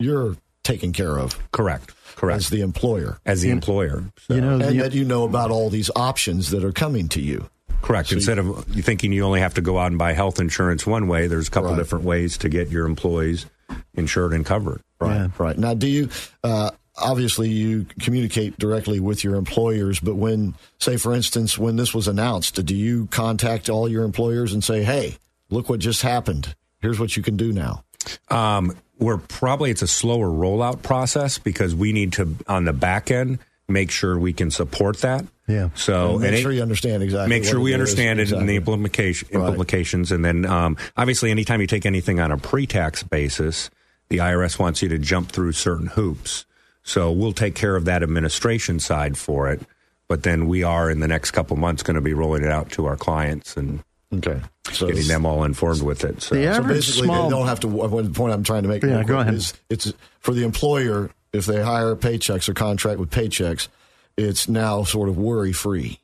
you're 0.00 0.36
taken 0.64 0.92
care 0.92 1.16
of 1.18 1.38
correct, 1.52 1.92
correct. 2.16 2.38
as 2.38 2.48
the 2.50 2.60
employer. 2.60 3.18
As 3.24 3.40
the 3.40 3.50
employer, 3.50 4.04
So- 4.26 4.34
You 4.34 4.40
know, 4.40 4.50
and 4.54 4.62
the- 4.62 4.82
that 4.82 4.92
you 4.92 5.04
know 5.04 5.22
about 5.24 5.50
all 5.50 5.70
these 5.70 5.90
options 5.94 6.50
that 6.50 6.64
are 6.64 6.72
coming 6.72 7.08
to 7.10 7.20
you. 7.20 7.48
correct. 7.82 8.12
Instead 8.12 8.38
of 8.38 8.64
thinking 8.66 9.10
you 9.12 9.22
only 9.24 9.40
have 9.40 9.54
to 9.54 9.62
go 9.62 9.78
out 9.78 9.86
and 9.86 9.96
buy 9.98 10.12
health 10.12 10.38
insurance 10.38 10.86
one 10.86 11.06
way, 11.08 11.26
there's 11.28 11.48
a 11.48 11.50
couple 11.50 11.70
Right. 11.70 11.78
different 11.78 12.04
ways 12.04 12.36
to 12.38 12.48
get 12.50 12.68
your 12.68 12.84
employees 12.86 13.46
insured 13.94 14.34
and 14.34 14.44
covered. 14.44 14.80
Right. 15.00 15.14
Yeah. 15.16 15.28
Right. 15.38 15.56
Now, 15.56 15.72
do 15.72 15.86
you, 15.86 16.08
uh, 16.44 16.70
obviously, 17.00 17.48
you 17.48 17.86
communicate 18.00 18.58
directly 18.58 19.00
with 19.00 19.24
your 19.24 19.34
employers, 19.36 20.00
but 20.00 20.14
when, 20.16 20.54
say, 20.78 20.96
for 20.96 21.14
instance, 21.14 21.58
when 21.58 21.76
this 21.76 21.94
was 21.94 22.06
announced, 22.08 22.64
do 22.64 22.74
you 22.74 23.06
contact 23.06 23.68
all 23.68 23.88
your 23.88 24.04
employers 24.04 24.52
and 24.52 24.62
say, 24.62 24.82
hey, 24.82 25.16
look 25.50 25.68
what 25.68 25.80
just 25.80 26.02
happened? 26.02 26.54
Here's 26.80 26.98
what 27.00 27.16
you 27.16 27.22
can 27.22 27.36
do 27.36 27.52
now? 27.52 27.84
Um, 28.28 28.76
we're 28.98 29.18
probably 29.18 29.70
it's 29.70 29.82
a 29.82 29.86
slower 29.86 30.28
rollout 30.28 30.82
process 30.82 31.38
because 31.38 31.74
we 31.74 31.92
need 31.92 32.12
to 32.14 32.36
on 32.46 32.64
the 32.64 32.72
back 32.72 33.10
end 33.10 33.38
make 33.68 33.90
sure 33.90 34.18
we 34.18 34.32
can 34.32 34.50
support 34.50 34.98
that. 34.98 35.24
Yeah. 35.46 35.68
So 35.74 36.12
And 36.12 36.20
make 36.20 36.28
and 36.28 36.36
it- 36.38 36.42
sure 36.42 36.52
you 36.52 36.62
understand 36.62 37.02
exactly. 37.02 37.28
make 37.28 37.44
sure 37.44 37.60
we 37.60 37.72
it 37.72 37.74
is. 37.74 37.80
understand 37.80 38.18
it 38.18 38.22
and 38.22 38.42
Exactly. 38.42 38.46
the 38.46 38.56
implementation 38.56 39.28
Right. 39.32 39.48
implications, 39.48 40.12
and 40.12 40.24
then 40.24 40.44
um, 40.46 40.76
obviously, 40.96 41.30
anytime 41.30 41.60
you 41.60 41.66
take 41.66 41.86
anything 41.86 42.20
on 42.20 42.30
a 42.32 42.36
pre-tax 42.38 43.02
basis, 43.02 43.70
the 44.08 44.18
IRS 44.18 44.58
wants 44.58 44.82
you 44.82 44.88
to 44.88 44.98
jump 44.98 45.30
through 45.30 45.52
certain 45.52 45.86
hoops. 45.88 46.44
So 46.82 47.10
we'll 47.12 47.32
take 47.32 47.54
care 47.54 47.76
of 47.76 47.84
that 47.84 48.02
administration 48.02 48.80
side 48.80 49.16
for 49.18 49.50
it, 49.50 49.60
but 50.08 50.22
then 50.22 50.48
we 50.48 50.62
are 50.62 50.90
in 50.90 51.00
the 51.00 51.08
next 51.08 51.30
couple 51.32 51.56
months 51.56 51.82
going 51.82 51.94
to 51.96 52.00
be 52.00 52.14
rolling 52.14 52.42
it 52.44 52.50
out 52.50 52.70
to 52.72 52.86
our 52.86 52.96
clients 52.96 53.56
and 53.56 53.82
Okay. 54.12 54.40
So 54.72 54.88
getting 54.88 55.06
them 55.06 55.24
all 55.24 55.44
informed 55.44 55.82
with 55.82 56.02
it. 56.02 56.20
So 56.20 56.34
The 56.34 56.52
So 56.54 56.62
basically, 56.64 57.02
small. 57.04 57.24
they 57.24 57.30
don't 57.30 57.46
have 57.46 57.60
to. 57.60 57.68
What 57.68 57.90
the 58.02 58.10
point 58.10 58.34
I'm 58.34 58.42
trying 58.42 58.64
to 58.64 58.68
make? 58.68 58.82
Yeah, 58.82 59.04
go 59.04 59.20
ahead. 59.20 59.34
Is 59.34 59.54
it's 59.68 59.92
for 60.18 60.34
the 60.34 60.42
employer 60.42 61.10
if 61.32 61.46
they 61.46 61.62
hire 61.62 61.94
Paychex 61.94 62.48
or 62.48 62.54
contract 62.54 62.98
with 62.98 63.10
Paychex, 63.10 63.68
it's 64.16 64.48
now 64.48 64.82
sort 64.82 65.08
of 65.08 65.16
worry 65.16 65.52
free. 65.52 66.00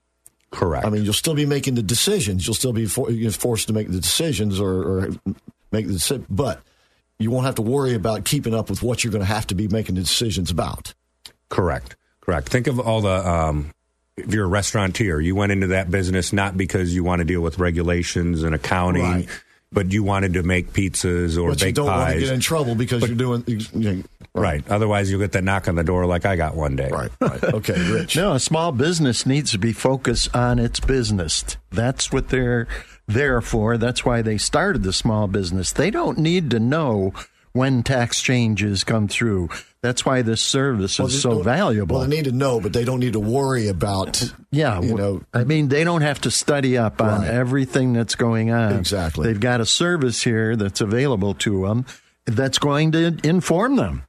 correct. 0.53 0.87
I 0.87 0.91
mean, 0.91 1.03
you'll 1.05 1.13
still 1.15 1.35
be 1.35 1.47
making 1.47 1.75
the 1.75 1.83
decisions. 1.83 2.47
You'll 2.47 2.55
still 2.55 2.73
be 2.73 2.87
for, 2.87 3.11
you're 3.11 3.33
forced 3.33 3.67
to 3.67 3.73
make 3.73 3.91
the 3.91 4.01
decisions 4.01 4.61
or, 4.61 4.83
or 4.85 5.09
make 5.73 5.89
the 5.89 5.95
decision, 5.95 6.27
but 6.31 6.63
you 7.19 7.31
won't 7.31 7.47
have 7.47 7.55
to 7.57 7.63
worry 7.63 7.95
about 7.95 8.25
keeping 8.25 8.55
up 8.55 8.69
with 8.71 8.83
what 8.83 9.03
you're 9.05 9.11
going 9.13 9.21
to 9.25 9.33
have 9.33 9.47
to 9.49 9.55
be 9.55 9.69
making 9.69 9.95
the 9.95 10.03
decisions 10.03 10.51
about. 10.51 10.95
Correct. 11.49 11.97
Correct. 12.21 12.49
Think 12.49 12.67
of 12.67 12.79
all 12.81 13.01
the. 13.01 13.29
Um, 13.29 13.71
if 14.17 14.33
you're 14.33 14.47
a 14.47 14.49
restaurateur, 14.49 15.21
you 15.21 15.35
went 15.35 15.53
into 15.53 15.67
that 15.69 15.91
business 15.91 16.33
not 16.33 16.57
because 16.57 16.95
you 16.95 17.05
want 17.05 17.21
to 17.21 17.25
deal 17.25 17.43
with 17.43 17.59
regulations 17.59 18.43
and 18.43 18.55
accounting, 18.55 19.03
Right. 19.03 19.29
but 19.71 19.93
you 19.93 20.03
wanted 20.03 20.33
to 20.35 20.43
make 20.43 20.73
pizzas 20.73 21.37
or 21.41 21.51
But 21.51 21.63
you 21.63 21.73
don't 21.73 21.87
want 21.87 22.15
to 22.15 22.21
get 22.21 22.31
in 22.33 22.41
trouble 22.41 22.75
because 22.75 23.07
you're 23.07 23.15
doing 23.17 23.45
you 23.47 23.61
know, 23.75 24.03
right. 24.35 24.67
Otherwise, 24.71 25.11
you'll 25.11 25.21
get 25.21 25.33
that 25.33 25.45
knock 25.45 25.69
on 25.69 25.75
the 25.75 25.85
door 25.85 26.07
like 26.07 26.25
I 26.25 26.35
got 26.37 26.57
one 26.57 26.77
day. 26.77 26.89
right, 26.91 27.11
right. 27.21 27.45
Okay, 27.45 27.93
Rich. 27.93 28.17
No, 28.17 28.33
a 28.33 28.41
small 28.41 28.73
business 28.73 29.27
needs 29.27 29.51
to 29.51 29.59
be 29.59 29.73
focused 29.75 30.35
on 30.35 30.59
its 30.59 30.81
business. 30.81 31.45
That's 31.71 32.11
what 32.11 32.31
they're 32.31 32.67
there 33.07 33.41
for. 33.41 33.77
That's 33.79 34.05
why 34.05 34.23
they 34.23 34.39
started 34.39 34.83
the 34.83 34.93
small 34.93 35.27
business. 35.27 35.73
They 35.73 35.91
don't 35.91 36.19
need 36.19 36.51
to 36.51 36.59
know 36.61 37.13
when 37.53 37.83
tax 37.83 38.21
changes 38.21 38.85
come 38.85 39.09
through. 39.09 39.49
That's 39.81 40.05
why 40.05 40.21
this 40.23 40.43
service 40.43 40.99
Well, 40.99 41.09
is 41.09 41.23
so 41.23 41.43
valuable. 41.43 41.97
Well, 41.99 42.07
they 42.07 42.17
need 42.17 42.25
to 42.27 42.33
know, 42.33 42.61
but 42.61 42.73
they 42.73 42.85
don't 42.85 43.01
need 43.01 43.15
to 43.15 43.21
worry 43.21 43.69
about. 43.69 44.31
yeah, 44.51 44.81
you 44.81 44.95
know. 44.95 45.23
I 45.33 45.45
mean, 45.45 45.69
they 45.69 45.85
don't 45.85 46.03
have 46.03 46.21
to 46.23 46.31
study 46.31 46.77
up 46.77 47.01
on 47.01 47.21
Right. 47.23 47.31
everything 47.31 47.93
that's 47.93 48.15
going 48.15 48.51
on. 48.51 48.75
Exactly. 48.75 49.27
They've 49.29 49.41
got 49.41 49.61
a 49.61 49.67
service 49.67 50.23
here 50.23 50.57
that's 50.57 50.81
available 50.81 51.35
to 51.35 51.67
them 51.67 51.87
that's 52.27 52.59
going 52.59 52.93
to 52.93 53.17
inform 53.23 53.77
them 53.77 54.03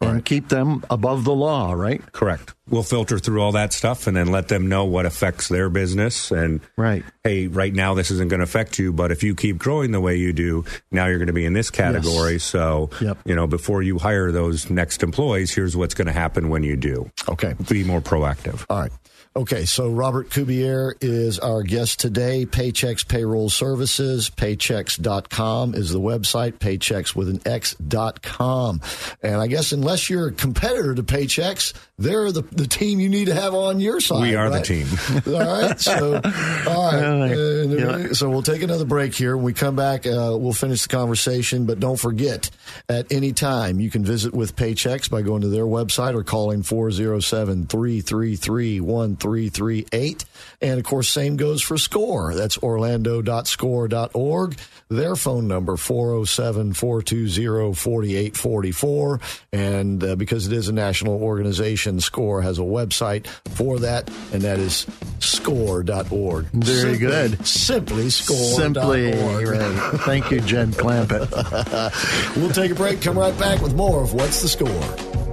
and 0.00 0.24
keep 0.24 0.48
them 0.48 0.84
above 0.90 1.24
the 1.24 1.34
law, 1.34 1.72
right? 1.72 2.00
Correct. 2.12 2.54
we'll 2.70 2.82
filter 2.82 3.18
through 3.18 3.40
all 3.40 3.52
that 3.52 3.72
stuff 3.72 4.06
and 4.06 4.14
then 4.14 4.26
let 4.26 4.48
them 4.48 4.68
know 4.68 4.84
what 4.84 5.06
affects 5.06 5.48
their 5.48 5.70
business. 5.70 6.30
And 6.30 6.60
Right. 6.76 7.02
hey, 7.24 7.46
right 7.46 7.72
now 7.74 7.94
this 7.94 8.10
isn't 8.10 8.28
going 8.28 8.40
to 8.40 8.44
affect 8.44 8.78
you, 8.78 8.92
but 8.92 9.10
if 9.10 9.22
you 9.22 9.34
keep 9.34 9.56
growing 9.56 9.90
the 9.90 10.00
way 10.02 10.16
you 10.16 10.34
do, 10.34 10.66
now 10.90 11.06
you're 11.06 11.16
going 11.16 11.28
to 11.28 11.32
be 11.32 11.46
in 11.46 11.54
this 11.54 11.70
category. 11.70 12.38
So, 12.38 12.90
Yep. 13.00 13.18
you 13.24 13.34
know, 13.34 13.46
before 13.46 13.80
you 13.82 13.98
hire 13.98 14.30
those 14.30 14.68
next 14.68 15.02
employees, 15.02 15.50
here's 15.54 15.76
what's 15.78 15.94
going 15.94 16.08
to 16.08 16.12
happen 16.12 16.50
when 16.50 16.62
you 16.62 16.76
do. 16.76 17.10
Okay. 17.26 17.54
Be 17.70 17.84
more 17.84 18.02
proactive. 18.02 18.66
All 18.68 18.80
right. 18.80 18.92
Okay, 19.38 19.66
so 19.66 19.88
Robert 19.88 20.30
Cubier 20.30 20.96
is 21.00 21.38
our 21.38 21.62
guest 21.62 22.00
today. 22.00 22.44
Paychex 22.44 23.06
Payroll 23.06 23.48
Services, 23.48 24.30
paychex.com 24.30 25.76
is 25.76 25.92
the 25.92 26.00
website, 26.00 26.54
paychex 26.54 27.14
with 27.14 27.28
an 27.28 27.40
X.com. 27.46 28.80
And 29.22 29.36
I 29.36 29.46
guess 29.46 29.70
unless 29.70 30.10
you're 30.10 30.26
a 30.26 30.32
competitor 30.32 30.92
to 30.92 31.04
Paychex, 31.04 31.72
they're 31.98 32.30
the, 32.30 32.42
the 32.42 32.66
team 32.66 33.00
you 33.00 33.08
need 33.08 33.26
to 33.26 33.34
have 33.34 33.54
on 33.54 33.80
your 33.80 34.00
side. 34.00 34.22
We 34.22 34.36
are 34.36 34.48
the 34.50 34.60
team. 34.60 34.86
all 35.26 35.40
right. 35.40 35.80
So, 35.80 36.14
all 36.14 36.20
right. 36.20 37.32
Uh, 37.32 37.48
Yeah. 37.68 38.12
So 38.12 38.30
we'll 38.30 38.42
take 38.42 38.62
another 38.62 38.84
break 38.84 39.14
here. 39.14 39.36
When 39.36 39.44
we 39.44 39.52
come 39.52 39.74
back, 39.76 40.06
uh, 40.06 40.36
we'll 40.38 40.52
finish 40.52 40.82
the 40.82 40.88
conversation. 40.88 41.66
But 41.66 41.80
don't 41.80 41.98
forget, 41.98 42.50
at 42.88 43.10
any 43.12 43.32
time, 43.32 43.80
you 43.80 43.90
can 43.90 44.04
visit 44.04 44.32
with 44.32 44.54
Paychex 44.56 45.10
by 45.10 45.22
going 45.22 45.42
to 45.42 45.48
their 45.48 45.64
website 45.64 46.14
or 46.14 46.22
calling 46.22 46.62
407 46.62 47.66
333 47.66 48.80
1338. 48.80 50.24
And 50.60 50.78
of 50.78 50.84
course, 50.84 51.08
same 51.08 51.36
goes 51.36 51.62
for 51.62 51.76
SCORE. 51.78 52.34
That's 52.34 52.58
orlando.score.org. 52.58 54.56
Their 54.90 55.16
phone 55.16 55.48
number, 55.48 55.76
407 55.76 56.72
420 56.72 57.74
4844. 57.74 59.20
And 59.52 60.02
uh, 60.04 60.16
because 60.16 60.46
it 60.46 60.52
is 60.52 60.68
a 60.68 60.72
national 60.72 61.22
organization, 61.22 61.87
SCORE 62.00 62.42
has 62.42 62.58
a 62.58 62.62
website 62.62 63.26
for 63.54 63.78
that, 63.80 64.10
and 64.32 64.42
that 64.42 64.58
is 64.58 64.86
score.org. 65.20 66.44
Very 66.52 66.94
Simply- 66.94 66.98
good. 66.98 67.46
Simply 67.46 68.10
score. 68.10 68.36
Simply, 68.36 69.12
right. 69.12 70.00
Thank 70.02 70.30
you, 70.30 70.40
Jen 70.40 70.72
Clampett. 70.72 71.28
We'll 72.36 72.50
take 72.50 72.70
a 72.70 72.74
break, 72.74 73.00
come 73.02 73.18
right 73.18 73.36
back 73.38 73.60
with 73.62 73.74
more 73.74 74.02
of 74.02 74.12
What's 74.14 74.42
the 74.42 74.48
Score. 74.48 75.27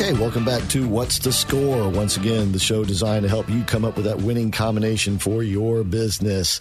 Okay, 0.00 0.14
welcome 0.14 0.46
back 0.46 0.66
to 0.70 0.88
What's 0.88 1.18
the 1.18 1.30
Score? 1.30 1.86
Once 1.90 2.16
again, 2.16 2.52
the 2.52 2.58
show 2.58 2.86
designed 2.86 3.24
to 3.24 3.28
help 3.28 3.50
you 3.50 3.62
come 3.64 3.84
up 3.84 3.96
with 3.96 4.06
that 4.06 4.22
winning 4.22 4.50
combination 4.50 5.18
for 5.18 5.42
your 5.42 5.84
business. 5.84 6.58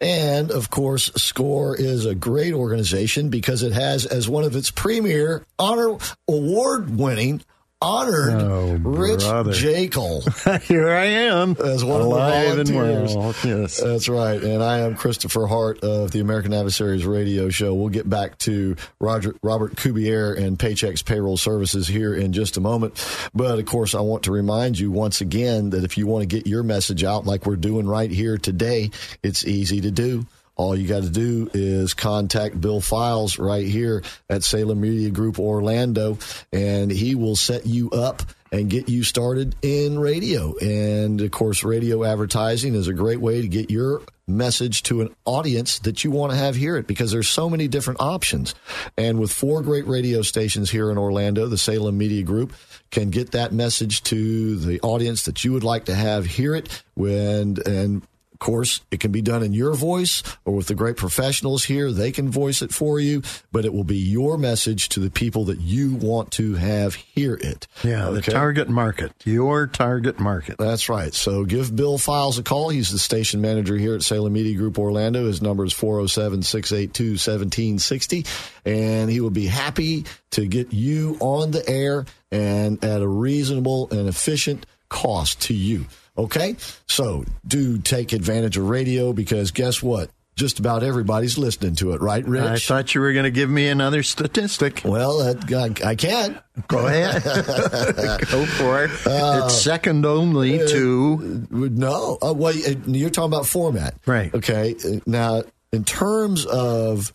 And 0.00 0.50
of 0.50 0.70
course, 0.70 1.12
SCORE 1.14 1.76
is 1.76 2.04
a 2.04 2.16
great 2.16 2.52
organization 2.52 3.28
because 3.28 3.62
it 3.62 3.72
has 3.74 4.06
as 4.06 4.28
one 4.28 4.42
of 4.42 4.56
its 4.56 4.72
premier 4.72 5.46
honor 5.56 5.98
award 6.26 6.98
winning 6.98 7.42
honored 7.82 8.34
Oh, 8.34 8.76
Rich 8.82 9.20
brother. 9.20 9.52
Jekyll 9.52 10.20
Here 10.64 10.90
I 10.90 11.04
am. 11.06 11.56
as 11.64 11.82
one 11.84 12.00
of 12.00 12.08
the 12.08 12.14
Alive 12.14 12.48
volunteers. 12.66 13.14
well. 13.16 13.34
Yes. 13.44 13.80
That's 13.80 14.08
right. 14.08 14.42
And 14.42 14.62
I 14.62 14.80
am 14.80 14.94
Christopher 14.96 15.46
Hart 15.46 15.80
of 15.82 16.10
the 16.10 16.20
American 16.20 16.52
Adversaries 16.52 17.06
Radio 17.06 17.48
Show. 17.48 17.74
We'll 17.74 17.88
get 17.88 18.08
back 18.08 18.36
to 18.38 18.76
Roger, 19.00 19.34
Robert 19.42 19.76
Cubier 19.76 20.34
and 20.34 20.58
Paychex 20.58 21.04
Payroll 21.04 21.36
Services 21.38 21.88
here 21.88 22.14
in 22.14 22.32
just 22.32 22.56
a 22.56 22.60
moment. 22.60 23.02
But 23.34 23.58
of 23.58 23.66
course, 23.66 23.94
I 23.94 24.00
want 24.00 24.24
to 24.24 24.32
remind 24.32 24.78
you 24.78 24.90
once 24.90 25.20
again 25.20 25.70
that 25.70 25.84
if 25.84 25.96
you 25.96 26.06
want 26.06 26.22
to 26.22 26.26
get 26.26 26.46
your 26.46 26.62
message 26.62 27.02
out 27.04 27.24
like 27.24 27.46
we're 27.46 27.56
doing 27.56 27.86
right 27.86 28.10
here 28.10 28.36
today, 28.36 28.90
it's 29.22 29.44
easy 29.46 29.80
to 29.80 29.90
do. 29.90 30.26
All 30.60 30.76
you 30.76 30.86
got 30.86 31.04
to 31.04 31.08
do 31.08 31.48
is 31.54 31.94
contact 31.94 32.60
Bill 32.60 32.82
Files 32.82 33.38
right 33.38 33.66
here 33.66 34.02
at 34.28 34.44
Salem 34.44 34.82
Media 34.82 35.08
Group 35.08 35.38
Orlando, 35.38 36.18
and 36.52 36.90
he 36.90 37.14
will 37.14 37.34
set 37.34 37.64
you 37.64 37.88
up 37.92 38.22
and 38.52 38.68
get 38.68 38.86
you 38.86 39.02
started 39.02 39.56
in 39.62 39.98
radio. 39.98 40.54
And 40.58 41.18
of 41.22 41.30
course, 41.30 41.64
radio 41.64 42.04
advertising 42.04 42.74
is 42.74 42.88
a 42.88 42.92
great 42.92 43.22
way 43.22 43.40
to 43.40 43.48
get 43.48 43.70
your 43.70 44.02
message 44.28 44.82
to 44.82 45.00
an 45.00 45.16
audience 45.24 45.78
that 45.78 46.04
you 46.04 46.10
want 46.10 46.32
to 46.32 46.38
have 46.38 46.56
hear 46.56 46.76
it 46.76 46.86
because 46.86 47.10
there's 47.10 47.28
so 47.28 47.48
many 47.48 47.66
different 47.66 48.02
options. 48.02 48.54
And 48.98 49.18
with 49.18 49.32
four 49.32 49.62
great 49.62 49.86
radio 49.86 50.20
stations 50.20 50.70
here 50.70 50.90
in 50.90 50.98
Orlando, 50.98 51.46
the 51.46 51.56
Salem 51.56 51.96
Media 51.96 52.22
Group 52.22 52.52
can 52.90 53.08
get 53.08 53.30
that 53.30 53.52
message 53.52 54.02
to 54.04 54.56
the 54.56 54.78
audience 54.82 55.24
that 55.24 55.42
you 55.42 55.54
would 55.54 55.64
like 55.64 55.86
to 55.86 55.94
have 55.94 56.26
hear 56.26 56.54
it 56.54 56.82
when 56.94 57.56
and 57.64 58.02
course, 58.40 58.80
it 58.90 58.98
can 58.98 59.12
be 59.12 59.22
done 59.22 59.44
in 59.44 59.52
your 59.52 59.74
voice 59.74 60.24
or 60.44 60.54
with 60.54 60.66
the 60.66 60.74
great 60.74 60.96
professionals 60.96 61.64
here. 61.64 61.92
They 61.92 62.10
can 62.10 62.28
voice 62.28 62.62
it 62.62 62.74
for 62.74 62.98
you, 62.98 63.22
but 63.52 63.64
it 63.64 63.72
will 63.72 63.84
be 63.84 63.98
your 63.98 64.36
message 64.36 64.88
to 64.90 65.00
the 65.00 65.10
people 65.10 65.44
that 65.44 65.60
you 65.60 65.94
want 65.94 66.32
to 66.32 66.54
have 66.54 66.96
hear 66.96 67.34
it. 67.34 67.68
Yeah, 67.84 68.10
the 68.10 68.22
target 68.22 68.68
market. 68.68 69.12
Your 69.24 69.68
target 69.68 70.18
market. 70.18 70.58
That's 70.58 70.88
right. 70.88 71.14
So 71.14 71.44
give 71.44 71.76
Bill 71.76 71.98
Files 71.98 72.38
a 72.38 72.42
call. 72.42 72.70
He's 72.70 72.90
the 72.90 72.98
station 72.98 73.40
manager 73.40 73.76
here 73.76 73.94
at 73.94 74.02
Salem 74.02 74.32
Media 74.32 74.56
Group 74.56 74.78
Orlando. 74.78 75.26
His 75.26 75.40
number 75.40 75.64
is 75.64 75.72
407 75.72 76.42
682 76.42 77.10
1760. 77.12 78.26
And 78.64 79.10
he 79.10 79.20
will 79.20 79.30
be 79.30 79.46
happy 79.46 80.04
to 80.32 80.46
get 80.46 80.72
you 80.72 81.16
on 81.20 81.50
the 81.50 81.68
air 81.68 82.06
and 82.32 82.82
at 82.84 83.02
a 83.02 83.08
reasonable 83.08 83.88
and 83.90 84.08
efficient 84.08 84.66
cost 84.88 85.42
to 85.42 85.54
you. 85.54 85.86
Okay? 86.20 86.56
So 86.86 87.24
do 87.46 87.78
take 87.78 88.12
advantage 88.12 88.56
of 88.56 88.68
radio 88.68 89.12
because 89.12 89.50
guess 89.50 89.82
what? 89.82 90.10
Just 90.36 90.58
about 90.58 90.82
everybody's 90.82 91.36
listening 91.36 91.74
to 91.76 91.92
it, 91.92 92.00
right, 92.00 92.26
Rich? 92.26 92.42
I 92.42 92.56
thought 92.56 92.94
you 92.94 93.02
were 93.02 93.12
going 93.12 93.24
to 93.24 93.30
give 93.30 93.50
me 93.50 93.68
another 93.68 94.02
statistic. 94.02 94.80
well, 94.84 95.20
I, 95.22 95.74
I 95.84 95.94
can. 95.96 96.40
Go 96.66 96.86
ahead. 96.86 97.22
Go 98.30 98.46
for 98.46 98.84
it. 98.84 98.90
Uh, 99.06 99.42
it's 99.44 99.60
second 99.60 100.06
only 100.06 100.58
to. 100.58 101.46
No. 101.50 102.16
Uh, 102.22 102.32
well, 102.32 102.54
you're 102.54 103.10
talking 103.10 103.30
about 103.30 103.46
format. 103.46 103.94
Right. 104.06 104.32
Okay. 104.32 104.76
Now, 105.04 105.42
in 105.72 105.84
terms 105.84 106.46
of 106.46 107.12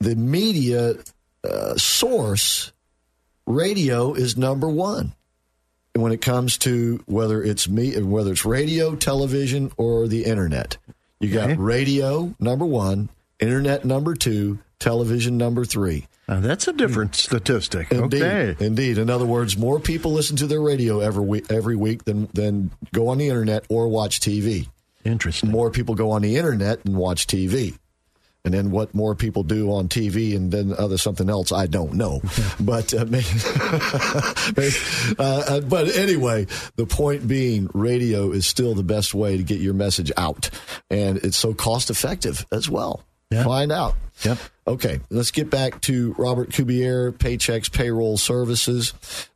the 0.00 0.14
media 0.14 0.96
uh, 1.42 1.76
source, 1.76 2.72
radio 3.46 4.12
is 4.12 4.36
number 4.36 4.68
one 4.68 5.14
when 6.00 6.12
it 6.12 6.20
comes 6.20 6.58
to 6.58 7.00
whether 7.06 7.42
it's 7.42 7.68
me, 7.68 7.98
whether 8.00 8.32
it's 8.32 8.44
radio, 8.44 8.94
television, 8.96 9.72
or 9.76 10.06
the 10.08 10.24
internet. 10.24 10.76
You 11.20 11.30
got 11.30 11.50
Okay. 11.50 11.54
radio 11.60 12.34
number 12.38 12.64
one, 12.66 13.08
internet 13.40 13.84
number 13.84 14.14
two, 14.14 14.58
television 14.78 15.36
number 15.38 15.64
three. 15.64 16.06
Now, 16.28 16.40
that's 16.40 16.66
a 16.66 16.72
different 16.72 17.14
statistic. 17.14 17.90
Indeed, 17.92 18.22
Okay. 18.22 18.56
indeed. 18.64 18.98
In 18.98 19.08
other 19.08 19.24
words, 19.26 19.56
more 19.56 19.78
people 19.78 20.12
listen 20.12 20.36
to 20.38 20.46
their 20.46 20.60
radio 20.60 21.00
every 21.00 21.24
week, 21.24 21.46
every 21.50 21.76
week 21.76 22.04
than 22.04 22.28
than 22.34 22.70
go 22.92 23.08
on 23.08 23.18
the 23.18 23.28
internet 23.28 23.64
or 23.68 23.88
watch 23.88 24.20
TV. 24.20 24.68
Interesting. 25.04 25.50
More 25.50 25.70
people 25.70 25.94
go 25.94 26.10
on 26.10 26.22
the 26.22 26.36
internet 26.36 26.80
and 26.84 26.96
watch 26.96 27.26
TV. 27.28 27.74
And 28.46 28.54
then 28.54 28.70
what 28.70 28.94
more 28.94 29.16
people 29.16 29.42
do 29.42 29.72
on 29.72 29.88
TV 29.88 30.36
and 30.36 30.52
then 30.52 30.72
other 30.78 30.96
something 30.98 31.28
else, 31.28 31.50
I 31.50 31.66
don't 31.66 31.94
know. 31.94 32.22
but 32.60 32.94
uh, 32.94 33.04
maybe, 33.04 33.26
uh, 35.18 35.42
uh, 35.48 35.60
but 35.62 35.88
anyway, 35.96 36.46
the 36.76 36.86
point 36.86 37.26
being, 37.26 37.68
radio 37.74 38.30
is 38.30 38.46
still 38.46 38.74
the 38.74 38.84
best 38.84 39.14
way 39.14 39.36
to 39.36 39.42
get 39.42 39.60
your 39.60 39.74
message 39.74 40.12
out, 40.16 40.48
and 40.90 41.18
it's 41.18 41.36
so 41.36 41.54
cost 41.54 41.90
effective 41.90 42.46
as 42.52 42.70
well. 42.70 43.02
Yeah. 43.32 43.42
Find 43.42 43.72
out. 43.72 43.96
Yep. 44.22 44.38
Okay, 44.68 45.00
let's 45.10 45.32
get 45.32 45.50
back 45.50 45.80
to 45.82 46.14
Robert 46.16 46.52
Cubier, 46.52 47.10
Paychex 47.10 47.72
Payroll 47.72 48.16
Services. 48.16 48.94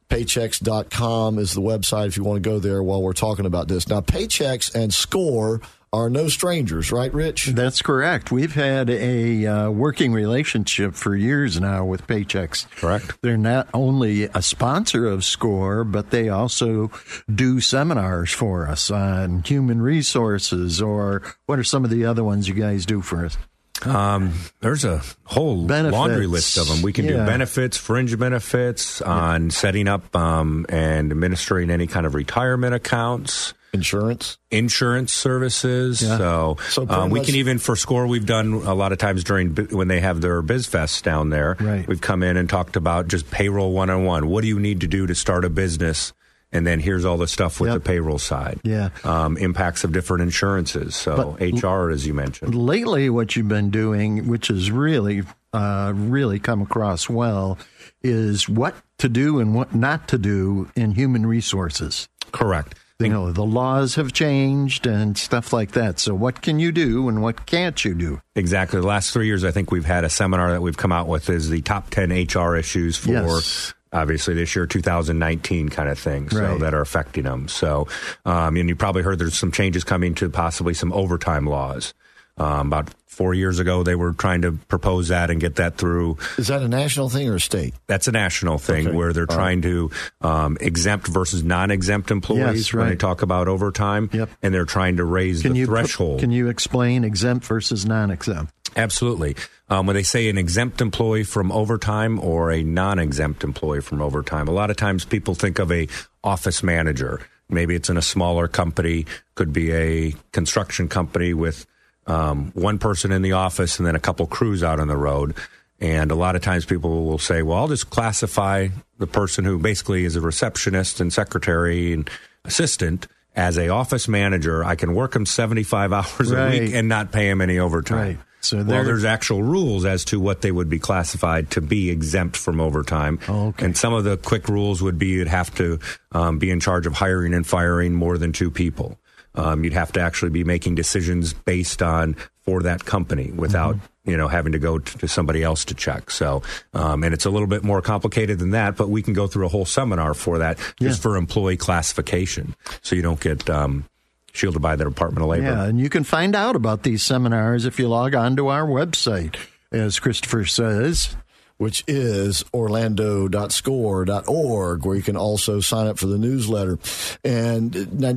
Paychex.com 0.09 1.39
is 1.39 1.53
the 1.53 1.61
website 1.61 2.07
if 2.07 2.17
you 2.17 2.23
want 2.23 2.43
to 2.43 2.49
go 2.49 2.61
there 2.61 2.81
while 2.81 3.03
we're 3.03 3.13
talking 3.13 3.47
about 3.47 3.67
this. 3.67 3.89
Now, 3.89 4.01
Paychex 4.01 4.73
and 4.75 4.95
Score 4.95 5.61
are 5.93 6.09
no 6.09 6.29
strangers, 6.29 6.93
right, 6.93 7.13
Rich? 7.13 7.47
That's 7.47 7.83
correct. 7.83 8.31
We've 8.31 8.55
had 8.55 8.89
a 8.91 9.45
uh, 9.47 9.71
working 9.71 10.13
relationship 10.13 10.95
for 10.95 11.17
years 11.17 11.61
now 11.61 11.85
with 11.85 12.07
Paychex. 12.07 12.71
Correct. 12.77 13.19
They're 13.23 13.37
not 13.37 13.69
only 13.75 14.25
a 14.25 14.41
sponsor 14.41 15.07
of 15.09 15.25
SCORE, 15.25 15.83
but 15.85 16.11
they 16.11 16.29
also 16.29 16.93
do 17.33 17.61
seminars 17.61 18.33
for 18.33 18.69
us 18.69 18.91
on 18.91 19.43
human 19.43 19.83
resources 19.83 20.81
or 20.81 21.23
what 21.47 21.59
are 21.59 21.65
some 21.65 21.85
of 21.85 21.91
the 21.91 22.05
other 22.05 22.23
ones 22.23 22.47
you 22.47 22.55
guys 22.55 22.87
do 22.87 23.01
for 23.01 23.27
us? 23.27 23.37
Um, 23.85 24.35
there's 24.61 24.85
a 24.85 25.03
whole 25.25 25.67
Benefits. 25.67 25.97
laundry 25.97 26.27
list 26.27 26.57
of 26.59 26.69
them. 26.69 26.83
We 26.83 26.93
can 26.93 27.07
Yeah. 27.07 27.13
do 27.13 27.17
benefits, 27.27 27.77
fringe 27.79 28.17
benefits, 28.19 29.01
on 29.01 29.51
setting 29.51 29.89
up 29.89 30.15
um, 30.15 30.67
and 30.69 31.11
administering 31.11 31.71
any 31.71 31.87
kind 31.87 32.05
of 32.07 32.15
retirement 32.15 32.75
accounts. 32.75 33.55
Insurance. 33.73 34.39
insurance 34.51 35.13
services. 35.13 36.03
Yeah. 36.03 36.19
So, 36.19 36.57
So 36.71 36.87
um, 36.89 37.11
we 37.11 37.21
can 37.25 37.35
even 37.37 37.59
for 37.59 37.77
score. 37.77 38.07
We've 38.07 38.27
done 38.27 38.53
a 38.53 38.75
lot 38.75 38.93
of 38.93 38.99
times 38.99 39.23
during 39.25 39.55
when 39.55 39.89
they 39.89 40.01
have 40.01 40.21
their 40.21 40.43
biz 40.43 40.67
fests 40.69 41.03
down 41.03 41.31
there. 41.31 41.57
Right. 41.61 41.87
We've 41.87 42.01
come 42.01 42.23
in 42.23 42.37
and 42.37 42.49
talked 42.49 42.77
about 42.77 43.09
just 43.09 43.31
payroll 43.31 43.73
one 43.73 43.91
on 43.91 44.05
one. 44.05 44.29
What 44.29 44.43
do 44.43 44.49
you 44.49 44.59
need 44.59 44.81
to 44.81 44.87
do 44.87 45.07
to 45.07 45.15
start 45.15 45.45
a 45.45 45.51
business? 45.51 46.13
and 46.53 46.67
then 46.67 46.81
here's 46.81 47.05
all 47.05 47.17
the 47.17 47.29
stuff 47.29 47.61
with 47.61 47.71
Yep. 47.71 47.75
the 47.85 47.89
payroll 47.89 48.19
side. 48.19 48.59
Yeah. 48.65 48.89
Um, 49.05 49.37
impacts 49.37 49.85
of 49.85 49.93
different 49.93 50.23
insurances. 50.25 50.97
So 50.97 51.37
But- 51.39 51.63
HR, 51.63 51.91
as 51.91 52.09
you 52.09 52.13
mentioned. 52.13 52.57
Lately, 52.57 53.09
what 53.09 53.37
you've 53.37 53.47
been 53.47 53.71
doing, 53.71 54.27
which 54.27 54.49
has 54.49 54.69
really, 54.69 55.23
uh, 55.53 55.93
really 55.95 56.41
come 56.41 56.61
across 56.61 57.09
well, 57.09 57.57
is 58.03 58.49
what 58.49 58.75
to 58.99 59.09
do 59.09 59.39
and 59.39 59.55
what 59.55 59.77
not 59.77 60.09
to 60.09 60.19
do 60.19 60.69
in 60.75 60.91
human 60.91 61.25
resources. 61.25 62.09
Correct. 62.33 62.75
You 63.07 63.13
know, 63.13 63.33
the 63.33 63.45
laws 63.45 63.95
have 63.95 64.13
changed 64.13 64.87
and 64.87 65.17
stuff 65.17 65.53
like 65.53 65.73
that. 65.73 65.99
So, 65.99 66.15
what 66.15 66.43
can 66.43 66.59
you 66.59 66.71
do 66.73 67.09
and 67.09 67.23
what 67.23 67.47
can't 67.47 67.83
you 67.85 67.95
do? 67.95 68.21
Exactly. 68.35 68.81
The 68.81 68.87
last 68.87 69.13
three 69.13 69.27
years, 69.27 69.45
I 69.45 69.51
think 69.51 69.71
we've 69.71 69.85
had 69.85 70.05
a 70.05 70.11
seminar 70.11 70.51
that 70.53 70.63
we've 70.63 70.77
come 70.77 70.93
out 70.93 71.09
with 71.09 71.31
is 71.31 71.49
the 71.49 71.63
top 71.63 71.91
10 71.91 72.11
HR 72.13 72.57
issues 72.57 72.97
for 72.97 73.11
Yes. 73.13 73.75
obviously 73.93 74.35
this 74.35 74.55
year, 74.55 74.67
2019 74.67 75.69
kind 75.69 75.89
of 75.89 75.99
thing, 75.99 76.29
so 76.31 76.41
Right. 76.43 76.61
that 76.61 76.75
are 76.75 76.81
affecting 76.81 77.25
them. 77.25 77.49
So, 77.49 77.89
um, 78.25 78.57
and 78.57 78.69
you 78.69 78.77
probably 78.77 79.03
heard 79.03 79.19
there's 79.19 79.39
some 79.39 79.51
changes 79.53 79.83
coming 79.83 80.15
to 80.17 80.29
possibly 80.29 80.75
some 80.75 80.93
overtime 80.93 81.47
laws. 81.47 81.93
Um, 82.41 82.69
about 82.69 82.89
four 83.07 83.35
years 83.35 83.59
ago, 83.59 83.83
they 83.83 83.95
were 83.95 84.13
trying 84.15 84.41
to 84.43 84.53
propose 84.53 85.09
that 85.09 85.31
and 85.31 85.39
get 85.41 85.57
that 85.57 85.77
through. 85.77 86.17
Is 86.39 86.47
that 86.49 86.63
a 86.63 86.69
national 86.69 87.11
thing 87.11 87.29
or 87.29 87.35
a 87.35 87.41
state? 87.41 87.75
That's 87.87 88.09
a 88.09 88.13
national 88.13 88.57
thing 88.57 88.89
Okay. 88.89 88.97
where 88.97 89.13
they're 89.13 89.27
All 89.29 89.37
trying 89.37 89.61
to 89.63 89.91
um, 90.23 90.57
exempt 90.59 91.07
versus 91.09 91.45
non-exempt 91.45 92.11
employees 92.11 92.69
Yes, 92.69 92.73
when 92.73 92.89
they 92.89 92.97
talk 92.97 93.21
about 93.21 93.47
overtime, 93.47 94.09
Yep. 94.13 94.31
and 94.43 94.55
they're 94.55 94.65
trying 94.65 94.97
to 94.97 95.05
raise 95.05 95.43
Can 95.43 95.53
the 95.53 95.59
you 95.59 95.67
threshold. 95.67 96.21
Can 96.21 96.31
you 96.31 96.49
explain 96.49 97.05
exempt 97.05 97.45
versus 97.45 97.85
non-exempt? 97.85 98.53
Absolutely. 98.75 99.37
Um, 99.69 99.87
when 99.87 99.95
they 99.95 100.03
say 100.03 100.31
an 100.31 100.39
exempt 100.39 100.81
employee 100.81 101.25
from 101.25 101.53
overtime 101.53 102.19
or 102.21 102.51
a 102.53 102.63
non-exempt 102.63 103.45
employee 103.45 103.83
from 103.83 104.01
overtime, 104.01 104.49
a 104.49 104.53
lot 104.53 104.71
of 104.71 104.77
times 104.79 105.05
people 105.05 105.35
think 105.35 105.59
of 105.59 105.71
a 105.71 105.89
office 106.25 106.63
manager. 106.63 107.21
Maybe 107.51 107.75
it's 107.75 107.91
in 107.91 107.97
a 107.99 108.03
smaller 108.03 108.47
company, 108.49 109.05
could 109.35 109.53
be 109.53 109.73
a 109.73 110.15
construction 110.33 110.89
company 110.89 111.35
with 111.35 111.67
um, 112.11 112.51
one 112.55 112.79
person 112.79 113.13
in 113.13 113.23
the 113.23 113.33
office 113.33 113.79
and 113.79 113.87
then 113.87 113.95
a 113.95 114.01
couple 114.01 114.27
crews 114.27 114.63
out 114.65 114.81
on 114.81 114.89
the 114.89 114.97
road. 114.97 115.35
And 115.79 116.11
a 116.11 116.15
lot 116.15 116.37
of 116.37 116.43
times 116.43 116.65
people 116.67 117.05
will 117.05 117.19
say, 117.19 117.43
well, 117.43 117.59
I'll 117.59 117.69
just 117.69 117.89
classify 117.89 118.69
the 118.99 119.07
person 119.07 119.45
who 119.45 119.59
basically 119.59 120.05
is 120.05 120.17
a 120.17 120.21
receptionist 120.21 121.01
and 121.01 121.13
secretary 121.13 121.93
and 121.93 122.11
assistant 122.45 123.07
as 123.35 123.57
a 123.57 123.69
office 123.69 124.09
manager. 124.09 124.65
I 124.65 124.75
can 124.75 124.95
work 124.95 125.15
him 125.15 125.25
75 125.25 125.93
hours 125.93 126.31
a 126.33 126.51
week 126.51 126.75
and 126.75 126.89
not 126.89 127.13
pay 127.13 127.31
him 127.31 127.41
any 127.41 127.59
overtime. 127.59 127.99
Right. 127.99 128.19
So 128.43 128.57
well, 128.57 128.85
there's 128.85 129.05
actual 129.05 129.43
rules 129.43 129.85
as 129.85 130.05
to 130.07 130.19
what 130.19 130.41
they 130.41 130.51
would 130.51 130.71
be 130.71 130.79
classified 130.79 131.51
to 131.53 131.61
be 131.61 131.91
exempt 131.91 132.37
from 132.37 132.61
overtime. 132.61 133.21
Oh, 133.29 133.49
okay. 133.49 133.67
And 133.67 133.77
some 133.77 133.93
of 133.93 134.05
the 134.05 134.17
quick 134.17 134.49
rules 134.49 134.83
would 134.83 134.99
be 134.99 135.09
you'd 135.09 135.29
have 135.29 135.55
to 135.57 135.79
um, 136.13 136.39
be 136.39 136.51
in 136.51 136.59
charge 136.59 136.87
of 136.87 136.95
hiring 136.95 137.35
and 137.35 137.47
firing 137.47 137.95
more 137.95 138.17
than 138.17 138.33
two 138.33 138.51
people. 138.51 138.99
Um, 139.35 139.63
you'd 139.63 139.73
have 139.75 139.93
to 139.93 140.01
actually 140.01 140.31
be 140.31 140.43
making 140.45 140.75
decisions 140.75 141.33
based 141.33 141.83
on 141.83 142.17
for 142.43 142.63
that 142.63 142.85
company 142.85 143.31
without 143.31 143.77
Mm-hmm. 143.77 144.11
you 144.11 144.17
know 144.17 144.27
having 144.29 144.53
to 144.53 144.59
go 144.59 144.79
to, 144.79 144.99
to 144.99 145.07
somebody 145.07 145.43
else 145.45 145.65
to 145.67 145.75
check. 145.75 146.11
So, 146.11 146.43
um, 146.75 147.05
and 147.05 147.15
it's 147.15 147.27
a 147.27 147.31
little 147.31 147.47
bit 147.47 147.63
more 147.63 147.81
complicated 147.81 148.39
than 148.41 148.51
that, 148.51 148.77
but 148.77 148.89
we 148.89 149.03
can 149.03 149.15
go 149.15 149.27
through 149.29 149.47
a 149.47 149.49
whole 149.49 149.67
seminar 149.67 150.15
for 150.15 150.39
that 150.39 150.59
just 150.81 151.01
for 151.03 151.17
employee 151.17 151.57
classification, 151.57 152.57
so 152.83 152.97
you 152.97 153.03
don't 153.03 153.21
get 153.21 153.49
um, 153.49 153.85
shielded 154.33 154.63
by 154.63 154.75
the 154.75 154.85
Department 154.85 155.23
of 155.23 155.29
Labor. 155.29 155.45
Yeah, 155.45 155.65
and 155.65 155.79
you 155.79 155.89
can 155.91 156.03
find 156.03 156.35
out 156.35 156.57
about 156.57 156.83
these 156.83 157.03
seminars 157.03 157.67
if 157.67 157.79
you 157.79 157.89
log 157.89 158.15
on 158.15 158.37
to 158.37 158.49
our 158.49 158.67
website, 158.67 159.37
as 159.71 160.01
Christopher 160.01 160.45
says. 160.45 161.15
Which 161.61 161.85
is 161.87 162.43
orlando.score.org, 162.55 164.87
where 164.87 164.97
you 164.97 165.03
can 165.03 165.17
also 165.17 165.61
sign 165.61 165.87
up 165.87 165.99
for 165.99 166.07
the 166.07 166.17
newsletter. 166.17 166.79
And 167.23 168.01
now, 168.01 168.15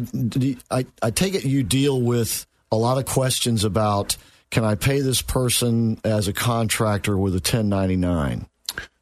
I, 0.71 0.85
I 1.01 1.11
take 1.11 1.35
it 1.35 1.43
you 1.43 1.61
deal 1.63 2.01
with 2.01 2.47
a 2.71 2.77
lot 2.77 2.97
of 2.97 3.03
questions 3.05 3.65
about 3.65 4.15
can 4.49 4.63
I 4.63 4.75
pay 4.75 5.01
this 5.01 5.21
person 5.21 5.99
as 6.05 6.29
a 6.29 6.33
contractor 6.33 7.17
with 7.17 7.33
a 7.33 7.43
1099? 7.43 8.45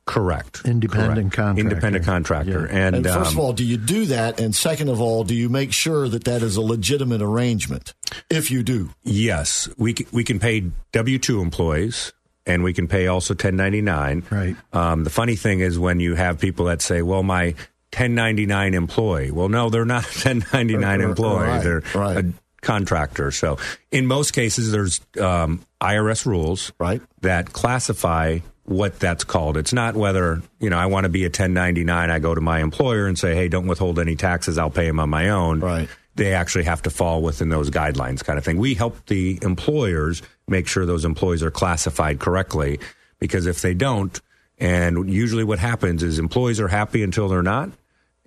Correct. 0.05 0.61
Independent 0.65 1.31
Correct. 1.31 1.35
contractor. 1.35 1.61
Independent 1.61 2.05
contractor. 2.05 2.67
Yeah. 2.67 2.77
And, 2.87 2.95
And 2.95 3.05
first 3.05 3.33
of 3.33 3.37
um, 3.37 3.45
all, 3.45 3.53
do 3.53 3.63
you 3.63 3.77
do 3.77 4.05
that? 4.07 4.39
And 4.39 4.55
second 4.55 4.89
of 4.89 4.99
all, 4.99 5.23
do 5.23 5.35
you 5.35 5.49
make 5.49 5.71
sure 5.71 6.09
that 6.09 6.23
that 6.23 6.41
is 6.41 6.55
a 6.55 6.61
legitimate 6.61 7.21
arrangement? 7.21 7.93
If 8.29 8.49
you 8.49 8.63
do, 8.63 8.89
Yes, 9.03 9.69
we 9.77 9.95
c- 9.95 10.07
we 10.11 10.23
can 10.23 10.39
pay 10.39 10.71
W 10.93 11.19
two 11.19 11.41
employees, 11.41 12.11
and 12.45 12.63
we 12.63 12.73
can 12.73 12.87
pay 12.87 13.07
also 13.07 13.33
1099. 13.33 14.23
Right. 14.29 14.55
Um, 14.73 15.03
the 15.03 15.09
funny 15.09 15.35
thing 15.35 15.59
is 15.59 15.77
when 15.79 15.99
you 15.99 16.15
have 16.15 16.39
people 16.39 16.65
that 16.65 16.81
say, 16.81 17.01
"Well, 17.01 17.23
my 17.23 17.55
1099 17.93 18.73
employee." 18.73 19.31
Well, 19.31 19.49
no, 19.49 19.69
they're 19.69 19.85
not 19.85 20.03
a 20.05 20.07
1099 20.29 20.81
Right, 20.83 21.01
employee. 21.09 21.47
right, 21.47 21.63
they're 21.63 21.83
right. 21.95 22.17
a 22.17 22.33
contractor. 22.61 23.31
So, 23.31 23.57
in 23.91 24.05
most 24.07 24.31
cases, 24.33 24.71
there's 24.71 25.01
um, 25.19 25.61
IRS 25.81 26.25
rules 26.25 26.71
Right. 26.79 27.01
that 27.21 27.51
classify 27.53 28.39
what 28.65 28.99
that's 28.99 29.23
called. 29.23 29.57
It's 29.57 29.73
not 29.73 29.95
whether, 29.95 30.41
you 30.59 30.69
know, 30.69 30.77
I 30.77 30.85
want 30.85 31.03
to 31.05 31.09
be 31.09 31.23
a 31.23 31.27
1099, 31.29 32.09
I 32.11 32.19
go 32.19 32.33
to 32.35 32.41
my 32.41 32.61
employer 32.61 33.07
and 33.07 33.17
say, 33.17 33.35
"Hey, 33.35 33.47
don't 33.49 33.67
withhold 33.67 33.99
any 33.99 34.15
taxes, 34.15 34.57
I'll 34.57 34.69
pay 34.69 34.85
them 34.87 34.99
on 34.99 35.09
my 35.09 35.29
own." 35.29 35.59
Right. 35.59 35.89
They 36.15 36.33
actually 36.33 36.65
have 36.65 36.81
to 36.83 36.89
fall 36.89 37.21
within 37.21 37.49
those 37.49 37.69
guidelines 37.69 38.23
kind 38.23 38.37
of 38.37 38.43
thing. 38.45 38.57
We 38.57 38.73
help 38.73 39.05
the 39.07 39.39
employers 39.41 40.21
make 40.47 40.67
sure 40.67 40.85
those 40.85 41.05
employees 41.05 41.41
are 41.41 41.51
classified 41.51 42.19
correctly 42.19 42.79
because 43.19 43.47
if 43.47 43.61
they 43.61 43.73
don't, 43.73 44.19
and 44.59 45.09
usually 45.09 45.43
what 45.43 45.59
happens 45.59 46.03
is 46.03 46.19
employees 46.19 46.59
are 46.59 46.67
happy 46.67 47.01
until 47.03 47.27
they're 47.29 47.41
not. 47.41 47.69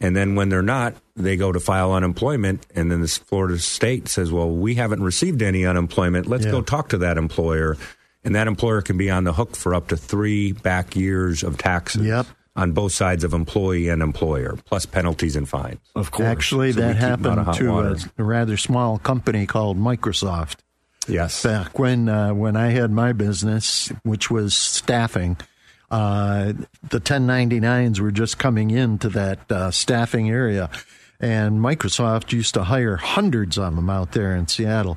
And 0.01 0.17
then 0.17 0.35
when 0.35 0.49
they're 0.49 0.63
not, 0.63 0.95
they 1.15 1.37
go 1.37 1.53
to 1.53 1.61
file 1.61 1.93
unemployment, 1.93 2.67
and 2.75 2.91
then 2.91 3.01
this 3.01 3.17
Florida 3.17 3.59
state 3.59 4.09
says, 4.09 4.33
"Well, 4.33 4.51
we 4.51 4.75
haven't 4.75 5.03
received 5.05 5.41
any 5.41 5.65
unemployment. 5.65 6.27
Let's 6.27 6.45
Yeah. 6.47 6.51
go 6.51 6.63
talk 6.63 6.89
to 6.89 6.99
that 6.99 7.17
employer." 7.17 7.77
And 8.25 8.35
that 8.35 8.49
employer 8.49 8.83
can 8.83 8.97
be 8.97 9.11
on 9.11 9.25
the 9.25 9.35
hook 9.35 9.55
for 9.55 9.75
up 9.75 9.89
to 9.89 9.97
three 9.97 10.51
back 10.53 10.97
years 10.97 11.43
of 11.45 11.59
taxes 11.59 12.07
Yep. 12.07 12.27
On 12.57 12.73
both 12.73 12.93
sides 12.93 13.25
of 13.25 13.33
employee 13.33 13.89
and 13.89 14.01
employer, 14.03 14.57
plus 14.65 14.87
penalties 14.87 15.35
and 15.37 15.49
fines. 15.49 15.81
of 15.97 16.11
course. 16.11 16.27
Actually, 16.27 16.73
So 16.73 16.81
that 16.81 16.95
keep 16.95 17.03
'em 17.03 17.27
out 17.27 17.39
of 17.39 17.47
happened 17.47 17.57
to 17.59 17.79
a, 18.19 18.23
a 18.23 18.25
rather 18.25 18.57
small 18.57 18.99
company 18.99 19.47
called 19.47 19.77
Microsoft. 19.79 20.57
Yes. 21.09 21.43
Back 21.43 21.79
when 21.79 22.09
uh, 22.09 22.33
when 22.33 22.57
I 22.57 22.69
had 22.71 22.91
my 22.91 23.13
business, 23.13 23.93
which 24.05 24.31
was 24.31 24.55
staffing, 24.57 25.37
uh, 25.91 26.53
the 26.89 27.01
1099s 27.01 28.01
were 28.01 28.11
just 28.13 28.39
coming 28.39 28.71
into 28.71 29.09
that 29.11 29.51
uh, 29.53 29.71
staffing 29.71 30.31
area, 30.31 30.71
and 31.21 31.61
Microsoft 31.61 32.33
used 32.33 32.55
to 32.55 32.65
hire 32.65 32.97
hundreds 32.97 33.59
of 33.59 33.75
them 33.77 33.91
out 33.91 34.13
there 34.13 34.35
in 34.35 34.47
Seattle, 34.49 34.97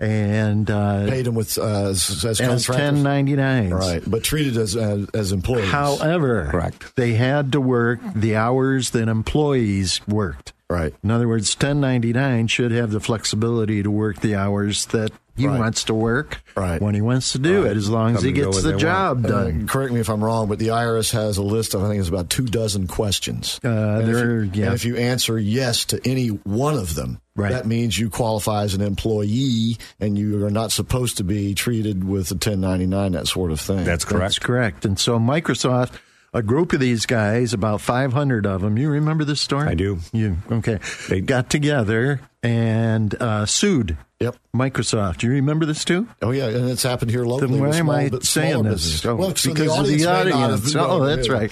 and 0.00 0.70
uh, 0.70 1.06
paid 1.08 1.26
them 1.26 1.34
with 1.34 1.58
uh, 1.58 1.88
as, 1.88 2.24
as 2.24 2.40
as 2.40 2.66
1099s. 2.66 3.72
right, 3.72 4.02
but 4.06 4.22
treated 4.22 4.56
as 4.56 4.76
as, 4.76 5.08
as 5.10 5.32
employees. 5.32 5.70
However, 5.70 6.48
Correct. 6.50 6.94
they 6.96 7.14
had 7.14 7.52
to 7.52 7.60
work 7.60 8.00
the 8.14 8.36
hours 8.36 8.90
that 8.90 9.08
employees 9.08 10.00
worked. 10.06 10.52
Right. 10.70 10.94
In 11.02 11.10
other 11.10 11.26
words, 11.28 11.54
1099 11.54 12.46
should 12.48 12.72
have 12.72 12.90
the 12.90 13.00
flexibility 13.00 13.82
to 13.82 13.90
work 13.90 14.20
the 14.20 14.34
hours 14.34 14.84
that 14.86 15.10
he 15.34 15.46
Right. 15.46 15.58
wants 15.58 15.84
to 15.84 15.94
work 15.94 16.42
Right. 16.56 16.82
when 16.82 16.94
he 16.94 17.00
wants 17.00 17.32
to 17.32 17.38
do 17.38 17.64
it, 17.64 17.76
as 17.76 17.88
long 17.88 18.10
as 18.10 18.16
Come 18.16 18.24
he 18.26 18.32
gets 18.32 18.56
the 18.56 18.62
they 18.62 18.70
want. 18.70 18.80
job 18.82 19.24
Uh, 19.24 19.28
done. 19.28 19.66
correct 19.68 19.92
me 19.94 20.00
if 20.00 20.10
I'm 20.10 20.22
wrong, 20.22 20.46
but 20.48 20.58
the 20.58 20.70
IRS 20.70 21.12
has 21.12 21.38
a 21.38 21.42
list 21.42 21.72
of 21.74 21.82
I 21.84 21.88
think 21.88 22.00
it's 22.00 22.08
about 22.08 22.28
two 22.28 22.44
dozen 22.44 22.86
questions. 22.86 23.58
Uh, 23.64 23.68
and, 23.68 24.08
if 24.08 24.14
there- 24.14 24.42
you, 24.44 24.50
yeah. 24.52 24.66
and 24.66 24.74
if 24.74 24.84
you 24.84 24.96
answer 24.96 25.38
yes 25.38 25.84
to 25.86 26.00
any 26.06 26.26
one 26.28 26.74
of 26.74 26.96
them, 26.96 27.20
Right. 27.36 27.52
that 27.52 27.66
means 27.66 27.96
you 27.98 28.10
qualify 28.10 28.64
as 28.64 28.74
an 28.74 28.82
employee, 28.82 29.78
and 30.00 30.18
you 30.18 30.44
are 30.44 30.50
not 30.50 30.72
supposed 30.72 31.16
to 31.18 31.24
be 31.24 31.54
treated 31.54 32.02
with 32.04 32.30
a 32.32 32.34
1099, 32.34 33.12
that 33.12 33.28
sort 33.28 33.52
of 33.52 33.60
thing. 33.60 33.84
That's 33.84 34.04
correct. 34.04 34.22
That's 34.22 34.38
correct. 34.40 34.84
And 34.84 34.98
so 34.98 35.18
Microsoft, 35.20 35.92
a 36.38 36.42
group 36.42 36.72
of 36.72 36.80
these 36.80 37.04
guys, 37.04 37.52
about 37.52 37.80
500 37.80 38.46
of 38.46 38.62
them, 38.62 38.78
you 38.78 38.88
remember 38.88 39.24
this 39.24 39.40
story? 39.40 39.68
I 39.68 39.74
do. 39.74 39.98
You 40.12 40.36
okay? 40.50 40.78
They- 41.08 41.20
got 41.20 41.50
together 41.50 42.20
and 42.42 43.14
uh, 43.20 43.44
sued 43.46 43.96
Yep. 44.20 44.36
Microsoft. 44.54 45.18
Do 45.18 45.26
you 45.28 45.32
remember 45.34 45.64
this 45.66 45.84
too? 45.84 46.08
Oh 46.22 46.32
yeah, 46.32 46.46
and 46.48 46.68
it's 46.70 46.82
happened 46.82 47.10
here 47.12 47.24
locally. 47.24 47.52
Then 47.52 47.60
why 47.60 47.68
with 47.68 47.76
am 47.76 47.90
I 47.90 48.08
but 48.08 48.24
saying 48.24 48.62
this? 48.64 49.04
Oh, 49.06 49.14
well, 49.14 49.28
because 49.28 49.54
the 49.54 49.70
of 49.70 49.86
the 49.86 50.06
audience 50.06 50.74
Oh, 50.74 51.04
that's 51.04 51.28
right. 51.28 51.50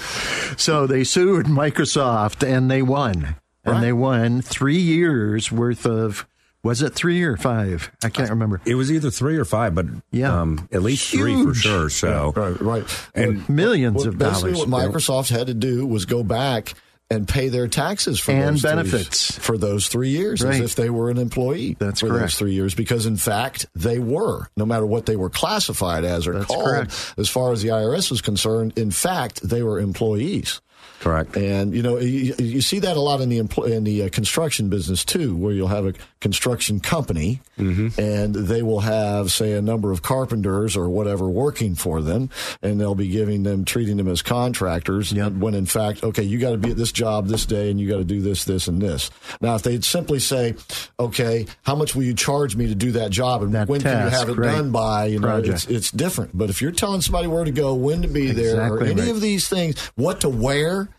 So 0.56 0.86
they 0.88 1.04
sued 1.04 1.46
Microsoft 1.46 2.44
and 2.46 2.68
they 2.70 2.82
won. 2.82 3.36
And 3.64 3.82
they 3.82 3.92
won 3.92 4.42
three 4.42 4.78
years 4.78 5.50
worth 5.50 5.86
of, 5.86 6.26
was 6.66 6.82
it 6.82 6.94
three 6.94 7.22
or 7.22 7.36
five? 7.36 7.90
I 8.04 8.08
can't 8.10 8.30
remember. 8.30 8.60
It 8.66 8.74
was 8.74 8.90
either 8.92 9.10
three 9.10 9.36
or 9.36 9.44
five, 9.44 9.74
but 9.74 9.86
Yeah. 10.10 10.40
um, 10.40 10.68
at 10.72 10.82
least 10.82 11.10
three 11.10 11.42
for 11.42 11.54
sure. 11.54 11.88
So 11.90 12.32
Right, 12.36 12.60
right. 12.60 12.84
And 13.14 13.48
Millions 13.48 13.96
Well, 13.98 14.08
of 14.08 14.18
basically 14.18 14.52
dollars. 14.52 14.66
what 14.68 14.92
Microsoft 14.92 15.30
had 15.30 15.46
to 15.46 15.54
do 15.54 15.86
was 15.86 16.04
go 16.04 16.22
back 16.22 16.74
and 17.08 17.28
pay 17.28 17.48
their 17.48 17.68
taxes 17.68 18.18
for 18.18 18.32
And 18.32 18.54
those 18.56 18.62
three- 18.62 18.70
benefits. 18.70 19.38
for 19.38 19.56
those 19.56 19.86
three 19.86 20.08
years 20.08 20.42
Right. 20.42 20.54
as 20.56 20.60
if 20.60 20.74
they 20.74 20.90
were 20.90 21.08
an 21.08 21.18
employee 21.18 21.76
That's 21.78 22.00
for 22.00 22.08
correct. 22.08 22.22
those 22.22 22.34
three 22.34 22.52
years 22.54 22.74
because 22.74 23.06
in 23.06 23.16
fact 23.16 23.66
they 23.76 24.00
were 24.00 24.48
no 24.56 24.66
matter 24.66 24.84
what 24.84 25.06
they 25.06 25.14
were 25.14 25.30
classified 25.30 26.04
as 26.04 26.26
or 26.26 26.32
That's 26.32 26.46
called 26.46 26.64
correct. 26.64 26.92
as 27.16 27.28
far 27.28 27.52
as 27.52 27.62
the 27.62 27.68
IRS 27.70 28.10
was 28.10 28.20
concerned 28.20 28.72
in 28.74 28.90
fact 28.90 29.48
they 29.48 29.62
were 29.62 29.78
employees 29.78 30.60
Correct. 31.00 31.36
And 31.36 31.74
you 31.74 31.82
know 31.82 31.98
you, 31.98 32.34
you 32.38 32.60
see 32.62 32.78
that 32.78 32.96
a 32.96 33.00
lot 33.00 33.20
in 33.20 33.28
the 33.28 33.38
empl- 33.40 33.70
in 33.70 33.84
the 33.84 34.04
uh, 34.04 34.08
construction 34.08 34.70
business 34.70 35.04
too, 35.04 35.36
where 35.36 35.52
you'll 35.52 35.68
have 35.68 35.84
a 35.84 35.92
construction 36.20 36.80
company, 36.80 37.40
Mm-hmm. 37.58 37.98
and 37.98 38.34
they 38.34 38.62
will 38.62 38.80
have 38.80 39.32
say 39.32 39.52
a 39.52 39.62
number 39.62 39.90
of 39.90 40.02
carpenters 40.02 40.76
or 40.76 40.90
whatever 40.90 41.26
working 41.26 41.74
for 41.74 42.02
them, 42.02 42.28
and 42.60 42.78
they'll 42.78 42.94
be 42.94 43.08
giving 43.08 43.44
them 43.44 43.64
treating 43.64 43.96
them 43.96 44.08
as 44.08 44.20
contractors. 44.20 45.14
When 45.14 45.54
in 45.54 45.64
fact, 45.64 46.02
okay, 46.04 46.22
you 46.22 46.38
got 46.38 46.50
to 46.50 46.58
be 46.58 46.72
at 46.72 46.76
this 46.76 46.92
job 46.92 47.28
this 47.28 47.46
day, 47.46 47.70
and 47.70 47.80
you 47.80 47.88
got 47.88 47.96
to 47.96 48.04
do 48.04 48.20
this, 48.20 48.44
this, 48.44 48.68
and 48.68 48.80
this. 48.82 49.10
Now, 49.40 49.54
if 49.54 49.62
they'd 49.62 49.84
simply 49.84 50.18
say, 50.18 50.54
okay, 51.00 51.46
how 51.62 51.74
much 51.76 51.94
will 51.94 52.02
you 52.02 52.12
charge 52.12 52.56
me 52.56 52.66
to 52.66 52.74
do 52.74 52.92
that 52.92 53.10
job, 53.10 53.42
and 53.42 53.54
That 53.54 53.68
when 53.68 53.80
can 53.80 54.04
you 54.04 54.10
have 54.10 54.28
it 54.28 54.36
right. 54.36 54.52
done 54.56 54.70
by? 54.70 55.06
You 55.06 55.18
know, 55.20 55.28
Project. 55.28 55.54
it's 55.54 55.66
it's 55.66 55.90
different. 55.90 56.36
But 56.36 56.50
if 56.50 56.60
you're 56.60 56.72
telling 56.72 57.00
somebody 57.00 57.26
where 57.28 57.44
to 57.44 57.50
go, 57.52 57.74
when 57.74 58.02
to 58.02 58.08
be 58.08 58.32
there, 58.32 58.70
or 58.70 58.82
any 58.82 59.00
right. 59.00 59.10
of 59.10 59.22
these 59.22 59.48
things, 59.48 59.78
what 59.94 60.20
to 60.20 60.28
wear, 60.28 60.90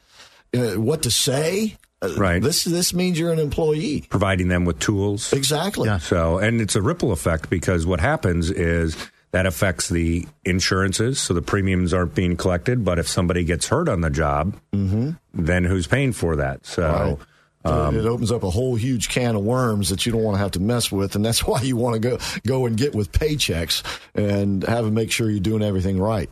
uh, 0.56 0.72
what 0.82 1.04
to 1.04 1.12
say, 1.12 1.78
Right. 2.18 2.42
This 2.42 2.64
this 2.64 2.94
means 2.94 3.20
you're 3.20 3.34
an 3.34 3.40
employee. 3.40 4.06
Providing 4.10 4.50
them 4.50 4.66
with 4.66 4.80
tools. 4.80 5.34
Exactly. 5.34 5.90
So, 6.00 6.38
and 6.38 6.62
it's 6.62 6.76
a 6.76 6.82
ripple 6.82 7.12
effect 7.12 7.50
because 7.50 7.86
what 7.88 8.00
happens 8.00 8.52
is 8.52 8.96
that 9.32 9.46
affects 9.46 9.90
the 9.90 10.28
insurances, 10.46 11.20
so 11.20 11.34
the 11.34 11.42
premiums 11.42 11.94
aren't 11.94 12.14
being 12.16 12.38
collected. 12.38 12.86
But 12.86 13.00
if 13.00 13.08
somebody 13.08 13.44
gets 13.44 13.68
hurt 13.68 13.90
on 13.90 14.02
the 14.02 14.10
job, 14.10 14.56
then 14.72 15.64
who's 15.64 15.88
paying 15.88 16.14
for 16.14 16.36
that? 16.36 16.66
So, 16.66 17.20
Uh, 17.66 17.92
it 17.94 18.06
opens 18.06 18.32
up 18.32 18.44
a 18.44 18.50
whole 18.50 18.76
huge 18.76 19.10
can 19.10 19.36
of 19.36 19.44
worms 19.44 19.90
that 19.90 20.06
you 20.06 20.12
don't 20.14 20.24
want 20.24 20.36
to 20.36 20.40
have 20.40 20.52
to 20.52 20.60
mess 20.62 20.90
with, 20.90 21.16
and 21.16 21.26
that's 21.26 21.44
why 21.48 21.62
you 21.64 21.76
want 21.76 21.96
to 21.96 22.00
go 22.00 22.18
go 22.46 22.66
and 22.66 22.78
get 22.78 22.96
with 22.96 23.12
Paychex 23.12 23.84
and 24.16 24.64
have 24.64 24.86
them 24.86 24.94
make 24.94 25.12
sure 25.12 25.30
you're 25.30 25.40
doing 25.42 25.64
everything 25.64 26.00
right. 26.00 26.30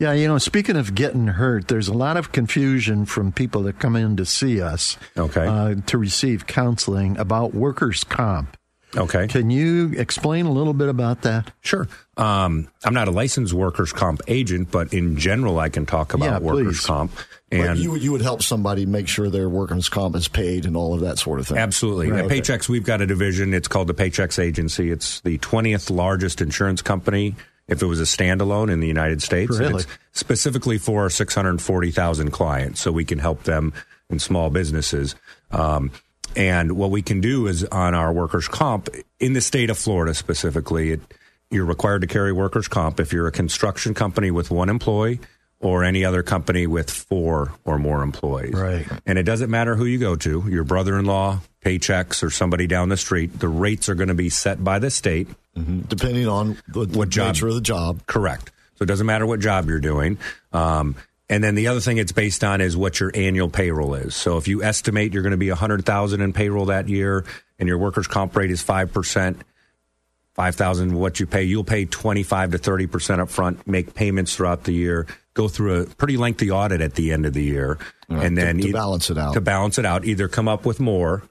Yeah, 0.00 0.12
you 0.14 0.26
know, 0.26 0.38
speaking 0.38 0.76
of 0.76 0.94
getting 0.94 1.26
hurt, 1.26 1.68
there's 1.68 1.86
a 1.88 1.92
lot 1.92 2.16
of 2.16 2.32
confusion 2.32 3.04
from 3.04 3.32
people 3.32 3.62
that 3.64 3.78
come 3.78 3.94
in 3.96 4.16
to 4.16 4.24
see 4.24 4.60
us 4.60 4.96
Okay. 5.16 5.46
uh, 5.46 5.74
to 5.86 5.98
receive 5.98 6.46
counseling 6.46 7.18
about 7.18 7.52
workers' 7.54 8.02
comp. 8.02 8.56
okay. 8.96 9.28
Can 9.28 9.50
you 9.50 9.92
explain 9.96 10.46
a 10.46 10.50
little 10.52 10.72
bit 10.72 10.88
about 10.88 11.20
that? 11.22 11.52
Sure. 11.60 11.86
Um, 12.16 12.68
I'm 12.82 12.94
not 12.94 13.08
a 13.08 13.10
licensed 13.10 13.52
workers' 13.52 13.92
comp 13.92 14.22
agent, 14.26 14.70
but 14.70 14.92
in 14.94 15.16
general, 15.18 15.58
I 15.60 15.68
can 15.68 15.84
talk 15.86 16.14
about 16.14 16.24
Yeah, 16.24 16.38
workers' 16.38 16.78
please. 16.78 16.86
comp. 16.86 17.12
But 17.50 17.60
And 17.60 17.78
you 17.78 17.94
you 17.96 18.10
would 18.12 18.22
help 18.22 18.42
somebody 18.42 18.86
make 18.86 19.06
sure 19.06 19.28
their 19.28 19.48
workers' 19.50 19.88
comp 19.90 20.16
is 20.16 20.28
paid 20.28 20.64
and 20.64 20.76
all 20.76 20.94
of 20.94 21.00
that 21.00 21.18
sort 21.18 21.40
of 21.40 21.46
thing. 21.48 21.58
Absolutely. 21.58 22.10
Right. 22.10 22.20
At 22.20 22.24
Okay. 22.26 22.40
Paychex, 22.40 22.68
we've 22.68 22.84
got 22.84 23.00
a 23.02 23.06
division. 23.06 23.52
It's 23.52 23.68
called 23.68 23.86
the 23.88 23.94
Paychex 23.94 24.38
Agency. 24.42 24.90
It's 24.90 25.20
the 25.20 25.36
20th 25.38 25.90
largest 25.90 26.40
insurance 26.40 26.80
company 26.80 27.34
if 27.70 27.82
it 27.82 27.86
was 27.86 28.00
a 28.00 28.04
standalone 28.04 28.70
in 28.70 28.80
the 28.80 28.88
United 28.88 29.22
States. 29.22 29.58
Really? 29.58 29.82
it's 29.82 29.86
specifically 30.12 30.76
for 30.76 31.02
our 31.02 31.10
640,000 31.10 32.30
clients, 32.30 32.80
so 32.80 32.92
we 32.92 33.04
can 33.04 33.18
help 33.18 33.44
them 33.44 33.72
in 34.10 34.18
small 34.18 34.50
businesses. 34.50 35.14
Um, 35.50 35.92
and 36.36 36.72
what 36.72 36.90
we 36.90 37.02
can 37.02 37.20
do 37.20 37.46
is 37.46 37.64
on 37.64 37.94
our 37.94 38.12
workers' 38.12 38.48
comp 38.48 38.88
in 39.18 39.32
the 39.32 39.40
state 39.40 39.70
of 39.70 39.78
Florida 39.78 40.14
specifically, 40.14 40.92
it, 40.92 41.00
you're 41.50 41.64
required 41.64 42.02
to 42.02 42.06
carry 42.06 42.32
workers' 42.32 42.68
comp 42.68 43.00
if 43.00 43.12
you're 43.12 43.26
a 43.26 43.32
construction 43.32 43.94
company 43.94 44.30
with 44.30 44.50
one 44.50 44.68
employee 44.68 45.20
or 45.60 45.84
any 45.84 46.04
other 46.04 46.22
company 46.22 46.66
with 46.66 46.90
four 46.90 47.52
or 47.64 47.78
more 47.78 48.02
employees. 48.02 48.54
Right. 48.54 48.86
And 49.06 49.18
it 49.18 49.24
doesn't 49.24 49.50
matter 49.50 49.76
who 49.76 49.84
you 49.84 49.98
go 49.98 50.16
to, 50.16 50.44
your 50.48 50.64
brother 50.64 50.98
in 50.98 51.04
law, 51.04 51.40
Paychex, 51.64 52.22
or 52.22 52.30
somebody 52.30 52.66
down 52.66 52.88
the 52.88 52.96
street, 52.96 53.38
the 53.38 53.48
rates 53.48 53.88
are 53.88 53.94
going 53.94 54.08
to 54.08 54.14
be 54.14 54.30
set 54.30 54.64
by 54.64 54.78
the 54.78 54.90
state. 54.90 55.28
Depending 55.54 56.26
on 56.28 56.56
the, 56.68 56.86
the 56.86 56.98
What 56.98 57.08
job? 57.10 57.34
nature 57.34 57.48
of 57.48 57.54
the 57.54 57.60
job. 57.60 58.06
Correct. 58.06 58.50
So 58.76 58.82
it 58.84 58.86
doesn't 58.86 59.06
matter 59.06 59.26
what 59.26 59.40
job 59.40 59.68
you're 59.68 59.78
doing. 59.80 60.18
Um, 60.52 60.96
and 61.28 61.44
then 61.44 61.54
the 61.54 61.68
other 61.68 61.80
thing 61.80 61.98
it's 61.98 62.12
based 62.12 62.42
on 62.42 62.60
is 62.60 62.76
what 62.76 62.98
your 62.98 63.12
annual 63.14 63.48
payroll 63.48 63.94
is. 63.94 64.16
So 64.16 64.36
if 64.38 64.48
you 64.48 64.62
estimate 64.62 65.12
you're 65.12 65.22
going 65.22 65.30
to 65.32 65.36
be 65.36 65.48
100,000 65.50 66.20
in 66.20 66.32
payroll 66.32 66.66
that 66.66 66.88
year 66.88 67.24
and 67.58 67.68
your 67.68 67.78
workers' 67.78 68.06
comp 68.08 68.34
rate 68.36 68.50
is 68.50 68.62
5%, 68.64 69.36
5,000 70.34 70.94
what 70.94 71.20
you 71.20 71.26
pay, 71.26 71.42
you'll 71.42 71.64
pay 71.64 71.84
25 71.84 72.52
to 72.52 72.58
30% 72.58 73.18
up 73.18 73.28
front, 73.28 73.66
make 73.66 73.94
payments 73.94 74.34
throughout 74.34 74.64
the 74.64 74.72
year, 74.72 75.06
go 75.34 75.46
through 75.48 75.82
a 75.82 75.86
pretty 75.86 76.16
lengthy 76.16 76.50
audit 76.50 76.80
at 76.80 76.94
the 76.94 77.12
end 77.12 77.26
of 77.26 77.34
the 77.34 77.42
year 77.42 77.78
and 78.08 78.36
then 78.36 78.58
to 78.58 78.68
eith- 78.68 78.72
balance 78.72 79.10
it 79.10 79.18
out. 79.18 79.34
To 79.34 79.40
balance 79.40 79.78
it 79.78 79.84
out, 79.84 80.04
either 80.04 80.26
come 80.28 80.48
up 80.48 80.64
with 80.64 80.80
more 80.80 81.22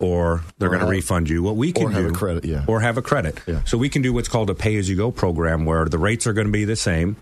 or 0.00 0.42
they're 0.58 0.68
going 0.68 0.80
to 0.80 0.86
have- 0.86 0.90
refund 0.90 1.28
you. 1.28 1.42
What 1.42 1.56
we 1.56 1.72
can 1.72 1.86
or 1.86 1.90
have 1.90 2.02
do 2.02 2.08
a 2.08 2.12
credit, 2.12 2.44
yeah. 2.44 2.64
or 2.66 2.80
have 2.80 2.96
a 2.96 3.02
credit. 3.02 3.40
Yeah. 3.46 3.62
So 3.64 3.78
we 3.78 3.88
can 3.88 4.02
do 4.02 4.12
what's 4.12 4.28
called 4.28 4.50
a 4.50 4.54
pay 4.54 4.76
as 4.76 4.88
you 4.88 4.96
go 4.96 5.10
program 5.10 5.64
where 5.64 5.84
the 5.84 5.98
rates 5.98 6.26
are 6.26 6.32
going 6.32 6.46
to 6.46 6.52
be 6.52 6.64
the 6.64 6.76
same. 6.76 7.16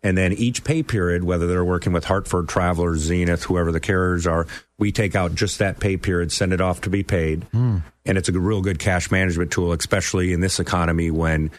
And 0.00 0.16
then 0.16 0.32
each 0.32 0.62
pay 0.62 0.84
period, 0.84 1.24
whether 1.24 1.48
they're 1.48 1.64
working 1.64 1.92
with 1.92 2.04
Hartford, 2.04 2.48
Travelers, 2.48 3.00
Zenith, 3.00 3.42
whoever 3.44 3.72
the 3.72 3.80
carriers 3.80 4.28
are, 4.28 4.46
we 4.78 4.92
take 4.92 5.16
out 5.16 5.34
just 5.34 5.58
that 5.58 5.80
pay 5.80 5.96
period, 5.96 6.30
send 6.30 6.52
it 6.52 6.60
off 6.60 6.82
to 6.82 6.90
be 6.90 7.02
paid. 7.02 7.42
Hmm. 7.50 7.78
And 8.06 8.16
it's 8.16 8.28
a 8.28 8.32
real 8.38 8.62
good 8.62 8.78
cash 8.78 9.10
management 9.10 9.50
tool, 9.50 9.72
especially 9.72 10.32
in 10.32 10.40
this 10.40 10.60
economy 10.60 11.10
when 11.10 11.50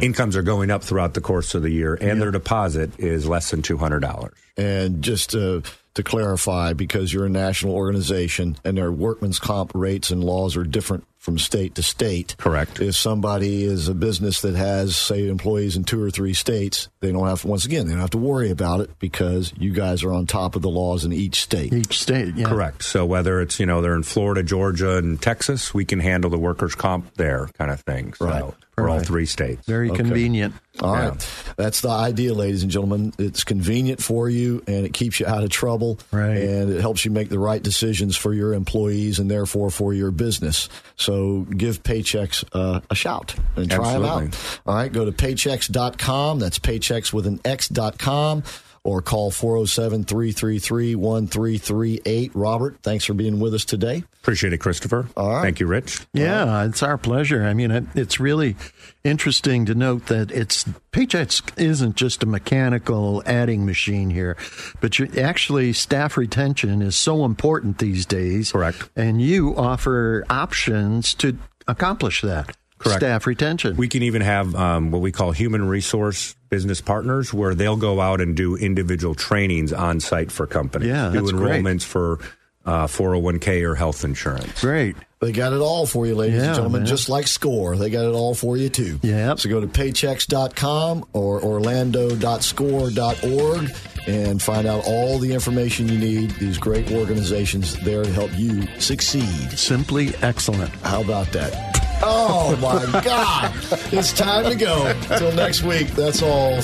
incomes 0.00 0.36
are 0.36 0.42
going 0.42 0.70
up 0.70 0.82
throughout 0.82 1.14
the 1.14 1.20
course 1.20 1.54
of 1.54 1.62
the 1.62 1.70
year 1.70 1.94
and 1.94 2.20
their 2.20 2.30
deposit 2.32 2.90
is 2.98 3.26
less 3.26 3.50
than 3.50 3.62
$200. 3.62 4.32
And 4.56 5.02
just 5.02 5.30
to, 5.30 5.62
to 5.94 6.02
clarify, 6.02 6.72
because 6.72 7.12
you're 7.12 7.26
a 7.26 7.30
national 7.30 7.74
organization 7.74 8.56
and 8.64 8.76
their 8.76 8.92
workman's 8.92 9.38
comp 9.38 9.72
rates 9.74 10.10
and 10.10 10.22
laws 10.22 10.56
are 10.56 10.64
different 10.64 11.04
from 11.20 11.38
state 11.38 11.74
to 11.76 11.82
state. 11.82 12.34
Correct. 12.38 12.80
If 12.80 12.96
somebody 12.96 13.62
is 13.62 13.88
a 13.88 13.94
business 13.94 14.40
that 14.40 14.54
has, 14.56 14.96
say, 14.96 15.28
employees 15.28 15.76
in 15.76 15.84
two 15.84 16.02
or 16.02 16.10
three 16.10 16.32
states, 16.32 16.88
they 17.00 17.12
don't 17.12 17.28
have, 17.28 17.44
once 17.44 17.66
again, 17.66 17.86
they 17.86 17.92
don't 17.92 18.00
have 18.00 18.10
to 18.10 18.18
worry 18.18 18.50
about 18.50 18.80
it 18.80 18.98
because 18.98 19.52
you 19.58 19.72
guys 19.72 20.02
are 20.02 20.12
on 20.12 20.26
top 20.26 20.56
of 20.56 20.62
the 20.62 20.70
laws 20.70 21.04
in 21.04 21.12
each 21.12 21.42
state. 21.42 21.72
Each 21.74 22.00
state, 22.00 22.34
yeah. 22.36 22.48
Correct. 22.48 22.82
So 22.82 23.04
whether 23.04 23.40
it's, 23.40 23.60
you 23.60 23.66
know, 23.66 23.82
they're 23.82 23.94
in 23.94 24.02
Florida, 24.02 24.42
Georgia, 24.42 24.96
and 24.96 25.20
Texas, 25.20 25.72
we 25.74 25.84
can 25.84 26.00
handle 26.00 26.30
the 26.30 26.38
workers' 26.38 26.74
comp 26.74 27.14
there 27.14 27.48
kind 27.58 27.70
of 27.70 27.80
thing. 27.82 28.14
So 28.14 28.24
Right. 28.26 28.54
for 28.74 28.88
all 28.88 29.00
three 29.00 29.26
states. 29.26 29.66
Very 29.66 29.90
convenient. 29.90 30.54
All 30.80 30.94
Yeah. 30.96 31.08
right. 31.10 31.28
That's 31.56 31.82
the 31.82 31.90
idea, 31.90 32.32
ladies 32.32 32.62
and 32.62 32.70
gentlemen. 32.72 33.12
It's 33.18 33.44
convenient 33.44 34.02
for 34.02 34.30
you 34.30 34.62
and 34.66 34.86
it 34.86 34.94
keeps 34.94 35.20
you 35.20 35.26
out 35.26 35.42
of 35.44 35.50
trouble. 35.50 35.98
Right. 36.10 36.38
And 36.38 36.72
it 36.72 36.80
helps 36.80 37.04
you 37.04 37.10
make 37.10 37.28
the 37.28 37.38
right 37.38 37.62
decisions 37.62 38.16
for 38.16 38.32
your 38.32 38.54
employees 38.54 39.18
and 39.18 39.30
therefore 39.30 39.70
for 39.70 39.92
your 39.92 40.10
business. 40.10 40.70
So 40.96 41.09
give 41.56 41.82
Paychex 41.82 42.44
uh, 42.52 42.80
a 42.88 42.94
shout 42.94 43.34
and 43.56 43.70
try 43.70 43.92
them 43.94 44.04
out. 44.04 44.60
All 44.66 44.74
right. 44.74 44.92
Go 44.92 45.04
to 45.04 45.12
paychex.com. 45.12 46.38
That's 46.38 46.58
paychex 46.58 47.12
with 47.12 47.26
an 47.26 47.40
X.com 47.44 48.42
or 48.82 49.02
call 49.02 49.30
407 49.30 50.04
333 50.04 50.94
1338. 50.94 52.30
Robert, 52.34 52.78
thanks 52.82 53.04
for 53.04 53.14
being 53.14 53.38
with 53.38 53.54
us 53.54 53.64
today. 53.64 54.04
Appreciate 54.22 54.52
it, 54.52 54.58
Christopher. 54.58 55.08
All 55.16 55.30
right. 55.30 55.42
Thank 55.42 55.60
you, 55.60 55.66
Rich. 55.66 56.06
Yeah, 56.12 56.64
it's 56.64 56.82
our 56.82 56.96
pleasure. 56.96 57.44
I 57.44 57.52
mean, 57.52 57.70
it, 57.70 57.84
it's 57.94 58.18
really 58.18 58.56
interesting 59.04 59.66
to 59.66 59.74
note 59.74 60.06
that 60.06 60.30
it's 60.30 60.64
Paychex 60.92 61.58
isn't 61.58 61.96
just 61.96 62.22
a 62.22 62.26
mechanical 62.26 63.22
adding 63.26 63.66
machine 63.66 64.10
here, 64.10 64.36
but 64.80 64.98
you 64.98 65.10
actually 65.18 65.72
staff 65.72 66.16
retention 66.16 66.80
is 66.80 66.96
so 66.96 67.24
important 67.24 67.78
these 67.78 68.06
days. 68.06 68.52
Correct. 68.52 68.88
And 68.96 69.20
you 69.20 69.56
offer 69.56 70.24
options 70.30 71.14
to 71.14 71.36
accomplish 71.68 72.22
that. 72.22 72.56
Correct. 72.78 73.00
Staff 73.00 73.26
retention. 73.26 73.76
We 73.76 73.88
can 73.88 74.02
even 74.02 74.22
have 74.22 74.54
um, 74.54 74.90
what 74.90 75.02
we 75.02 75.12
call 75.12 75.32
human 75.32 75.68
resource 75.68 76.34
business 76.50 76.80
partners, 76.80 77.32
where 77.32 77.54
they'll 77.54 77.76
go 77.76 78.00
out 78.00 78.20
and 78.20 78.36
do 78.36 78.56
individual 78.56 79.14
trainings 79.14 79.72
on 79.72 80.00
site 80.00 80.30
for 80.30 80.46
companies. 80.46 80.88
Yeah, 80.88 81.10
do 81.10 81.20
that's 81.20 81.32
great. 81.32 81.62
enrollments 81.64 81.84
for 81.84 82.18
uh, 82.66 82.86
401k 82.86 83.62
or 83.62 83.74
health 83.74 84.04
insurance. 84.04 84.60
Great. 84.60 84.96
They 85.20 85.32
got 85.32 85.52
it 85.52 85.60
all 85.60 85.84
for 85.86 86.06
you, 86.06 86.14
ladies 86.14 86.36
Yeah, 86.40 86.46
and 86.46 86.54
gentlemen, 86.54 86.82
man. 86.82 86.86
just 86.88 87.08
like 87.10 87.26
SCORE. 87.26 87.76
They 87.76 87.90
got 87.90 88.06
it 88.06 88.14
all 88.14 88.34
for 88.34 88.56
you, 88.56 88.70
too. 88.70 88.98
Yep. 89.02 89.40
So 89.40 89.50
go 89.50 89.60
to 89.60 89.66
paychex.com 89.66 91.04
or 91.12 91.42
orlando.score.org 91.44 93.70
and 94.06 94.40
find 94.42 94.66
out 94.66 94.84
all 94.86 95.18
the 95.18 95.32
information 95.34 95.88
you 95.88 95.98
need. 95.98 96.30
These 96.32 96.56
great 96.58 96.90
organizations 96.90 97.76
there 97.80 98.02
to 98.02 98.10
help 98.10 98.30
you 98.38 98.66
succeed. 98.80 99.50
Simply 99.58 100.14
excellent. 100.22 100.70
How 100.76 101.02
about 101.02 101.30
that? 101.32 101.79
Oh, 102.02 102.56
my 102.56 103.00
God. 103.02 103.52
It's 103.92 104.12
time 104.12 104.44
to 104.44 104.54
go. 104.54 104.86
Until 104.86 105.32
next 105.32 105.62
week, 105.62 105.88
that's 105.88 106.22
all. 106.22 106.60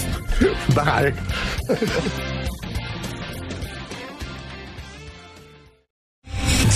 Bye. 0.75 1.13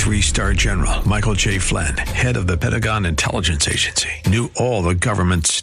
Three 0.01 0.23
star 0.23 0.55
general 0.55 1.07
Michael 1.07 1.35
J. 1.35 1.59
Flynn, 1.59 1.97
head 1.97 2.37
of 2.37 2.47
the 2.47 2.57
Pentagon 2.57 3.07
Intelligence 3.07 3.69
Agency, 3.69 4.11
knew 4.27 4.51
all 4.57 4.83
the 4.83 4.95
government's 4.95 5.63